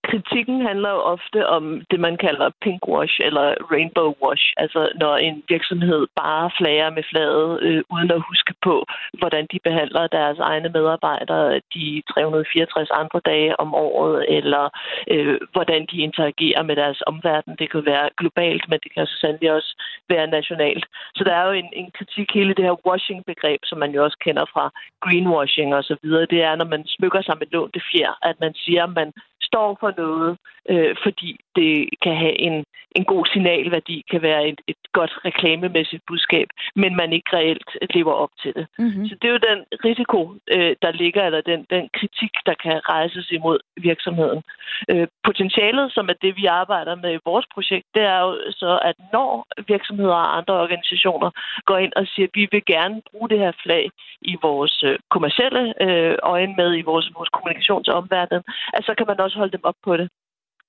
Kritikken 0.08 0.66
handler 0.66 0.90
jo 0.90 1.00
ofte 1.14 1.46
om 1.46 1.64
det, 1.90 2.00
man 2.00 2.16
kalder 2.16 2.50
pinkwash 2.62 3.16
eller 3.26 3.46
rainbow 3.72 4.14
wash. 4.24 4.44
Altså 4.56 4.92
når 5.00 5.16
en 5.16 5.42
virksomhed 5.48 6.06
bare 6.16 6.50
flager 6.58 6.90
med 6.90 7.02
flaget, 7.10 7.62
øh, 7.62 7.82
uden 7.92 8.10
at 8.10 8.24
huske 8.30 8.54
på, 8.62 8.84
hvordan 9.18 9.46
de 9.52 9.58
behandler 9.64 10.06
deres 10.06 10.38
egne 10.38 10.68
medarbejdere 10.68 11.60
de 11.74 12.02
364 12.10 12.90
andre 12.90 13.20
dage 13.24 13.60
om 13.60 13.74
året, 13.74 14.24
eller 14.36 14.64
øh, 15.10 15.38
hvordan 15.52 15.86
de 15.90 15.96
interagerer 16.08 16.62
med 16.62 16.76
deres 16.76 17.02
omverden. 17.06 17.56
Det 17.58 17.70
kan 17.70 17.86
være 17.86 18.10
globalt, 18.18 18.64
men 18.68 18.78
det 18.84 18.90
kan 18.94 19.06
så 19.06 19.16
sandelig 19.20 19.52
også 19.52 19.72
være 20.08 20.26
nationalt. 20.26 20.84
Så 21.16 21.24
der 21.24 21.34
er 21.34 21.46
jo 21.46 21.52
en, 21.52 21.70
en 21.72 21.90
kritik 21.98 22.28
hele 22.34 22.54
det 22.54 22.64
her 22.64 22.76
washing-begreb, 22.88 23.60
som 23.64 23.78
man 23.78 23.92
jo 23.94 24.04
også 24.04 24.18
kender 24.24 24.44
fra 24.54 24.64
greenwashing 25.04 25.74
og 25.74 25.84
så 25.84 25.96
videre. 26.02 26.26
Det 26.26 26.42
er, 26.42 26.54
når 26.56 26.68
man 26.74 26.82
smykker 26.86 27.22
sig 27.22 27.36
med 27.38 27.46
lånte 27.52 27.80
fjer, 27.90 28.12
at 28.22 28.36
man 28.40 28.54
siger, 28.54 28.82
at 28.84 28.94
man 29.00 29.12
står 29.48 29.76
for 29.80 29.92
noget, 29.96 30.38
øh, 30.70 30.96
fordi 31.02 31.30
det 31.56 31.88
kan 32.02 32.16
have 32.16 32.36
en, 32.48 32.64
en 32.96 33.04
god 33.04 33.24
signalværdi, 33.32 34.04
kan 34.10 34.22
være 34.22 34.48
et, 34.48 34.60
et 34.66 34.82
godt 34.98 35.12
reklamemæssigt 35.28 36.02
budskab, 36.08 36.48
men 36.82 36.96
man 37.00 37.12
ikke 37.12 37.30
reelt 37.36 37.70
lever 37.94 38.14
op 38.24 38.34
til 38.42 38.52
det. 38.58 38.66
Mm-hmm. 38.78 39.06
Så 39.08 39.14
det 39.20 39.26
er 39.28 39.34
jo 39.36 39.46
den 39.50 39.60
risiko, 39.88 40.20
øh, 40.54 40.72
der 40.84 40.92
ligger, 41.02 41.22
eller 41.24 41.40
den, 41.40 41.60
den 41.74 41.84
kritik, 41.98 42.32
der 42.48 42.54
kan 42.64 42.76
rejses 42.94 43.30
imod 43.30 43.58
virksomheden. 43.76 44.42
Øh, 44.90 45.06
potentialet, 45.24 45.92
som 45.92 46.08
er 46.12 46.16
det, 46.24 46.32
vi 46.36 46.46
arbejder 46.46 46.94
med 46.94 47.12
i 47.14 47.24
vores 47.24 47.46
projekt, 47.54 47.86
det 47.94 48.02
er 48.02 48.20
jo 48.26 48.32
så, 48.50 48.78
at 48.90 48.96
når 49.12 49.46
virksomheder 49.68 50.18
og 50.24 50.36
andre 50.38 50.54
organisationer 50.64 51.30
går 51.64 51.78
ind 51.84 51.92
og 51.96 52.06
siger, 52.06 52.26
at 52.26 52.34
vi 52.34 52.48
vil 52.52 52.64
gerne 52.64 53.02
bruge 53.10 53.28
det 53.28 53.38
her 53.38 53.52
flag 53.62 53.90
i 54.22 54.36
vores 54.42 54.82
øh, 54.88 54.98
kommercielle 55.10 55.62
øh, 55.84 56.16
øjne 56.22 56.54
med, 56.60 56.78
i 56.78 56.82
vores, 56.82 57.06
vores 57.16 57.28
kommunikation 57.28 57.84
til 57.84 57.92
omverdenen, 57.92 58.42
at 58.76 58.84
så 58.84 58.92
kan 58.98 59.06
man 59.06 59.20
også 59.20 59.36
holde 59.38 59.52
dem 59.56 59.64
op 59.64 59.78
på 59.84 59.96
det. 59.96 60.08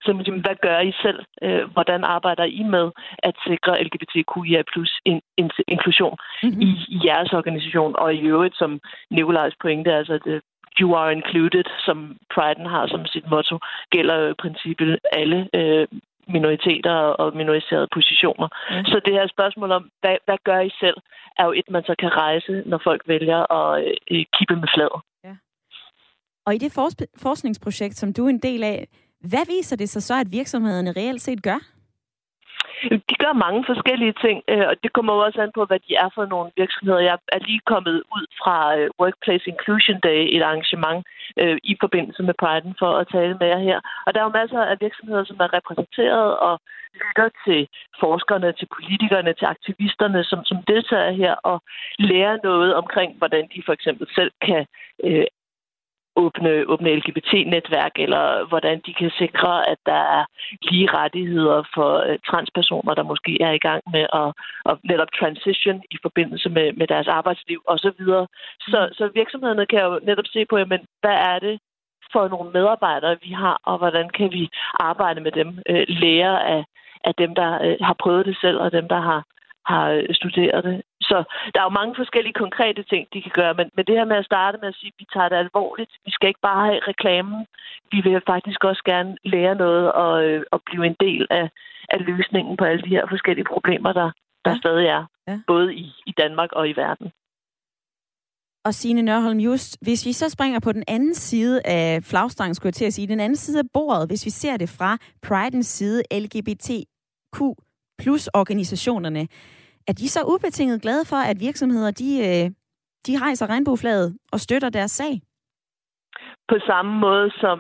Så 0.02 0.24
jamen, 0.28 0.42
hvad 0.46 0.56
gør 0.62 0.80
I 0.80 0.92
selv? 1.02 1.20
Øh, 1.42 1.64
hvordan 1.74 2.04
arbejder 2.04 2.44
I 2.44 2.64
med 2.64 2.92
at 3.20 3.36
sikre 3.48 3.84
LGBTQIA 3.84 4.62
plus 4.74 4.92
in, 5.06 5.22
in, 5.38 5.50
inklusion 5.68 6.18
Mm-hmm. 6.44 6.62
i, 6.62 6.70
i 6.96 6.98
jeres 7.08 7.34
organisation? 7.34 7.96
Og 7.96 8.14
i 8.16 8.22
øvrigt, 8.22 8.58
som 8.58 8.80
Nikolajs 9.12 9.56
pointe, 9.62 9.94
altså 9.94 10.20
det, 10.26 10.42
you 10.80 10.96
are 10.96 11.12
included, 11.12 11.64
som 11.86 12.18
Priden 12.34 12.66
har 12.66 12.88
som 12.88 13.06
sit 13.06 13.30
motto, 13.30 13.60
gælder 13.90 14.16
jo 14.16 14.28
i 14.32 14.42
princippet 14.44 15.00
alle 15.12 15.50
øh, 15.54 15.88
minoriteter 16.28 16.94
og 17.22 17.38
minoriserede 17.38 17.88
positioner. 17.94 18.48
Ja. 18.72 18.84
Så 18.84 19.02
det 19.06 19.14
her 19.14 19.28
spørgsmål 19.28 19.72
om, 19.72 19.90
hvad, 20.02 20.18
hvad 20.26 20.38
gør 20.44 20.60
I 20.60 20.72
selv, 20.80 20.98
er 21.40 21.46
jo 21.46 21.52
et, 21.52 21.70
man 21.70 21.84
så 21.84 21.96
kan 22.00 22.10
rejse, 22.10 22.64
når 22.66 22.82
folk 22.84 23.02
vælger 23.08 23.54
at 23.60 23.84
øh, 24.12 24.26
kippe 24.38 24.56
med 24.56 24.68
fladet. 24.76 25.02
Og 26.48 26.56
i 26.56 26.58
det 26.58 26.72
fors- 26.78 27.22
forskningsprojekt, 27.22 27.96
som 27.96 28.14
du 28.14 28.26
er 28.26 28.30
en 28.30 28.40
del 28.40 28.64
af, 28.64 28.88
hvad 29.32 29.46
viser 29.56 29.76
det 29.76 29.90
sig 29.90 30.04
så, 30.04 30.16
at 30.20 30.32
virksomhederne 30.32 30.92
reelt 30.92 31.22
set 31.22 31.44
gør? 31.44 31.60
De 33.10 33.16
gør 33.24 33.34
mange 33.46 33.62
forskellige 33.72 34.16
ting, 34.26 34.38
øh, 34.54 34.66
og 34.70 34.76
det 34.84 34.94
kommer 34.94 35.14
jo 35.14 35.20
også 35.28 35.40
an 35.42 35.52
på, 35.56 35.66
hvad 35.66 35.80
de 35.88 35.94
er 35.96 36.10
for 36.16 36.26
nogle 36.26 36.52
virksomheder. 36.58 37.00
Jeg 37.00 37.18
er 37.36 37.40
lige 37.40 37.62
kommet 37.74 37.96
ud 38.16 38.26
fra 38.40 38.58
øh, 38.78 38.90
Workplace 39.02 39.46
Inclusion 39.54 40.00
Day, 40.08 40.22
et 40.36 40.44
arrangement 40.50 41.00
øh, 41.42 41.58
i 41.72 41.74
forbindelse 41.84 42.24
med 42.24 42.36
Pride'en 42.42 42.74
for 42.82 42.92
at 43.02 43.08
tale 43.16 43.34
med 43.40 43.48
jer 43.48 43.62
her. 43.70 43.80
Og 44.06 44.10
der 44.14 44.20
er 44.20 44.28
jo 44.28 44.40
masser 44.42 44.62
af 44.72 44.78
virksomheder, 44.82 45.24
som 45.26 45.38
er 45.40 45.54
repræsenteret 45.58 46.38
og 46.48 46.56
lytter 47.02 47.30
til 47.46 47.62
forskerne, 48.04 48.50
til 48.60 48.68
politikerne, 48.76 49.34
til 49.34 49.48
aktivisterne, 49.56 50.24
som, 50.24 50.40
som 50.50 50.58
deltager 50.72 51.12
her 51.12 51.34
og 51.52 51.58
lærer 52.00 52.38
noget 52.44 52.76
omkring, 52.82 53.18
hvordan 53.18 53.44
de 53.54 53.64
for 53.66 53.74
eksempel 53.74 54.08
selv 54.18 54.32
kan 54.48 54.66
øh, 55.04 55.28
åbne, 56.16 56.52
åbne 56.68 56.96
LGBT-netværk, 56.96 57.94
eller 57.96 58.46
hvordan 58.50 58.82
de 58.86 58.94
kan 58.94 59.12
sikre, 59.18 59.70
at 59.70 59.78
der 59.86 60.02
er 60.18 60.26
lige 60.62 60.90
rettigheder 61.00 61.64
for 61.76 61.92
øh, 62.08 62.20
transpersoner, 62.30 62.94
der 62.94 63.04
måske 63.04 63.42
er 63.42 63.52
i 63.52 63.64
gang 63.68 63.82
med 63.96 64.06
at, 64.22 64.30
at 64.70 64.76
netop 64.84 65.12
transition 65.20 65.82
i 65.92 65.98
forbindelse 66.02 66.50
med, 66.50 66.74
med 66.74 66.88
deres 66.88 67.08
arbejdsliv 67.08 67.60
osv. 67.68 68.02
Så, 68.72 68.80
så 68.98 69.10
virksomhederne 69.14 69.66
kan 69.66 69.82
jo 69.88 70.00
netop 70.04 70.28
se 70.28 70.46
på, 70.50 70.58
jamen, 70.58 70.82
hvad 71.02 71.18
er 71.32 71.40
det 71.40 71.60
for 72.12 72.28
nogle 72.28 72.52
medarbejdere, 72.52 73.18
vi 73.26 73.32
har, 73.32 73.58
og 73.70 73.78
hvordan 73.78 74.10
kan 74.10 74.32
vi 74.32 74.50
arbejde 74.80 75.22
med 75.22 75.32
dem, 75.32 75.50
øh, 75.70 75.86
lære 75.88 76.48
af, 76.56 76.64
af 77.04 77.14
dem, 77.22 77.36
der 77.36 77.50
øh, 77.66 77.78
har 77.82 77.96
prøvet 78.04 78.26
det 78.26 78.38
selv, 78.42 78.58
og 78.60 78.72
dem, 78.72 78.88
der 78.88 79.02
har, 79.10 79.22
har 79.72 79.86
øh, 79.90 80.04
studeret 80.20 80.64
det. 80.64 80.82
Så 81.02 81.18
der 81.54 81.60
er 81.60 81.64
jo 81.70 81.80
mange 81.80 81.96
forskellige 82.02 82.34
konkrete 82.44 82.84
ting, 82.84 83.04
de 83.14 83.22
kan 83.22 83.32
gøre, 83.42 83.54
men, 83.60 83.68
men 83.76 83.86
det 83.86 83.96
her 83.96 84.06
med 84.06 84.18
at 84.18 84.26
starte 84.32 84.58
med 84.62 84.68
at 84.70 84.76
sige, 84.80 84.92
at 84.94 85.00
vi 85.00 85.06
tager 85.14 85.30
det 85.30 85.36
alvorligt, 85.46 85.92
vi 86.06 86.12
skal 86.12 86.28
ikke 86.28 86.46
bare 86.50 86.66
have 86.68 86.80
reklamen, 86.92 87.46
vi 87.92 88.00
vil 88.06 88.22
faktisk 88.28 88.64
også 88.64 88.82
gerne 88.86 89.18
lære 89.24 89.56
noget 89.56 89.92
og, 89.92 90.24
øh, 90.26 90.44
og 90.52 90.60
blive 90.66 90.86
en 90.86 90.96
del 91.00 91.28
af, 91.30 91.50
af 91.90 92.00
løsningen 92.10 92.58
på 92.58 92.64
alle 92.66 92.82
de 92.84 92.90
her 92.96 93.06
forskellige 93.10 93.46
problemer, 93.54 93.92
der, 93.94 94.10
der 94.46 94.52
Ja. 94.52 94.58
stadig 94.58 94.88
er, 94.88 95.04
Ja. 95.28 95.40
både 95.48 95.76
i, 95.76 95.86
i 96.06 96.12
Danmark 96.18 96.52
og 96.52 96.70
i 96.70 96.74
verden. 96.76 97.12
Og 98.66 98.74
Signe 98.74 99.02
Nørholm 99.02 99.40
Just, 99.40 99.78
hvis 99.82 100.06
vi 100.06 100.14
så 100.14 100.30
springer 100.30 100.60
på 100.60 100.72
den 100.72 100.84
anden 100.88 101.14
side 101.16 101.62
af 101.66 102.04
flagstangen, 102.04 102.56
skulle 102.56 102.68
jeg 102.68 102.74
til 102.74 102.86
at 102.86 102.94
sige, 102.94 103.08
den 103.08 103.20
anden 103.20 103.36
side 103.36 103.60
af 103.60 103.66
bordet, 103.74 104.10
hvis 104.10 104.26
vi 104.26 104.30
ser 104.30 104.58
det 104.58 104.70
fra 104.70 104.98
Pridens 105.28 105.68
side, 105.68 106.04
LGBTQ 106.12 107.40
plus 108.00 108.30
organisationerne, 108.34 109.28
er 109.88 109.94
de 109.94 110.10
så 110.10 110.22
ubetinget 110.24 110.82
glade 110.82 111.06
for, 111.06 111.16
at 111.16 111.40
virksomheder, 111.40 111.92
de, 111.92 112.10
øh, 112.20 112.52
de 113.08 113.20
rejser 113.26 113.48
regnbueflaget 113.50 114.18
og 114.32 114.40
støtter 114.40 114.70
deres 114.70 114.92
sag? 114.92 115.22
På 116.48 116.58
samme 116.68 117.00
måde 117.00 117.32
som 117.42 117.60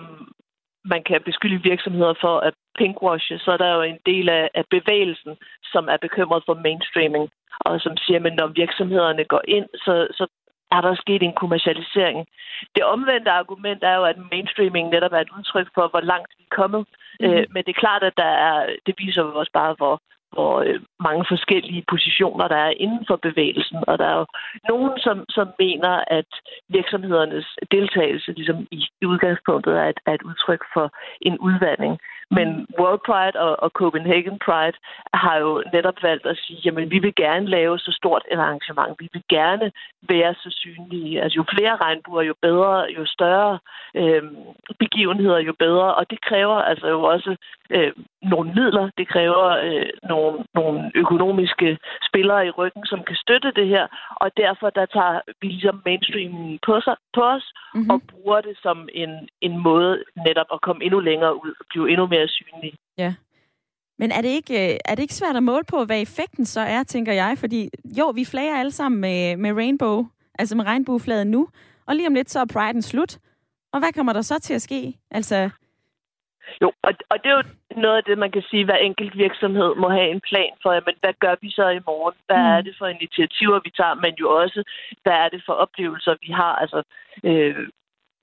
man 0.85 1.03
kan 1.03 1.21
beskylde 1.25 1.63
virksomheder 1.63 2.13
for 2.21 2.39
at 2.39 2.53
pinkwashe, 2.77 3.37
så 3.39 3.51
er 3.51 3.57
der 3.57 3.73
jo 3.75 3.81
en 3.81 3.99
del 4.05 4.29
af, 4.29 4.49
af 4.53 4.63
bevægelsen, 4.69 5.33
som 5.63 5.83
er 5.93 5.97
bekymret 5.97 6.43
for 6.45 6.53
mainstreaming, 6.53 7.29
og 7.59 7.81
som 7.81 7.97
siger, 7.97 8.19
at 8.25 8.35
når 8.35 8.47
virksomhederne 8.47 9.23
går 9.25 9.41
ind, 9.47 9.67
så, 9.85 10.07
så 10.11 10.27
er 10.71 10.81
der 10.81 10.95
sket 10.95 11.23
en 11.23 11.39
kommercialisering. 11.41 12.27
Det 12.75 12.83
omvendte 12.83 13.31
argument 13.31 13.83
er 13.83 13.95
jo, 13.95 14.03
at 14.03 14.17
mainstreaming 14.31 14.89
netop 14.89 15.13
er 15.13 15.19
et 15.19 15.35
udtryk 15.37 15.67
for, 15.75 15.87
hvor 15.87 16.01
langt 16.01 16.31
vi 16.37 16.43
er 16.43 16.55
kommet. 16.55 16.87
Mm. 17.19 17.25
Øh, 17.25 17.45
men 17.53 17.63
det 17.63 17.71
er 17.71 17.83
klart, 17.85 18.03
at 18.03 18.13
der 18.17 18.31
er, 18.49 18.75
det 18.85 18.95
viser 18.97 19.21
jo 19.21 19.35
også 19.35 19.51
bare, 19.51 19.73
hvor, 19.77 20.01
hvor 20.35 20.55
øh, 20.67 20.79
mange 21.07 21.25
forskellige 21.33 21.83
positioner, 21.93 22.47
der 22.47 22.59
er 22.67 22.73
inden 22.83 23.03
for 23.09 23.17
bevægelsen. 23.27 23.79
Og 23.87 23.95
der 23.99 24.07
er 24.13 24.17
jo 24.21 24.25
nogen, 24.69 24.93
som, 25.05 25.17
som 25.29 25.47
mener, 25.59 25.93
at 26.07 26.29
virksomhedernes 26.77 27.47
deltagelse 27.71 28.31
ligesom 28.31 28.67
i, 28.71 28.79
i 29.01 29.05
udgangspunktet 29.05 29.73
er 29.81 29.87
et, 29.93 29.99
er 30.05 30.13
et 30.13 30.27
udtryk 30.29 30.63
for 30.73 30.85
en 31.21 31.37
udvandring. 31.47 31.95
Men 32.31 32.67
World 32.79 33.01
Pride 33.05 33.37
og, 33.45 33.53
og 33.63 33.69
Copenhagen 33.69 34.39
Pride 34.45 34.77
har 35.13 35.37
jo 35.37 35.63
netop 35.73 35.97
valgt 36.03 36.25
at 36.25 36.37
sige, 36.37 36.59
jamen 36.65 36.91
vi 36.91 36.99
vil 36.99 37.15
gerne 37.15 37.45
lave 37.45 37.79
så 37.79 37.91
stort 37.91 38.23
et 38.31 38.39
arrangement. 38.39 38.95
Vi 38.99 39.09
vil 39.13 39.23
gerne 39.29 39.71
være 40.09 40.33
så 40.33 40.49
synlige. 40.61 41.21
Altså 41.21 41.35
jo 41.35 41.45
flere 41.53 41.75
regnbuer, 41.75 42.21
jo 42.21 42.35
bedre, 42.41 42.87
jo 42.97 43.05
større 43.05 43.59
øh, 43.95 44.23
begivenheder, 44.79 45.39
jo 45.39 45.53
bedre. 45.59 45.95
Og 45.95 46.09
det 46.09 46.21
kræver 46.21 46.55
altså 46.55 46.87
jo 46.87 47.03
også 47.03 47.35
øh, 47.69 47.91
nogle 48.33 48.49
midler. 48.57 48.89
Det 48.97 49.07
kræver 49.13 49.47
øh, 49.67 49.89
nogle, 50.11 50.37
nogle 50.59 50.91
økonomiske 50.95 51.77
spillere 52.09 52.47
i 52.47 52.55
ryggen, 52.59 52.85
som 52.85 52.99
kan 53.07 53.15
støtte 53.15 53.51
det 53.59 53.67
her. 53.67 53.85
Og 54.21 54.27
derfor 54.37 54.69
der 54.69 54.85
tager 54.85 55.21
vi 55.41 55.47
ligesom 55.47 55.81
mainstreamen 55.85 56.59
på, 56.65 56.73
sig, 56.85 56.95
på 57.15 57.21
os 57.35 57.45
mm-hmm. 57.73 57.89
og 57.89 58.01
bruger 58.11 58.41
det 58.41 58.55
som 58.65 58.89
en, 58.93 59.11
en 59.41 59.63
måde 59.67 60.03
netop 60.27 60.49
at 60.53 60.61
komme 60.61 60.83
endnu 60.83 60.99
længere 60.99 61.35
ud 61.43 61.51
og 61.59 61.65
blive 61.69 61.89
endnu 61.91 62.05
mere 62.07 62.27
synlige. 62.27 62.75
Ja. 62.97 63.13
Men 63.99 64.11
er 64.11 64.21
det, 64.21 64.29
ikke, 64.29 64.73
øh, 64.73 64.79
er 64.85 64.95
det 64.95 65.03
ikke 65.03 65.13
svært 65.21 65.35
at 65.35 65.43
måle 65.43 65.63
på, 65.63 65.85
hvad 65.85 66.01
effekten 66.01 66.45
så 66.45 66.61
er, 66.61 66.83
tænker 66.83 67.13
jeg? 67.13 67.37
Fordi 67.37 67.69
jo, 67.99 68.09
vi 68.09 68.25
flager 68.25 68.55
alle 68.59 68.71
sammen 68.71 69.01
med, 69.01 69.37
med 69.37 69.51
rainbow, 69.51 70.05
altså 70.39 70.55
med 70.57 70.65
regnbueflaget 70.65 71.27
nu, 71.27 71.47
og 71.87 71.95
lige 71.95 72.07
om 72.07 72.13
lidt 72.13 72.29
så 72.29 72.39
er 72.39 72.45
priden 72.53 72.81
slut. 72.81 73.17
Og 73.73 73.79
hvad 73.79 73.93
kommer 73.93 74.13
der 74.13 74.21
så 74.21 74.39
til 74.39 74.53
at 74.53 74.61
ske? 74.61 74.93
Altså, 75.11 75.49
jo, 76.61 76.67
og, 76.87 76.91
og 77.11 77.17
det 77.23 77.29
er 77.29 77.37
jo 77.37 77.43
noget 77.81 77.97
af 77.97 78.03
det, 78.03 78.17
man 78.17 78.31
kan 78.31 78.43
sige, 78.49 78.65
hver 78.65 78.77
enkelt 78.77 79.17
virksomhed 79.17 79.75
må 79.75 79.89
have 79.89 80.09
en 80.09 80.21
plan 80.29 80.53
for, 80.63 80.71
men 80.87 80.95
hvad 81.01 81.13
gør 81.19 81.35
vi 81.41 81.49
så 81.51 81.69
i 81.69 81.85
morgen? 81.85 82.15
Hvad 82.27 82.43
mm. 82.43 82.51
er 82.55 82.61
det 82.61 82.75
for 82.79 82.87
initiativer, 82.87 83.59
vi 83.63 83.71
tager, 83.79 83.95
men 84.03 84.13
jo 84.19 84.27
også, 84.41 84.63
hvad 85.03 85.13
er 85.13 85.29
det 85.29 85.41
for 85.45 85.53
oplevelser, 85.53 86.15
vi 86.21 86.31
har? 86.31 86.55
Altså, 86.63 86.83
øh, 87.23 87.67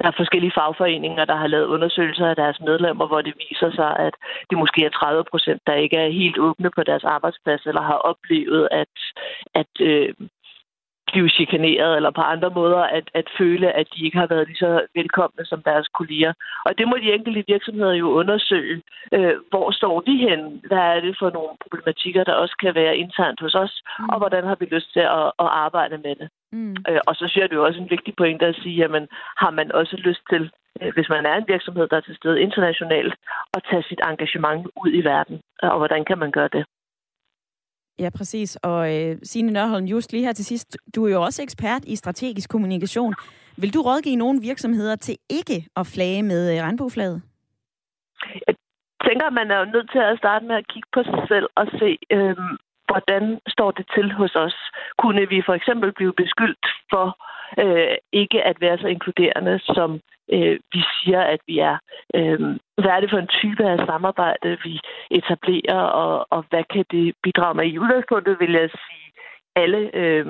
der 0.03 0.09
er 0.09 0.21
forskellige 0.23 0.57
fagforeninger, 0.59 1.25
der 1.25 1.37
har 1.37 1.47
lavet 1.47 1.73
undersøgelser 1.75 2.27
af 2.27 2.37
deres 2.37 2.61
medlemmer, 2.61 3.07
hvor 3.07 3.23
det 3.23 3.35
viser 3.45 3.71
sig, 3.71 3.91
at 4.07 4.15
det 4.51 4.59
måske 4.59 4.85
er 4.85 4.91
30 4.91 5.25
procent, 5.31 5.61
der 5.67 5.75
ikke 5.75 5.97
er 5.97 6.19
helt 6.21 6.39
åbne 6.39 6.71
på 6.77 6.83
deres 6.83 7.05
arbejdsplads, 7.05 7.67
eller 7.67 7.83
har 7.83 8.01
oplevet, 8.11 8.69
at, 8.71 8.95
at 9.55 9.73
øh, 9.81 10.15
blive 11.13 11.29
chikaneret 11.29 11.97
eller 11.97 12.11
på 12.11 12.21
andre 12.21 12.51
måder 12.51 12.83
at, 12.99 13.07
at 13.15 13.27
føle, 13.39 13.69
at 13.81 13.87
de 13.95 14.05
ikke 14.05 14.19
har 14.19 14.27
været 14.27 14.49
lige 14.49 14.65
så 14.67 14.73
velkomne 14.95 15.45
som 15.45 15.63
deres 15.63 15.89
kolleger. 15.99 16.33
Og 16.67 16.79
det 16.79 16.89
må 16.89 16.97
de 16.97 17.13
enkelte 17.13 17.45
virksomheder 17.49 17.95
jo 18.03 18.09
undersøge. 18.21 18.83
Øh, 19.17 19.35
hvor 19.51 19.71
står 19.71 20.03
vi 20.07 20.15
hen? 20.27 20.41
Hvad 20.69 20.85
er 20.95 21.01
det 21.01 21.17
for 21.19 21.31
nogle 21.31 21.53
problematikker, 21.63 22.25
der 22.25 22.35
også 22.43 22.57
kan 22.63 22.75
være 22.75 22.97
internt 22.97 23.41
hos 23.41 23.55
os? 23.55 23.83
Mm. 23.99 24.09
Og 24.09 24.19
hvordan 24.19 24.45
har 24.45 24.57
vi 24.61 24.65
lyst 24.65 24.93
til 24.93 25.05
at, 25.19 25.27
at 25.45 25.51
arbejde 25.65 25.99
med 25.99 26.15
det? 26.21 26.29
Mm. 26.53 26.77
Øh, 26.89 27.01
og 27.07 27.15
så 27.15 27.25
synes 27.29 27.37
jeg, 27.37 27.49
det 27.49 27.57
er 27.57 27.61
jo 27.61 27.67
også 27.67 27.81
en 27.81 27.91
vigtig 27.91 28.15
pointe 28.17 28.47
at 28.47 28.59
sige, 28.63 28.77
jamen 28.83 29.09
har 29.37 29.51
man 29.51 29.73
også 29.73 29.97
lyst 29.97 30.25
til, 30.31 30.51
øh, 30.83 30.93
hvis 30.95 31.09
man 31.09 31.27
er 31.27 31.35
en 31.37 31.49
virksomhed, 31.49 31.89
der 31.89 31.97
er 31.97 32.07
til 32.07 32.17
stede 32.17 32.43
internationalt, 32.43 33.15
at 33.55 33.63
tage 33.71 33.85
sit 33.89 34.01
engagement 34.11 34.67
ud 34.85 34.91
i 34.93 35.05
verden? 35.05 35.41
Og 35.63 35.79
hvordan 35.79 36.05
kan 36.05 36.19
man 36.19 36.31
gøre 36.31 36.49
det? 36.57 36.65
Ja, 38.03 38.11
præcis. 38.11 38.57
Og 38.57 38.81
øh, 38.95 39.17
Signe 39.23 39.53
Nørholm, 39.53 39.85
just 39.85 40.13
lige 40.13 40.25
her 40.25 40.33
til 40.33 40.45
sidst, 40.45 40.77
du 40.95 41.07
er 41.07 41.13
jo 41.13 41.23
også 41.23 41.43
ekspert 41.43 41.85
i 41.85 41.97
strategisk 41.97 42.51
kommunikation. 42.51 43.15
Vil 43.57 43.75
du 43.75 43.81
rådgive 43.83 44.17
nogle 44.17 44.41
virksomheder 44.41 44.97
til 44.97 45.17
ikke 45.31 45.59
at 45.77 45.87
flage 45.95 46.23
med 46.23 46.43
øh, 46.53 46.63
regnbueflaget? 46.65 47.23
Jeg 48.47 48.55
tænker, 49.09 49.27
at 49.27 49.33
man 49.33 49.51
er 49.51 49.59
jo 49.59 49.65
nødt 49.65 49.91
til 49.93 49.99
at 49.99 50.19
starte 50.19 50.45
med 50.45 50.57
at 50.57 50.69
kigge 50.73 50.89
på 50.95 51.03
sig 51.03 51.25
selv 51.29 51.47
og 51.55 51.67
se, 51.81 51.99
øh, 52.17 52.37
hvordan 52.91 53.41
står 53.49 53.71
det 53.71 53.87
til 53.95 54.13
hos 54.13 54.35
os. 54.35 54.57
Kunne 55.03 55.29
vi 55.29 55.43
for 55.47 55.55
eksempel 55.55 55.93
blive 55.93 56.15
beskyldt 56.23 56.67
for 56.93 57.07
øh, 57.63 57.97
ikke 58.13 58.43
at 58.51 58.57
være 58.61 58.79
så 58.79 58.87
inkluderende, 58.87 59.59
som 59.59 60.01
øh, 60.35 60.59
vi 60.73 60.83
siger, 60.97 61.21
at 61.21 61.41
vi 61.47 61.59
er. 61.59 61.77
Øh, 62.15 62.41
hvad 62.83 62.93
er 62.97 63.01
det 63.01 63.11
for 63.11 63.19
en 63.19 63.35
type 63.41 63.65
af 63.73 63.87
samarbejde, 63.87 64.59
vi 64.65 64.81
etablerer, 65.11 65.83
og, 66.03 66.27
og 66.31 66.45
hvad 66.51 66.65
kan 66.75 66.85
det 66.91 67.15
bidrage 67.23 67.55
med? 67.55 67.67
I 67.67 67.79
udgangspunktet 67.79 68.41
vil 68.41 68.53
jeg 68.53 68.71
sige, 68.71 69.09
alle 69.57 69.91
øh, 69.95 70.27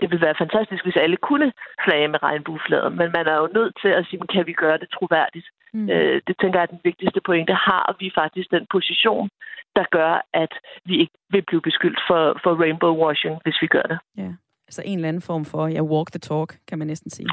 det 0.00 0.06
ville 0.10 0.26
være 0.26 0.40
fantastisk, 0.44 0.84
hvis 0.84 1.02
alle 1.04 1.16
kunne 1.16 1.52
flage 1.84 2.08
med 2.08 2.22
regnbueflader, 2.22 2.88
men 2.88 3.08
man 3.16 3.26
er 3.32 3.36
jo 3.42 3.48
nødt 3.54 3.74
til 3.82 3.88
at 3.88 4.06
sige, 4.06 4.20
kan 4.34 4.46
vi 4.46 4.52
gøre 4.52 4.78
det 4.78 4.88
troværdigt? 4.96 5.46
Mm. 5.74 5.90
Øh, 5.90 6.20
det 6.26 6.34
tænker 6.40 6.58
jeg 6.58 6.66
er 6.66 6.74
den 6.74 6.80
vigtigste 6.84 7.20
pointe. 7.26 7.54
Har 7.54 7.96
vi 8.00 8.10
faktisk 8.20 8.50
den 8.50 8.66
position, 8.70 9.28
der 9.76 9.84
gør, 9.90 10.12
at 10.34 10.52
vi 10.84 10.94
ikke 11.02 11.16
vil 11.30 11.42
blive 11.46 11.62
beskyldt 11.62 12.00
for, 12.08 12.22
for 12.42 12.52
rainbow 12.62 12.94
washing, 13.04 13.36
hvis 13.44 13.58
vi 13.62 13.66
gør 13.66 13.86
det? 13.92 13.98
Ja, 14.16 14.30
altså 14.68 14.82
en 14.84 14.98
eller 14.98 15.08
anden 15.08 15.22
form 15.22 15.44
for, 15.44 15.66
ja, 15.66 15.82
walk 15.82 16.08
the 16.12 16.18
talk, 16.18 16.50
kan 16.68 16.78
man 16.78 16.86
næsten 16.86 17.10
sige. 17.10 17.28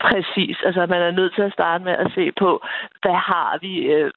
Præcis. 0.00 0.56
Altså, 0.64 0.86
man 0.86 1.02
er 1.02 1.10
nødt 1.10 1.34
til 1.34 1.42
at 1.42 1.52
starte 1.52 1.84
med 1.84 1.92
at 1.92 2.12
se 2.14 2.32
på, 2.32 2.50
hvad 3.02 3.18
har 3.30 3.58
vi, 3.60 3.72
øh, 3.78 4.10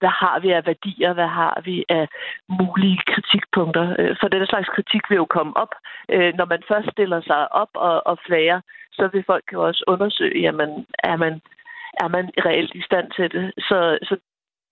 hvad 0.00 0.14
har 0.22 0.40
vi 0.40 0.50
af 0.50 0.66
værdier, 0.66 1.12
hvad 1.12 1.30
har 1.40 1.60
vi 1.64 1.84
af 1.88 2.08
mulige 2.48 2.98
kritikpunkter. 3.12 3.96
Øh, 3.98 4.16
for 4.20 4.28
den 4.28 4.46
slags 4.46 4.68
kritik 4.68 5.02
vil 5.10 5.16
jo 5.16 5.24
komme 5.36 5.56
op. 5.56 5.72
Øh, 6.08 6.34
når 6.38 6.44
man 6.44 6.62
først 6.68 6.88
stiller 6.92 7.20
sig 7.20 7.52
op 7.52 7.72
og, 7.74 8.06
og 8.06 8.18
flager, 8.26 8.60
så 8.92 9.08
vil 9.12 9.24
folk 9.26 9.44
jo 9.52 9.66
også 9.68 9.84
undersøge, 9.86 10.40
jamen, 10.40 10.86
er 10.98 11.16
man, 11.16 11.34
er 12.02 12.08
man 12.08 12.30
reelt 12.46 12.74
i 12.74 12.82
stand 12.82 13.06
til 13.16 13.32
det. 13.32 13.52
Så, 13.68 13.98
så 14.02 14.16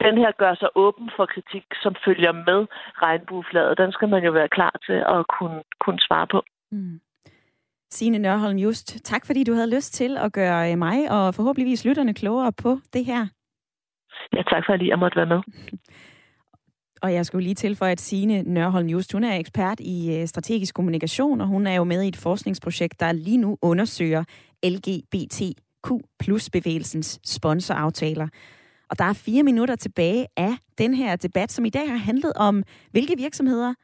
den 0.04 0.18
her 0.18 0.32
gør 0.42 0.54
sig 0.54 0.68
åben 0.74 1.10
for 1.16 1.26
kritik, 1.26 1.64
som 1.82 1.94
følger 2.04 2.32
med 2.32 2.66
regnbueflaget. 3.02 3.78
Den 3.78 3.92
skal 3.92 4.08
man 4.08 4.24
jo 4.24 4.32
være 4.32 4.48
klar 4.48 4.74
til 4.86 4.98
at 5.16 5.20
kunne, 5.36 5.62
kunne 5.80 6.00
svare 6.00 6.26
på. 6.26 6.42
Mm. 6.70 7.00
Signe 7.90 8.18
Nørholm 8.18 8.58
Just, 8.58 9.04
tak 9.04 9.26
fordi 9.26 9.44
du 9.44 9.52
havde 9.52 9.74
lyst 9.74 9.94
til 9.94 10.16
at 10.16 10.32
gøre 10.32 10.76
mig 10.76 11.10
og 11.10 11.34
forhåbentligvis 11.34 11.84
lytterne 11.84 12.14
klogere 12.14 12.52
på 12.52 12.78
det 12.92 13.04
her. 13.04 13.26
Ja, 14.32 14.42
tak 14.42 14.62
for 14.66 14.72
at 14.72 14.86
jeg 14.86 14.98
måtte 14.98 15.16
være 15.16 15.26
med. 15.26 15.40
Og 17.02 17.14
jeg 17.14 17.26
skulle 17.26 17.44
lige 17.44 17.54
tilføje, 17.54 17.92
at 17.92 18.00
Signe 18.00 18.42
Nørholm 18.42 18.88
Just, 18.88 19.12
hun 19.12 19.24
er 19.24 19.36
ekspert 19.36 19.80
i 19.80 20.16
øh, 20.16 20.26
strategisk 20.26 20.74
kommunikation, 20.74 21.40
og 21.40 21.46
hun 21.46 21.66
er 21.66 21.74
jo 21.74 21.84
med 21.84 22.02
i 22.02 22.08
et 22.08 22.16
forskningsprojekt, 22.16 23.00
der 23.00 23.12
lige 23.12 23.36
nu 23.38 23.58
undersøger 23.62 24.24
LGBTQ 24.64 25.90
plus 26.18 26.50
bevægelsens 26.50 27.20
sponsoraftaler. 27.24 28.28
Og 28.90 28.98
der 28.98 29.04
er 29.04 29.12
fire 29.12 29.42
minutter 29.42 29.76
tilbage 29.76 30.26
af 30.36 30.52
den 30.78 30.94
her 30.94 31.16
debat, 31.16 31.52
som 31.52 31.64
i 31.64 31.70
dag 31.70 31.90
har 31.90 31.96
handlet 31.96 32.32
om, 32.36 32.62
hvilke 32.90 33.14
virksomheder, 33.16 33.74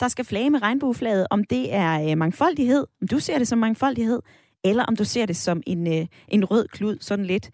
der 0.00 0.08
skal 0.08 0.24
flage 0.24 0.50
med 0.50 0.62
regnbueflaget, 0.62 1.26
om 1.30 1.44
det 1.44 1.74
er 1.74 2.10
øh, 2.10 2.18
mangfoldighed, 2.18 2.86
om 3.02 3.08
du 3.08 3.18
ser 3.18 3.38
det 3.38 3.48
som 3.48 3.58
mangfoldighed, 3.58 4.22
eller 4.64 4.84
om 4.84 4.96
du 4.96 5.04
ser 5.04 5.26
det 5.26 5.36
som 5.36 5.62
en, 5.66 5.86
øh, 5.86 6.06
en 6.28 6.44
rød 6.44 6.68
klud, 6.68 6.96
sådan 7.00 7.24
lidt 7.24 7.50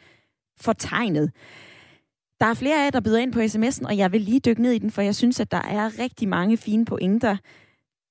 fortegnet. 0.60 1.30
Der 2.40 2.46
er 2.46 2.54
flere 2.54 2.80
af 2.80 2.84
jer, 2.84 2.90
der 2.90 3.00
byder 3.00 3.18
ind 3.18 3.32
på 3.32 3.40
sms'en, 3.40 3.86
og 3.86 3.96
jeg 3.96 4.12
vil 4.12 4.20
lige 4.20 4.40
dykke 4.40 4.62
ned 4.62 4.72
i 4.72 4.78
den, 4.78 4.90
for 4.90 5.02
jeg 5.02 5.14
synes, 5.14 5.40
at 5.40 5.50
der 5.50 5.62
er 5.62 5.98
rigtig 5.98 6.28
mange 6.28 6.56
fine 6.56 6.84
pointer. 6.84 7.36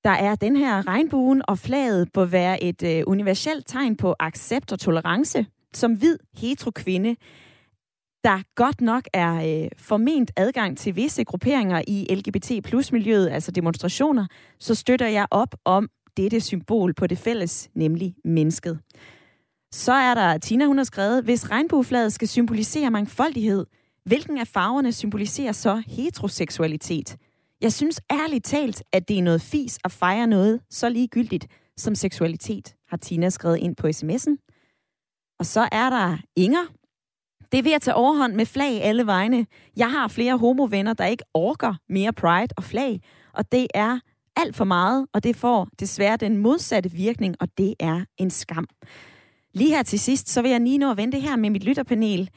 Der 0.03 0.09
er 0.09 0.36
den 0.36 0.55
her 0.55 0.88
regnbuen, 0.88 1.41
og 1.47 1.59
flaget 1.59 2.11
bør 2.13 2.25
være 2.25 2.63
et 2.63 2.84
øh, 2.84 3.03
universelt 3.07 3.67
tegn 3.67 3.95
på 3.95 4.15
accept 4.19 4.71
og 4.71 4.79
tolerance. 4.79 5.45
Som 5.73 5.93
hvid 5.93 6.17
hetero-kvinde, 6.38 7.15
der 8.24 8.41
godt 8.55 8.82
nok 8.82 9.03
er 9.13 9.63
øh, 9.63 9.69
forment 9.78 10.32
adgang 10.36 10.78
til 10.78 10.95
visse 10.95 11.24
grupperinger 11.24 11.82
i 11.88 12.15
LGBT 12.15 12.51
plus 12.63 12.91
miljøet, 12.91 13.30
altså 13.30 13.51
demonstrationer, 13.51 14.28
så 14.59 14.76
støtter 14.76 15.07
jeg 15.07 15.28
op 15.32 15.55
om 15.65 15.89
dette 16.17 16.39
symbol 16.39 16.93
på 16.93 17.07
det 17.07 17.17
fælles, 17.17 17.69
nemlig 17.76 18.15
mennesket. 18.26 18.80
Så 19.74 19.93
er 19.93 20.13
der 20.13 20.38
Tina, 20.38 20.65
hun 20.65 20.78
har 20.78 20.84
skrevet, 20.84 21.24
hvis 21.24 21.51
regnbueflaget 21.51 22.13
skal 22.13 22.28
symbolisere 22.28 22.91
mangfoldighed, 22.91 23.65
Hvilken 24.05 24.38
af 24.38 24.47
farverne 24.47 24.91
symboliserer 24.91 25.51
så 25.51 25.84
heteroseksualitet? 25.88 27.17
Jeg 27.61 27.74
synes 27.74 28.01
ærligt 28.11 28.45
talt, 28.45 28.84
at 28.93 29.07
det 29.07 29.17
er 29.17 29.22
noget 29.22 29.41
fis 29.41 29.80
at 29.84 29.91
fejre 29.91 30.28
noget 30.28 30.61
så 30.69 30.89
ligegyldigt 30.89 31.47
som 31.78 31.95
seksualitet, 31.95 32.76
har 32.88 32.97
Tina 32.97 33.30
skrevet 33.30 33.57
ind 33.57 33.76
på 33.76 33.88
sms'en. 33.88 34.47
Og 35.39 35.45
så 35.45 35.69
er 35.72 35.89
der 35.89 36.17
Inger. 36.36 36.80
Det 37.52 37.58
er 37.58 37.64
ved 37.64 37.72
at 37.72 37.82
tage 37.82 37.95
overhånd 37.95 38.34
med 38.34 38.45
flag 38.45 38.84
alle 38.84 39.06
vegne. 39.06 39.45
Jeg 39.78 39.91
har 39.91 40.08
flere 40.08 40.38
homovenner, 40.38 40.93
der 40.93 41.06
ikke 41.06 41.24
orker 41.34 41.74
mere 41.89 42.14
pride 42.14 42.54
og 42.58 42.64
flag, 42.64 43.02
og 43.34 43.52
det 43.52 43.68
er 43.74 43.99
alt 44.36 44.56
for 44.56 44.66
meget, 44.66 45.08
og 45.14 45.24
det 45.24 45.36
får 45.36 45.68
desværre 45.80 46.18
den 46.18 46.38
modsatte 46.38 46.91
virkning, 46.91 47.36
og 47.39 47.47
det 47.58 47.74
er 47.80 48.06
en 48.18 48.30
skam. 48.30 48.68
Lige 49.54 49.76
her 49.76 49.84
til 49.84 49.99
sidst, 49.99 50.30
så 50.30 50.41
vil 50.41 50.52
jeg 50.52 50.62
lige 50.62 50.78
nå 50.78 50.91
at 50.91 50.97
vente 50.97 51.20
her 51.20 51.36
med 51.36 51.49
mit 51.49 51.64
lytterpanel. 51.64 52.30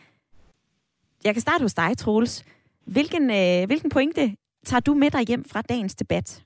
Jeg 1.24 1.34
kan 1.34 1.40
starte 1.40 1.62
hos 1.62 1.74
dig, 1.74 1.98
Troels. 1.98 2.44
Hvilken, 2.84 3.30
øh, 3.30 3.66
hvilken 3.66 3.90
pointe 3.90 4.36
tager 4.64 4.80
du 4.80 4.94
med 4.94 5.10
dig 5.10 5.20
hjem 5.28 5.44
fra 5.44 5.62
dagens 5.62 5.94
debat? 5.94 6.44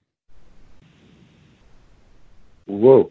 Wow, 2.68 3.10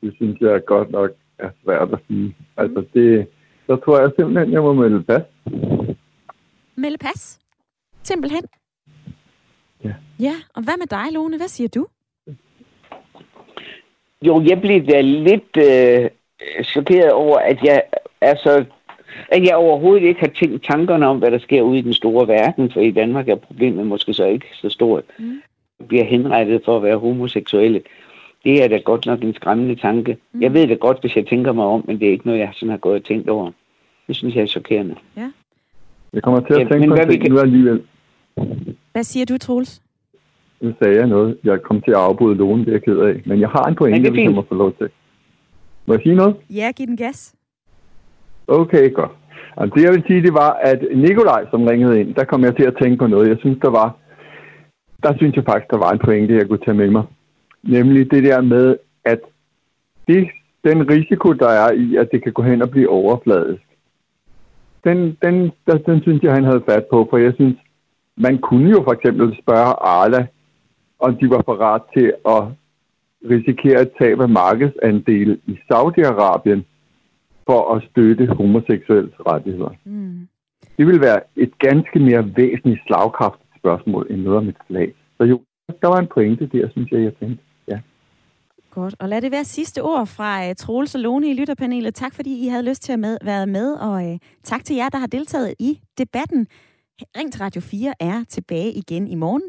det 0.00 0.14
synes 0.16 0.40
jeg 0.40 0.64
godt 0.66 0.90
nok 0.90 1.10
er 1.38 1.50
svært 1.64 1.92
at 1.92 1.98
sige. 2.08 2.36
Altså, 2.56 2.84
det, 2.94 3.28
så 3.68 3.76
tror 3.76 4.00
jeg 4.00 4.10
simpelthen, 4.16 4.52
jeg 4.52 4.62
må 4.62 4.72
melde 4.72 5.02
pas. 5.02 5.22
Melde 6.76 6.98
pas? 6.98 7.38
Simpelthen? 8.02 8.42
Ja. 9.84 9.94
Ja, 10.20 10.34
og 10.54 10.62
hvad 10.62 10.74
med 10.78 10.86
dig, 10.86 11.12
Lone? 11.12 11.36
Hvad 11.36 11.48
siger 11.48 11.68
du? 11.68 11.86
Jo, 14.22 14.42
jeg 14.42 14.60
blev 14.60 14.86
da 14.86 15.00
lidt 15.00 15.56
øh, 15.56 16.10
chokeret 16.64 17.12
over, 17.12 17.38
at 17.38 17.62
jeg 17.62 17.82
er 18.20 18.34
så 18.36 18.64
at 19.28 19.44
jeg 19.44 19.56
overhovedet 19.56 20.06
ikke 20.06 20.20
har 20.20 20.28
tænkt 20.40 20.64
tankerne 20.64 21.06
om, 21.06 21.18
hvad 21.18 21.30
der 21.30 21.38
sker 21.38 21.62
ude 21.62 21.78
i 21.78 21.82
den 21.82 21.94
store 21.94 22.28
verden, 22.28 22.72
for 22.72 22.80
i 22.80 22.90
Danmark 22.90 23.28
er 23.28 23.34
problemet 23.34 23.86
måske 23.86 24.14
så 24.14 24.24
ikke 24.24 24.46
så 24.52 24.68
stort. 24.68 25.04
Mm. 25.18 25.42
Bliver 25.88 26.04
henrettet 26.04 26.62
for 26.64 26.76
at 26.76 26.82
være 26.82 26.98
homoseksuelle. 26.98 27.82
Det 28.44 28.64
er 28.64 28.68
da 28.68 28.76
godt 28.76 29.06
nok 29.06 29.22
en 29.22 29.34
skræmmende 29.34 29.74
tanke. 29.74 30.16
Mm. 30.32 30.42
Jeg 30.42 30.54
ved 30.54 30.66
det 30.66 30.80
godt, 30.80 31.00
hvis 31.00 31.16
jeg 31.16 31.26
tænker 31.26 31.52
mig 31.52 31.64
om, 31.64 31.84
men 31.86 32.00
det 32.00 32.08
er 32.08 32.12
ikke 32.12 32.26
noget, 32.26 32.40
jeg 32.40 32.50
sådan 32.52 32.70
har 32.70 32.78
gået 32.78 32.94
og 32.94 33.04
tænkt 33.04 33.28
over. 33.28 33.50
Det 34.06 34.16
synes 34.16 34.34
jeg 34.34 34.42
er 34.42 34.46
chokerende. 34.46 34.94
Ja. 35.16 35.30
Jeg 36.12 36.22
kommer 36.22 36.40
til 36.40 36.54
at 36.54 36.60
ja, 36.60 36.68
tænke 36.68 36.88
på 36.88 36.96
ting 36.96 37.22
kan... 37.22 37.32
nu 37.32 37.38
alligevel. 37.38 37.82
Hvad 38.92 39.02
siger 39.02 39.26
du, 39.26 39.38
Troels? 39.38 39.82
Nu 40.60 40.74
sagde 40.82 40.96
jeg 40.96 41.06
noget. 41.06 41.38
Jeg 41.44 41.62
kom 41.62 41.80
til 41.80 41.90
at 41.90 41.96
afbryde 41.96 42.34
Lone, 42.34 42.64
det 42.64 42.68
er 42.68 42.72
jeg 42.72 42.82
ked 42.82 42.98
af. 42.98 43.22
Men 43.26 43.40
jeg 43.40 43.48
har 43.48 43.64
en 43.64 43.74
pointe, 43.74 44.10
hvis 44.10 44.24
jeg 44.24 44.34
må 44.34 44.44
få 44.48 44.54
lov 44.54 44.72
til. 44.72 44.88
Må 45.86 45.94
jeg 45.94 46.02
sige 46.02 46.14
noget? 46.14 46.36
Ja, 46.50 46.70
giv 46.76 46.86
den 46.86 46.96
gas. 46.96 47.34
Okay, 48.48 48.92
godt. 48.94 49.10
Og 49.56 49.74
det 49.74 49.82
jeg 49.82 49.92
vil 49.92 50.04
sige, 50.06 50.22
det 50.22 50.34
var, 50.34 50.52
at 50.52 50.80
Nikolaj, 50.94 51.46
som 51.50 51.64
ringede 51.64 52.00
ind, 52.00 52.14
der 52.14 52.24
kom 52.24 52.44
jeg 52.44 52.56
til 52.56 52.64
at 52.64 52.74
tænke 52.82 52.96
på 52.96 53.06
noget. 53.06 53.28
Jeg 53.28 53.36
synes, 53.40 53.58
der 53.62 53.70
var, 53.70 53.96
der 55.02 55.16
synes 55.16 55.36
jeg 55.36 55.44
faktisk, 55.44 55.70
der 55.70 55.78
var 55.78 55.90
en 55.90 55.98
pointe, 55.98 56.34
jeg 56.34 56.48
kunne 56.48 56.64
tage 56.64 56.76
med 56.76 56.90
mig. 56.90 57.04
Nemlig 57.68 58.10
det 58.10 58.24
der 58.24 58.40
med, 58.40 58.76
at 59.04 59.20
det, 60.08 60.28
den 60.64 60.90
risiko, 60.90 61.32
der 61.32 61.48
er 61.48 61.72
i, 61.72 61.96
at 61.96 62.08
det 62.12 62.22
kan 62.22 62.32
gå 62.32 62.42
hen 62.42 62.62
og 62.62 62.70
blive 62.70 62.88
overfladisk, 62.88 63.62
den, 64.84 65.16
den, 65.22 65.52
der, 65.66 65.78
den 65.78 66.02
synes 66.02 66.22
jeg, 66.22 66.32
han 66.32 66.44
havde 66.44 66.62
fat 66.68 66.86
på, 66.90 67.06
for 67.10 67.16
jeg 67.16 67.32
synes, 67.34 67.56
man 68.16 68.38
kunne 68.38 68.70
jo 68.70 68.82
for 68.84 68.92
eksempel 68.92 69.38
spørge 69.42 69.72
Arla, 69.96 70.26
om 70.98 71.16
de 71.16 71.30
var 71.30 71.42
parat 71.42 71.82
til 71.96 72.12
at 72.28 72.42
risikere 73.30 73.78
at 73.80 73.90
tabe 74.00 74.28
markedsandel 74.28 75.40
i 75.46 75.58
Saudi-Arabien, 75.68 76.62
for 77.46 77.74
at 77.74 77.82
støtte 77.90 78.26
homoseksuelle 78.26 79.10
rettigheder. 79.26 79.70
Mm. 79.84 80.28
Det 80.78 80.86
vil 80.86 81.00
være 81.00 81.20
et 81.36 81.58
ganske 81.58 81.98
mere 81.98 82.36
væsentligt 82.36 82.80
slagkraftigt 82.86 83.50
spørgsmål 83.58 84.06
end 84.10 84.22
noget 84.22 84.38
om 84.38 84.48
et 84.48 84.56
flag. 84.66 84.92
Så 85.16 85.24
jo, 85.24 85.40
der 85.82 85.88
var 85.88 86.00
en 86.00 86.12
pointe 86.14 86.46
der, 86.46 86.68
synes 86.70 86.90
jeg, 86.90 87.00
jeg 87.02 87.14
tænkte. 87.20 87.44
Godt. 88.78 88.94
Og 88.98 89.08
lad 89.08 89.22
det 89.22 89.30
være 89.32 89.44
sidste 89.44 89.82
ord 89.82 90.06
fra 90.06 90.48
uh, 90.48 90.54
Troels 90.54 90.94
og 90.94 91.00
Lone 91.00 91.30
i 91.30 91.32
lytterpanelet. 91.32 91.94
Tak 91.94 92.14
fordi 92.14 92.44
I 92.44 92.48
havde 92.48 92.62
lyst 92.62 92.82
til 92.82 92.92
at 92.92 92.98
med, 92.98 93.18
være 93.24 93.46
med, 93.46 93.72
og 93.72 94.12
uh, 94.12 94.16
tak 94.44 94.64
til 94.64 94.76
jer, 94.76 94.88
der 94.88 94.98
har 94.98 95.06
deltaget 95.06 95.54
i 95.58 95.80
debatten. 95.98 96.46
Ring 97.16 97.32
til 97.32 97.40
Radio 97.40 97.60
4 97.60 97.94
er 98.00 98.24
tilbage 98.28 98.72
igen 98.72 99.08
i 99.08 99.14
morgen 99.14 99.42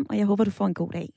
9.05, 0.00 0.06
og 0.10 0.18
jeg 0.18 0.26
håber, 0.26 0.44
du 0.44 0.50
får 0.50 0.66
en 0.66 0.74
god 0.74 0.90
dag. 0.90 1.08